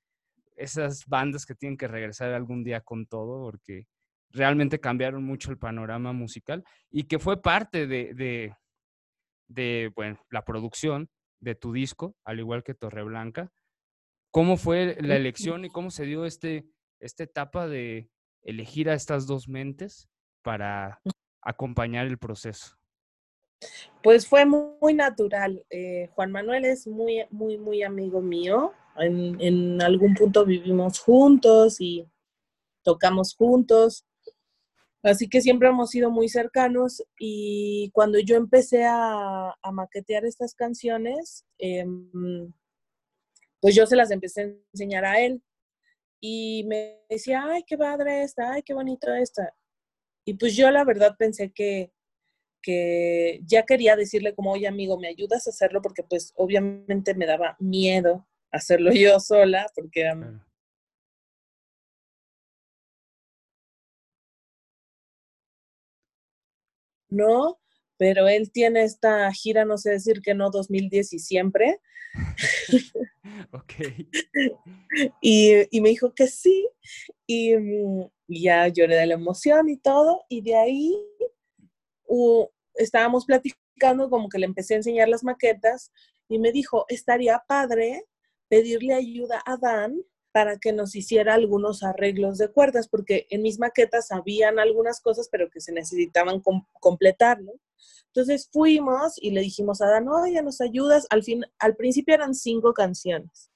esas 0.55 1.05
bandas 1.05 1.45
que 1.45 1.55
tienen 1.55 1.77
que 1.77 1.87
regresar 1.87 2.33
algún 2.33 2.63
día 2.63 2.81
con 2.81 3.05
todo, 3.05 3.41
porque 3.43 3.87
realmente 4.31 4.79
cambiaron 4.79 5.23
mucho 5.23 5.51
el 5.51 5.57
panorama 5.57 6.13
musical 6.13 6.63
y 6.91 7.03
que 7.03 7.17
fue 7.17 7.41
parte 7.41 7.87
de, 7.87 8.53
de, 9.47 9.91
bueno, 9.95 10.19
la 10.29 10.43
producción 10.43 11.09
de 11.39 11.55
tu 11.55 11.71
disco, 11.73 12.15
al 12.25 12.39
igual 12.39 12.63
que 12.63 12.73
Torreblanca. 12.73 13.51
¿Cómo 14.31 14.57
fue 14.57 14.97
la 15.01 15.15
elección 15.15 15.65
y 15.65 15.69
cómo 15.69 15.89
se 15.89 16.05
dio 16.05 16.25
este, 16.25 16.65
esta 16.99 17.23
etapa 17.23 17.67
de 17.67 18.09
elegir 18.43 18.89
a 18.89 18.93
estas 18.93 19.25
dos 19.25 19.47
mentes 19.47 20.07
para 20.43 21.01
acompañar 21.41 22.05
el 22.05 22.19
proceso? 22.19 22.78
Pues 24.01 24.27
fue 24.27 24.45
muy, 24.45 24.93
natural. 24.93 25.65
Eh, 25.69 26.09
Juan 26.15 26.31
Manuel 26.31 26.65
es 26.65 26.87
muy, 26.87 27.25
muy, 27.31 27.57
muy 27.57 27.83
amigo 27.83 28.21
mío. 28.21 28.73
En, 28.97 29.81
algún 29.81 30.13
punto 30.13 30.45
vivimos 30.45 30.99
juntos 30.99 31.79
y 31.79 32.07
tocamos 32.83 33.35
juntos. 33.35 34.05
Así 35.03 35.29
que 35.29 35.41
siempre 35.41 35.69
hemos 35.69 35.91
sido 35.91 36.11
muy 36.11 36.27
cercanos 36.27 37.03
y 37.17 37.89
cuando 37.93 38.19
yo 38.19 38.35
empecé 38.35 38.85
a, 38.85 39.53
maquetear 39.71 40.25
estas 40.25 40.53
canciones, 40.53 41.45
em, 41.57 42.51
pues 43.61 43.75
yo 43.75 43.85
se 43.85 43.95
las 43.95 44.11
empecé 44.11 44.41
a 44.41 44.51
enseñar 44.73 45.05
a 45.05 45.21
él 45.21 45.41
y 46.21 46.65
me 46.65 47.01
decía, 47.09 47.45
ay, 47.47 47.63
qué 47.65 47.77
padre 47.77 48.23
esta, 48.23 48.53
ay, 48.53 48.63
qué 48.63 48.73
bonito 48.73 49.13
esta. 49.13 49.53
Y 50.25 50.33
pues 50.33 50.55
yo 50.55 50.69
la 50.71 50.83
verdad 50.83 51.15
pensé 51.17 51.51
que, 51.51 51.91
que 52.61 53.41
ya 53.45 53.63
quería 53.63 53.95
decirle 53.95 54.35
como, 54.35 54.51
oye 54.51 54.67
amigo, 54.67 54.99
¿me 54.99 55.07
ayudas 55.07 55.47
a 55.47 55.51
hacerlo? 55.51 55.81
Porque 55.81 56.03
pues 56.03 56.33
obviamente 56.35 57.13
me 57.15 57.25
daba 57.25 57.55
miedo 57.59 58.27
hacerlo 58.51 58.91
yo 58.93 59.19
sola, 59.19 59.67
porque... 59.75 60.11
No, 67.11 67.59
pero 67.97 68.27
él 68.27 68.51
tiene 68.51 68.83
esta 68.83 69.31
gira, 69.33 69.65
no 69.65 69.77
sé 69.77 69.91
decir 69.91 70.21
que 70.21 70.33
no, 70.33 70.51
2010 70.51 71.13
y 71.13 71.19
siempre. 71.19 71.79
ok. 73.51 73.73
Y, 75.21 75.81
me 75.81 75.89
dijo 75.89 76.13
que 76.13 76.27
sí, 76.27 76.67
y, 77.27 77.55
mm, 77.55 78.09
ya 78.27 78.67
lloré 78.67 78.95
de 78.95 79.07
la 79.07 79.15
emoción 79.15 79.69
y 79.69 79.77
todo, 79.77 80.23
y 80.29 80.41
de 80.41 80.55
ahí 80.55 80.95
estábamos 82.75 83.25
platicando, 83.25 84.09
como 84.09 84.29
que 84.29 84.39
le 84.39 84.45
empecé 84.45 84.73
a 84.73 84.77
enseñar 84.77 85.09
las 85.09 85.23
maquetas, 85.23 85.91
y 86.27 86.39
me 86.39 86.51
dijo, 86.51 86.85
estaría 86.89 87.43
padre 87.47 88.05
pedirle 88.49 88.93
ayuda 88.93 89.41
a 89.45 89.57
Dan 89.57 90.01
para 90.31 90.57
que 90.57 90.73
nos 90.73 90.95
hiciera 90.95 91.33
algunos 91.33 91.83
arreglos 91.83 92.37
de 92.37 92.51
cuerdas, 92.51 92.87
porque 92.87 93.25
en 93.29 93.41
mis 93.41 93.59
maquetas 93.59 94.11
habían 94.11 94.59
algunas 94.59 95.01
cosas, 95.01 95.27
pero 95.31 95.49
que 95.49 95.59
se 95.59 95.71
necesitaban 95.71 96.41
completar, 96.79 97.41
¿no? 97.41 97.53
Entonces 98.07 98.49
fuimos 98.51 99.13
y 99.17 99.31
le 99.31 99.41
dijimos 99.41 99.81
a 99.81 99.87
Dan, 99.87 100.07
oye, 100.07 100.41
¿nos 100.41 100.61
ayudas? 100.61 101.07
Al, 101.09 101.23
fin, 101.23 101.45
al 101.57 101.75
principio 101.75 102.13
eran 102.13 102.35
cinco 102.35 102.73
canciones. 102.73 103.49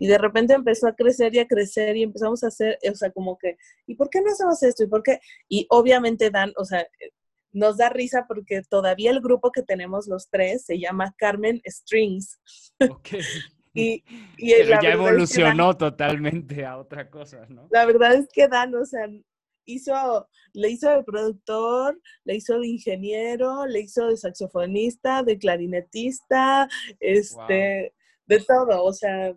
Y 0.00 0.08
de 0.08 0.18
repente 0.18 0.54
empezó 0.54 0.88
a 0.88 0.94
crecer 0.96 1.32
y 1.36 1.38
a 1.38 1.46
crecer 1.46 1.96
y 1.96 2.02
empezamos 2.02 2.42
a 2.42 2.48
hacer, 2.48 2.78
o 2.90 2.94
sea, 2.96 3.12
como 3.12 3.38
que, 3.38 3.56
¿y 3.86 3.94
por 3.94 4.10
qué 4.10 4.20
no 4.20 4.32
hacemos 4.32 4.60
esto? 4.64 4.82
¿Y 4.82 4.88
por 4.88 5.04
qué? 5.04 5.20
Y 5.48 5.66
obviamente 5.70 6.30
Dan, 6.30 6.52
o 6.56 6.64
sea, 6.64 6.84
nos 7.52 7.76
da 7.76 7.88
risa 7.88 8.26
porque 8.26 8.62
todavía 8.62 9.10
el 9.10 9.20
grupo 9.20 9.52
que 9.52 9.62
tenemos 9.62 10.06
los 10.08 10.28
tres 10.28 10.64
se 10.64 10.78
llama 10.78 11.14
Carmen 11.16 11.60
Strings. 11.66 12.40
Ok. 12.90 13.08
y, 13.74 14.02
Pero 14.36 14.80
ya 14.82 14.90
evolucionó 14.90 15.76
totalmente 15.76 16.64
a 16.64 16.78
otra 16.78 17.08
cosa, 17.10 17.46
¿no? 17.48 17.68
La 17.70 17.84
verdad 17.84 18.14
es 18.14 18.28
que 18.32 18.48
Dan, 18.48 18.74
o 18.74 18.84
sea, 18.84 19.06
hizo, 19.64 20.28
le 20.52 20.70
hizo 20.70 20.90
de 20.90 21.04
productor, 21.04 22.00
le 22.24 22.36
hizo 22.36 22.58
de 22.58 22.68
ingeniero, 22.68 23.66
le 23.66 23.80
hizo 23.80 24.08
de 24.08 24.16
saxofonista, 24.16 25.22
de 25.22 25.38
clarinetista, 25.38 26.68
este, 27.00 27.94
de 28.26 28.40
todo, 28.40 28.84
o 28.84 28.92
sea, 28.92 29.34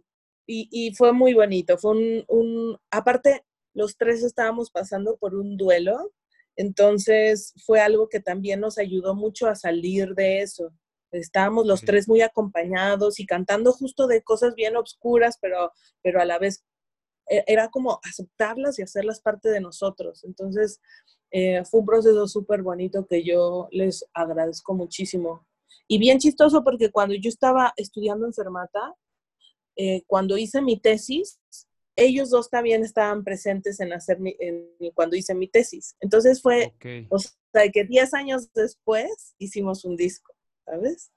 y, 0.47 0.67
y, 0.71 0.93
fue 0.93 1.11
muy 1.11 1.33
bonito, 1.33 1.77
fue 1.77 1.91
un, 1.91 2.23
un, 2.27 2.77
aparte, 2.91 3.45
los 3.73 3.97
tres 3.97 4.23
estábamos 4.23 4.69
pasando 4.69 5.17
por 5.17 5.35
un 5.35 5.57
duelo, 5.57 6.11
entonces 6.55 7.53
fue 7.65 7.79
algo 7.79 8.07
que 8.09 8.19
también 8.19 8.59
nos 8.59 8.77
ayudó 8.77 9.15
mucho 9.15 9.47
a 9.47 9.55
salir 9.55 10.15
de 10.15 10.41
eso. 10.41 10.71
Estábamos 11.11 11.65
los 11.65 11.81
tres 11.81 12.07
muy 12.07 12.21
acompañados 12.21 13.19
y 13.19 13.25
cantando 13.25 13.71
justo 13.71 14.07
de 14.07 14.21
cosas 14.21 14.55
bien 14.55 14.75
obscuras, 14.75 15.37
pero, 15.41 15.71
pero 16.01 16.21
a 16.21 16.25
la 16.25 16.39
vez 16.39 16.65
e-, 17.29 17.43
era 17.47 17.69
como 17.69 17.99
aceptarlas 18.03 18.79
y 18.79 18.83
hacerlas 18.83 19.21
parte 19.21 19.49
de 19.49 19.61
nosotros. 19.61 20.23
Entonces, 20.23 20.81
eh, 21.31 21.63
fue 21.65 21.81
un 21.81 21.85
proceso 21.85 22.27
súper 22.27 22.61
bonito 22.61 23.05
que 23.07 23.23
yo 23.23 23.67
les 23.71 24.05
agradezco 24.13 24.73
muchísimo. 24.73 25.45
Y 25.87 25.99
bien 25.99 26.19
chistoso 26.19 26.63
porque 26.63 26.91
cuando 26.91 27.15
yo 27.15 27.29
estaba 27.29 27.73
estudiando 27.77 28.25
enfermata, 28.25 28.95
eh, 29.75 30.03
cuando 30.07 30.37
hice 30.37 30.61
mi 30.61 30.79
tesis, 30.79 31.39
ellos 31.95 32.29
dos 32.29 32.49
también 32.49 32.83
estaban 32.83 33.23
presentes 33.23 33.79
en 33.79 33.93
hacer 33.93 34.19
mi, 34.19 34.35
en, 34.39 34.67
cuando 34.93 35.15
hice 35.15 35.33
mi 35.33 35.47
tesis. 35.47 35.95
Entonces 35.99 36.41
fue, 36.41 36.73
o 37.09 37.19
sea, 37.19 37.69
que 37.71 37.85
10 37.85 38.13
años 38.13 38.51
después 38.53 39.35
hicimos 39.37 39.85
un 39.85 39.95
disco, 39.95 40.35
¿sabes? 40.65 41.11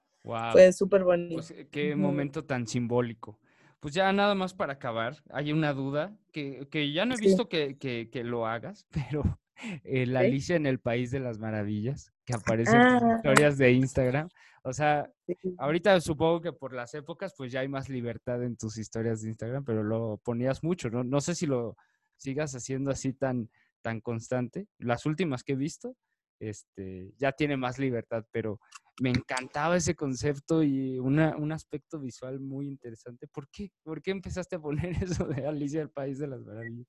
Fue 0.52 0.72
súper 0.72 1.04
bonito. 1.04 1.36
Pues, 1.36 1.54
qué 1.70 1.96
momento 1.96 2.44
tan 2.44 2.66
simbólico. 2.66 3.38
Pues 3.80 3.94
ya 3.94 4.12
nada 4.12 4.34
más 4.34 4.54
para 4.54 4.74
acabar, 4.74 5.22
hay 5.30 5.52
una 5.52 5.72
duda 5.72 6.16
que, 6.32 6.92
ya 6.92 7.06
no 7.06 7.14
he 7.14 7.18
visto 7.18 7.48
que, 7.48 8.08
lo 8.24 8.46
hagas, 8.46 8.86
pero 8.90 9.38
la 9.84 10.20
Alicia 10.20 10.56
en 10.56 10.66
el 10.66 10.78
País 10.78 11.10
de 11.10 11.20
las 11.20 11.38
Maravillas, 11.38 12.12
que 12.24 12.34
aparece 12.34 12.76
en 12.76 12.82
ah. 12.82 13.14
historias 13.16 13.58
de 13.58 13.72
Instagram. 13.72 14.28
O 14.62 14.72
sea, 14.72 15.10
ahorita 15.58 16.00
supongo 16.00 16.40
que 16.40 16.52
por 16.52 16.72
las 16.72 16.94
épocas, 16.94 17.34
pues 17.36 17.52
ya 17.52 17.60
hay 17.60 17.68
más 17.68 17.88
libertad 17.88 18.42
en 18.42 18.56
tus 18.56 18.76
historias 18.76 19.22
de 19.22 19.28
Instagram, 19.28 19.64
pero 19.64 19.82
lo 19.82 20.20
ponías 20.24 20.62
mucho, 20.62 20.90
¿no? 20.90 21.04
No 21.04 21.20
sé 21.20 21.34
si 21.34 21.46
lo 21.46 21.76
sigas 22.16 22.54
haciendo 22.54 22.90
así 22.90 23.12
tan, 23.12 23.50
tan 23.82 24.00
constante. 24.00 24.66
Las 24.78 25.06
últimas 25.06 25.44
que 25.44 25.52
he 25.52 25.56
visto, 25.56 25.96
este, 26.40 27.12
ya 27.16 27.32
tiene 27.32 27.56
más 27.56 27.78
libertad, 27.78 28.24
pero 28.30 28.60
me 29.00 29.10
encantaba 29.10 29.76
ese 29.76 29.94
concepto 29.94 30.62
y 30.62 30.98
un 30.98 31.52
aspecto 31.52 32.00
visual 32.00 32.40
muy 32.40 32.66
interesante. 32.66 33.26
¿Por 33.28 33.48
qué? 33.48 33.70
¿Por 33.82 34.02
qué 34.02 34.10
empezaste 34.10 34.56
a 34.56 34.60
poner 34.60 34.90
eso 35.02 35.26
de 35.26 35.46
Alicia 35.46 35.82
el 35.82 35.90
País 35.90 36.18
de 36.18 36.26
las 36.26 36.42
Maravillas? 36.42 36.86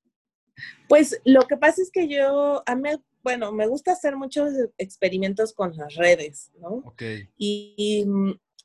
Pues 0.88 1.20
lo 1.26 1.42
que 1.48 1.58
pasa 1.58 1.82
es 1.82 1.92
que 1.92 2.08
yo, 2.08 2.64
a 2.66 2.76
mí, 2.76 2.90
bueno, 3.24 3.52
me 3.52 3.68
gusta 3.68 3.92
hacer 3.92 4.16
muchos 4.16 4.52
experimentos 4.78 5.54
con 5.54 5.76
las 5.76 5.96
redes, 5.96 6.52
¿no? 6.60 6.84
Ok. 6.86 7.04
Y, 7.38 8.06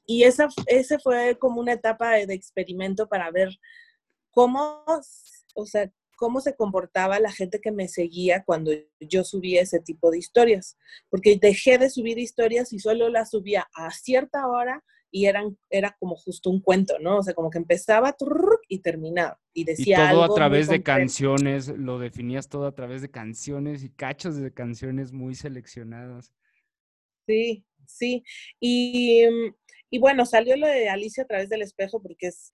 y 0.06 0.22
esa, 0.24 0.48
ese 0.66 0.98
fue 0.98 1.38
como 1.38 1.60
una 1.60 1.72
etapa 1.72 2.12
de 2.12 2.34
experimento 2.34 3.08
para 3.08 3.30
ver 3.30 3.50
cómo, 4.30 4.84
o 5.54 5.66
sea, 5.66 5.90
cómo 6.16 6.40
se 6.40 6.54
comportaba 6.54 7.18
la 7.20 7.32
gente 7.32 7.60
que 7.60 7.72
me 7.72 7.88
seguía 7.88 8.44
cuando 8.44 8.72
yo 9.00 9.24
subía 9.24 9.62
ese 9.62 9.80
tipo 9.80 10.10
de 10.10 10.18
historias, 10.18 10.76
porque 11.10 11.38
dejé 11.40 11.78
de 11.78 11.90
subir 11.90 12.18
historias 12.18 12.72
y 12.72 12.78
solo 12.78 13.08
las 13.08 13.30
subía 13.30 13.68
a 13.74 13.90
cierta 13.90 14.46
hora 14.46 14.82
y 15.14 15.26
eran, 15.26 15.56
era 15.70 15.96
como 16.00 16.16
justo 16.16 16.50
un 16.50 16.60
cuento, 16.60 16.98
¿no? 16.98 17.18
O 17.18 17.22
sea, 17.22 17.34
como 17.34 17.48
que 17.48 17.58
empezaba 17.58 18.16
y 18.68 18.80
terminaba 18.80 19.40
y 19.52 19.62
decía... 19.62 20.08
Y 20.08 20.12
todo 20.12 20.24
a 20.24 20.34
través 20.34 20.66
de 20.66 20.82
canciones, 20.82 21.68
lo 21.68 22.00
definías 22.00 22.48
todo 22.48 22.66
a 22.66 22.74
través 22.74 23.00
de 23.00 23.12
canciones 23.12 23.84
y 23.84 23.90
cachos 23.90 24.34
de 24.34 24.52
canciones 24.52 25.12
muy 25.12 25.36
seleccionadas. 25.36 26.34
Sí, 27.28 27.64
sí. 27.86 28.24
Y, 28.58 29.22
y 29.88 29.98
bueno, 30.00 30.26
salió 30.26 30.56
lo 30.56 30.66
de 30.66 30.88
Alicia 30.88 31.22
a 31.22 31.28
través 31.28 31.48
del 31.48 31.62
espejo 31.62 32.02
porque 32.02 32.26
es 32.26 32.50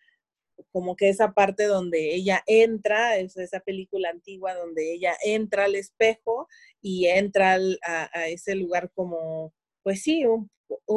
como 0.70 0.96
que 0.96 1.08
esa 1.08 1.32
parte 1.32 1.64
donde 1.64 2.14
ella 2.14 2.42
entra, 2.46 3.16
es 3.16 3.38
esa 3.38 3.60
película 3.60 4.10
antigua 4.10 4.52
donde 4.52 4.92
ella 4.92 5.14
entra 5.24 5.64
al 5.64 5.76
espejo 5.76 6.46
y 6.82 7.06
entra 7.06 7.56
a, 7.86 8.28
ese 8.28 8.54
lugar 8.54 8.92
como, 8.94 9.54
pues 9.82 10.02
sí, 10.02 10.26
un, 10.26 10.50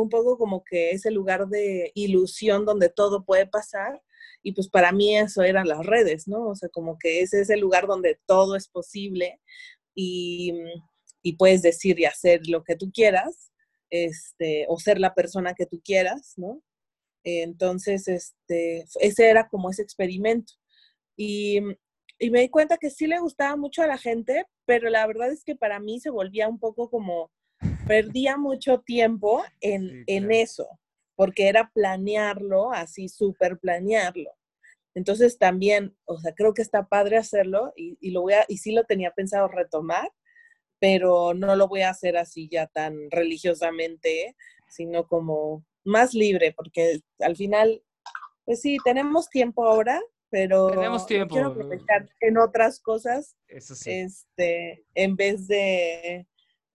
poco 0.10 0.38
como 0.38 0.64
que 0.64 0.92
ese 0.92 1.12
lugar 1.12 1.48
de 1.48 1.92
ilusión 1.96 2.66
donde 2.66 2.90
todo 2.90 3.26
puede 3.26 3.48
pasar. 3.48 4.02
Y 4.42 4.54
pues 4.54 4.70
para 4.70 4.92
mí 4.92 5.18
eso 5.18 5.42
eran 5.44 5.68
las 5.68 5.86
redes, 5.86 6.28
¿no? 6.28 6.50
O 6.50 6.56
sea, 6.56 6.70
como 6.70 6.98
que 6.98 7.22
es 7.22 7.34
ese 7.34 7.58
lugar 7.58 7.88
donde 7.88 8.20
todo 8.26 8.56
es 8.56 8.68
posible 8.68 9.40
y, 9.96 10.54
y 11.22 11.38
puedes 11.38 11.62
decir 11.62 12.00
y 12.00 12.06
hacer 12.06 12.42
lo 12.48 12.64
que 12.64 12.76
tú 12.76 12.92
quieras, 12.92 13.52
este, 13.90 14.66
o 14.70 14.80
ser 14.80 15.00
la 15.00 15.14
persona 15.14 15.54
que 15.54 15.66
tú 15.66 15.82
quieras, 15.84 16.34
¿no? 16.38 16.62
Entonces, 17.24 18.08
este, 18.08 18.86
ese 19.00 19.30
era 19.30 19.48
como 19.48 19.70
ese 19.70 19.82
experimento. 19.82 20.54
Y, 21.18 21.62
me 22.32 22.42
di 22.42 22.50
cuenta 22.50 22.78
que 22.78 22.90
sí 22.90 23.06
le 23.08 23.20
gustaba 23.20 23.56
mucho 23.58 23.82
a 23.82 23.88
la 23.88 23.98
gente, 23.98 24.46
pero 24.66 24.90
la 24.90 25.06
verdad 25.08 25.32
es 25.32 25.44
que 25.44 25.56
para 25.56 25.80
mí 25.80 26.00
se 26.00 26.10
volvía 26.10 26.48
un 26.48 26.60
poco 26.60 26.90
como, 26.90 27.32
perdía 27.88 28.38
mucho 28.38 28.80
tiempo 28.82 29.44
en, 29.62 30.32
eso, 30.32 30.68
porque 31.16 31.48
era 31.48 31.72
planearlo, 31.74 32.72
así 32.72 33.10
súper 33.10 33.58
planearlo. 33.60 34.32
Entonces 34.96 35.38
también, 35.38 35.96
o 36.06 36.20
sea, 36.20 36.34
creo 36.34 36.54
que 36.54 36.62
está 36.62 36.88
padre 36.88 37.18
hacerlo 37.18 37.74
y, 37.76 37.98
y, 38.00 38.12
lo 38.12 38.22
voy 38.22 38.34
a, 38.34 38.46
y 38.48 38.58
sí 38.58 38.72
lo 38.74 38.84
tenía 38.84 39.12
pensado 39.12 39.48
retomar, 39.48 40.12
pero 40.80 41.34
no 41.34 41.56
lo 41.56 41.68
voy 41.68 41.82
a 41.82 41.90
hacer 41.90 42.18
así 42.18 42.48
ya 42.52 42.68
tan 42.68 43.10
religiosamente, 43.10 44.36
sino 44.70 45.08
como 45.08 45.66
más 45.84 46.14
libre, 46.14 46.54
porque 46.56 47.00
al 47.20 47.36
final, 47.36 47.84
pues 48.46 48.62
sí, 48.62 48.78
tenemos 48.84 49.30
tiempo 49.30 49.66
ahora, 49.66 50.02
pero 50.30 50.68
tenemos 50.68 51.06
tiempo. 51.06 51.34
quiero 51.34 51.50
aprovechar 51.50 52.10
en 52.20 52.38
otras 52.38 52.80
cosas, 52.80 53.36
Eso 53.48 53.76
sí. 53.76 53.92
este, 53.92 54.86
en 54.96 55.16
vez 55.16 55.48
de 55.48 56.28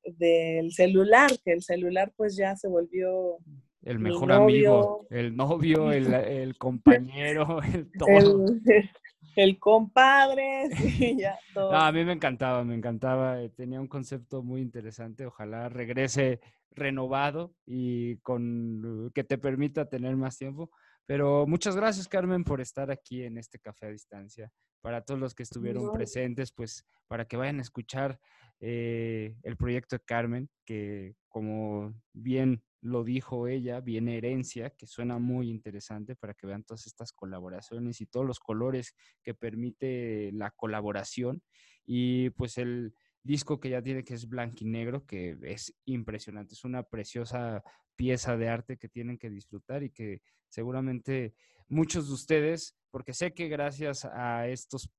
del 0.05 0.72
celular, 0.72 1.30
que 1.44 1.53
el 1.53 1.62
celular 1.62 2.12
pues 2.16 2.36
ya 2.36 2.57
se 2.57 2.68
volvió 2.68 3.38
el 3.82 3.99
mejor 3.99 4.32
amigo, 4.32 5.07
el 5.11 5.36
novio, 5.36 5.92
el, 5.92 6.12
el 6.14 6.59
compañero, 6.59 7.61
el 7.62 7.90
todo. 7.92 8.46
El, 9.36 9.57
compadre, 9.61 10.68
sí, 10.76 11.16
ya 11.16 11.38
todo. 11.55 11.72
a 11.72 11.92
mí 11.92 12.05
me 12.05 12.12
encantaba, 12.12 12.64
me 12.64 12.74
encantaba, 12.74 13.40
eh, 13.40 13.51
tenía 13.51 13.80
un 13.80 13.86
concepto 13.86 14.42
muy 14.42 14.61
interesante, 14.61 15.26
ojalá 15.26 15.68
regrese 15.68 16.40
renovado 16.72 17.55
y 17.64 18.16
con 18.16 19.12
que 19.14 19.22
te 19.22 19.38
permita 19.38 19.88
tener 19.88 20.16
más 20.16 20.38
tiempo. 20.38 20.72
Pero 21.09 21.47
muchas 21.47 21.75
gracias, 21.75 22.07
Carmen, 22.07 22.45
por 22.45 22.61
estar 22.61 22.91
aquí 22.91 23.23
en 23.23 23.39
este 23.39 23.59
café 23.59 23.87
a 23.87 23.91
distancia. 23.91 24.53
Para 24.83 25.01
todos 25.01 25.19
los 25.19 25.35
que 25.35 25.43
estuvieron 25.43 25.91
presentes, 25.91 26.53
pues 26.53 26.85
para 27.07 27.25
que 27.25 27.39
vayan 27.39 27.61
a 27.61 27.63
escuchar 27.63 28.21
eh, 28.61 29.35
el 29.43 29.57
proyecto 29.57 29.97
de 29.97 30.05
Carmen, 30.05 30.51
que 30.67 31.17
como 31.29 31.95
bien 32.13 32.63
lo 32.83 33.05
dijo 33.05 33.49
ella, 33.49 33.81
viene 33.81 34.19
herencia, 34.19 34.69
que 34.69 34.87
suena 34.87 35.19
muy 35.19 35.49
interesante 35.49 36.15
para 36.15 36.35
que 36.35 36.47
vean 36.47 36.63
todas 36.63 36.87
estas 36.87 37.13
colaboraciones 37.13 38.03
y 38.03 38.07
todos 38.07 38.27
los 38.27 38.39
colores 38.39 38.95
que 39.23 39.33
permite 39.33 40.31
la 40.35 40.51
colaboración. 40.51 41.43
Y 41.87 42.29
pues 42.31 42.59
el 42.59 42.93
disco 43.23 43.61
que 43.61 43.71
ya 43.71 43.83
tiene 43.83 44.05
que 44.05 44.14
es 44.14 44.29
blanco 44.29 44.57
y 44.61 44.64
negro, 44.64 45.05
que 45.05 45.37
es 45.43 45.75
impresionante, 45.85 46.55
es 46.55 46.64
una 46.64 46.83
preciosa 46.83 47.62
pieza 47.97 48.37
de 48.37 48.49
arte 48.49 48.77
que 48.77 48.89
tienen 48.89 49.19
que 49.19 49.31
disfrutar 49.31 49.83
y 49.83 49.91
que 49.91 50.23
seguramente 50.49 51.35
muchos 51.69 52.09
de 52.09 52.14
ustedes, 52.14 52.77
porque 52.91 53.12
sé 53.12 53.35
que 53.35 53.49
gracias 53.49 54.05
a 54.05 54.49
estos 54.49 54.91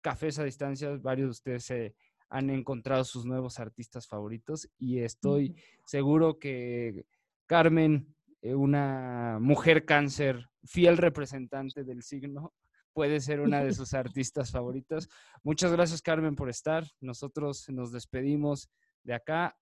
cafés 0.00 0.38
a 0.38 0.44
distancia, 0.44 0.96
varios 0.98 1.28
de 1.28 1.30
ustedes 1.30 1.64
se 1.64 1.94
han 2.28 2.50
encontrado 2.50 3.04
sus 3.04 3.24
nuevos 3.24 3.58
artistas 3.58 4.06
favoritos 4.06 4.68
y 4.78 5.00
estoy 5.00 5.54
seguro 5.84 6.38
que 6.38 7.04
Carmen, 7.46 8.14
eh, 8.40 8.54
una 8.54 9.38
mujer 9.40 9.84
cáncer, 9.84 10.48
fiel 10.64 10.96
representante 10.96 11.84
del 11.84 12.02
signo, 12.02 12.54
puede 12.92 13.20
ser 13.20 13.40
una 13.40 13.62
de 13.62 13.72
sus 13.74 13.94
artistas 13.94 14.50
favoritas. 14.50 15.08
Muchas 15.42 15.72
gracias, 15.72 16.02
Carmen, 16.02 16.36
por 16.36 16.48
estar. 16.48 16.84
Nosotros 17.00 17.68
nos 17.68 17.92
despedimos 17.92 18.70
de 19.02 19.14
acá 19.14 19.56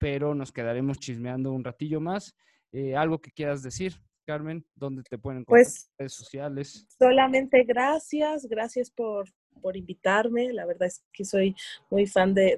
pero 0.00 0.34
nos 0.34 0.50
quedaremos 0.50 0.98
chismeando 0.98 1.52
un 1.52 1.62
ratillo 1.62 2.00
más. 2.00 2.34
Eh, 2.72 2.96
¿Algo 2.96 3.20
que 3.20 3.30
quieras 3.30 3.62
decir, 3.62 3.92
Carmen? 4.26 4.66
¿Dónde 4.74 5.02
te 5.02 5.18
pueden 5.18 5.40
encontrar 5.40 5.66
pues, 5.66 5.90
redes 5.98 6.14
sociales? 6.14 6.86
Solamente 6.98 7.64
gracias, 7.64 8.46
gracias 8.46 8.90
por, 8.90 9.28
por 9.60 9.76
invitarme. 9.76 10.52
La 10.52 10.66
verdad 10.66 10.88
es 10.88 11.04
que 11.12 11.24
soy 11.24 11.54
muy 11.90 12.06
fan 12.06 12.34
de, 12.34 12.56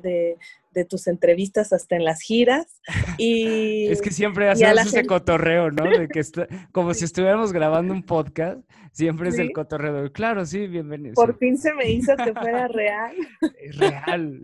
de, 0.72 0.84
tus 0.84 1.06
entrevistas 1.06 1.72
hasta 1.72 1.96
en 1.96 2.04
las 2.04 2.20
giras. 2.20 2.80
Y, 3.18 3.88
es 3.88 4.00
que 4.00 4.10
siempre 4.10 4.48
hacemos 4.48 4.86
ese 4.86 5.04
cotorreo, 5.04 5.70
¿no? 5.70 5.84
De 5.84 6.08
que 6.08 6.20
está, 6.20 6.48
como 6.72 6.94
si 6.94 7.04
estuviéramos 7.04 7.52
grabando 7.52 7.92
un 7.92 8.02
podcast, 8.02 8.60
siempre 8.92 9.28
es 9.28 9.38
el 9.38 9.52
cotorreo. 9.52 10.10
Claro, 10.12 10.44
sí, 10.46 10.66
bienvenido. 10.66 11.14
Por 11.14 11.38
fin 11.38 11.58
se 11.58 11.74
me 11.74 11.90
hizo 11.90 12.16
que 12.16 12.32
fuera 12.32 12.68
real. 12.68 13.14
Es 13.60 13.76
real. 13.76 14.40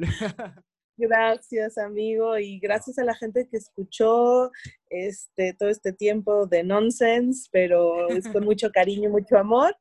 Gracias, 1.01 1.79
amigo, 1.79 2.37
y 2.39 2.59
gracias 2.59 2.99
a 2.99 3.05
la 3.05 3.15
gente 3.15 3.47
que 3.49 3.57
escuchó 3.57 4.51
este, 4.91 5.55
todo 5.55 5.69
este 5.69 5.93
tiempo 5.93 6.49
de 6.49 6.65
nonsense, 6.65 7.49
pero 7.53 8.09
es 8.09 8.27
con 8.27 8.45
mucho 8.45 8.73
cariño, 8.73 9.09
mucho 9.09 9.39
amor. 9.39 9.77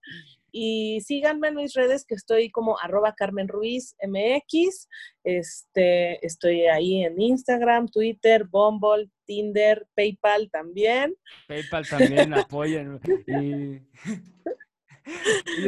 Y 0.52 1.02
síganme 1.02 1.50
en 1.50 1.56
mis 1.56 1.74
redes, 1.74 2.06
que 2.06 2.16
estoy 2.16 2.50
como 2.50 2.80
arroba 2.80 3.14
Carmen 3.16 3.48
Ruiz 3.48 3.96
MX. 4.02 4.88
Este, 5.24 6.26
estoy 6.26 6.66
ahí 6.68 7.04
en 7.04 7.20
Instagram, 7.20 7.88
Twitter, 7.88 8.46
Bumble, 8.46 9.10
Tinder, 9.26 9.88
PayPal 9.96 10.50
también. 10.52 11.16
PayPal 11.48 11.88
también, 11.88 12.34
apoyen. 12.34 13.00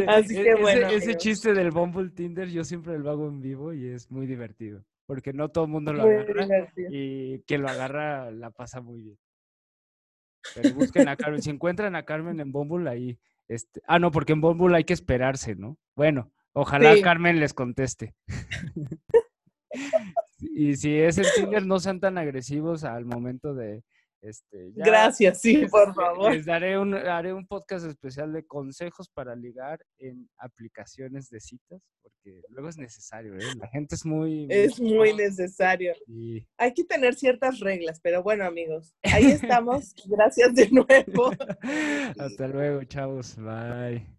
Así 0.07 0.35
que 0.35 0.55
bueno. 0.55 0.87
Ese, 0.87 0.95
ese, 0.97 1.15
chiste 1.15 1.53
del 1.53 1.71
Bumble 1.71 2.09
Tinder 2.09 2.49
yo 2.49 2.63
siempre 2.63 2.99
lo 2.99 3.09
hago 3.09 3.27
en 3.27 3.39
vivo 3.41 3.73
y 3.73 3.87
es 3.87 4.11
muy 4.11 4.27
divertido 4.27 4.83
porque 5.09 5.33
no 5.33 5.49
todo 5.49 5.63
el 5.63 5.71
mundo 5.71 5.91
lo 5.91 6.03
agarra 6.03 6.71
y 6.77 7.39
quien 7.47 7.63
lo 7.63 7.69
agarra 7.69 8.29
la 8.29 8.51
pasa 8.51 8.79
muy 8.79 9.01
bien. 9.01 9.17
Pero 10.53 10.75
busquen 10.75 11.07
a 11.07 11.15
Carmen, 11.15 11.41
si 11.41 11.49
encuentran 11.49 11.95
a 11.95 12.05
Carmen 12.05 12.39
en 12.39 12.51
Bumble 12.51 12.87
ahí, 12.87 13.17
este, 13.49 13.81
ah 13.87 13.99
no, 13.99 14.11
porque 14.11 14.33
en 14.33 14.41
Bumble 14.41 14.77
hay 14.77 14.83
que 14.83 14.93
esperarse, 14.93 15.55
¿no? 15.55 15.77
Bueno, 15.95 16.31
ojalá 16.53 16.93
Carmen 17.01 17.39
les 17.39 17.53
conteste. 17.53 18.15
y 20.39 20.75
si 20.75 20.95
es 20.95 21.17
el 21.17 21.25
Tinder, 21.35 21.65
no 21.65 21.79
sean 21.79 21.99
tan 21.99 22.17
agresivos 22.17 22.83
al 22.83 23.05
momento 23.05 23.55
de, 23.55 23.83
este, 24.21 24.71
Gracias, 24.75 25.41
sí, 25.41 25.65
por 25.67 25.93
favor. 25.93 26.33
Les 26.33 26.45
daré 26.45 26.77
un, 26.77 26.93
haré 26.93 27.33
un 27.33 27.47
podcast 27.47 27.85
especial 27.85 28.33
de 28.33 28.45
consejos 28.45 29.09
para 29.09 29.35
ligar 29.35 29.79
en 29.97 30.29
aplicaciones 30.37 31.29
de 31.29 31.39
citas, 31.39 31.81
porque 32.01 32.41
luego 32.49 32.69
es 32.69 32.77
necesario, 32.77 33.35
¿eh? 33.35 33.55
La 33.57 33.67
gente 33.69 33.95
es 33.95 34.05
muy... 34.05 34.47
Es 34.49 34.79
muy 34.79 35.13
necesario. 35.13 35.93
Hay 36.57 36.73
que 36.73 36.83
tener 36.83 37.15
ciertas 37.15 37.59
reglas, 37.59 37.99
pero 38.01 38.21
bueno, 38.21 38.45
amigos, 38.45 38.93
ahí 39.03 39.25
estamos. 39.25 39.93
Gracias 40.05 40.53
de 40.53 40.69
nuevo. 40.69 41.31
Hasta 42.19 42.47
luego, 42.47 42.83
chavos. 42.83 43.37
Bye. 43.37 44.18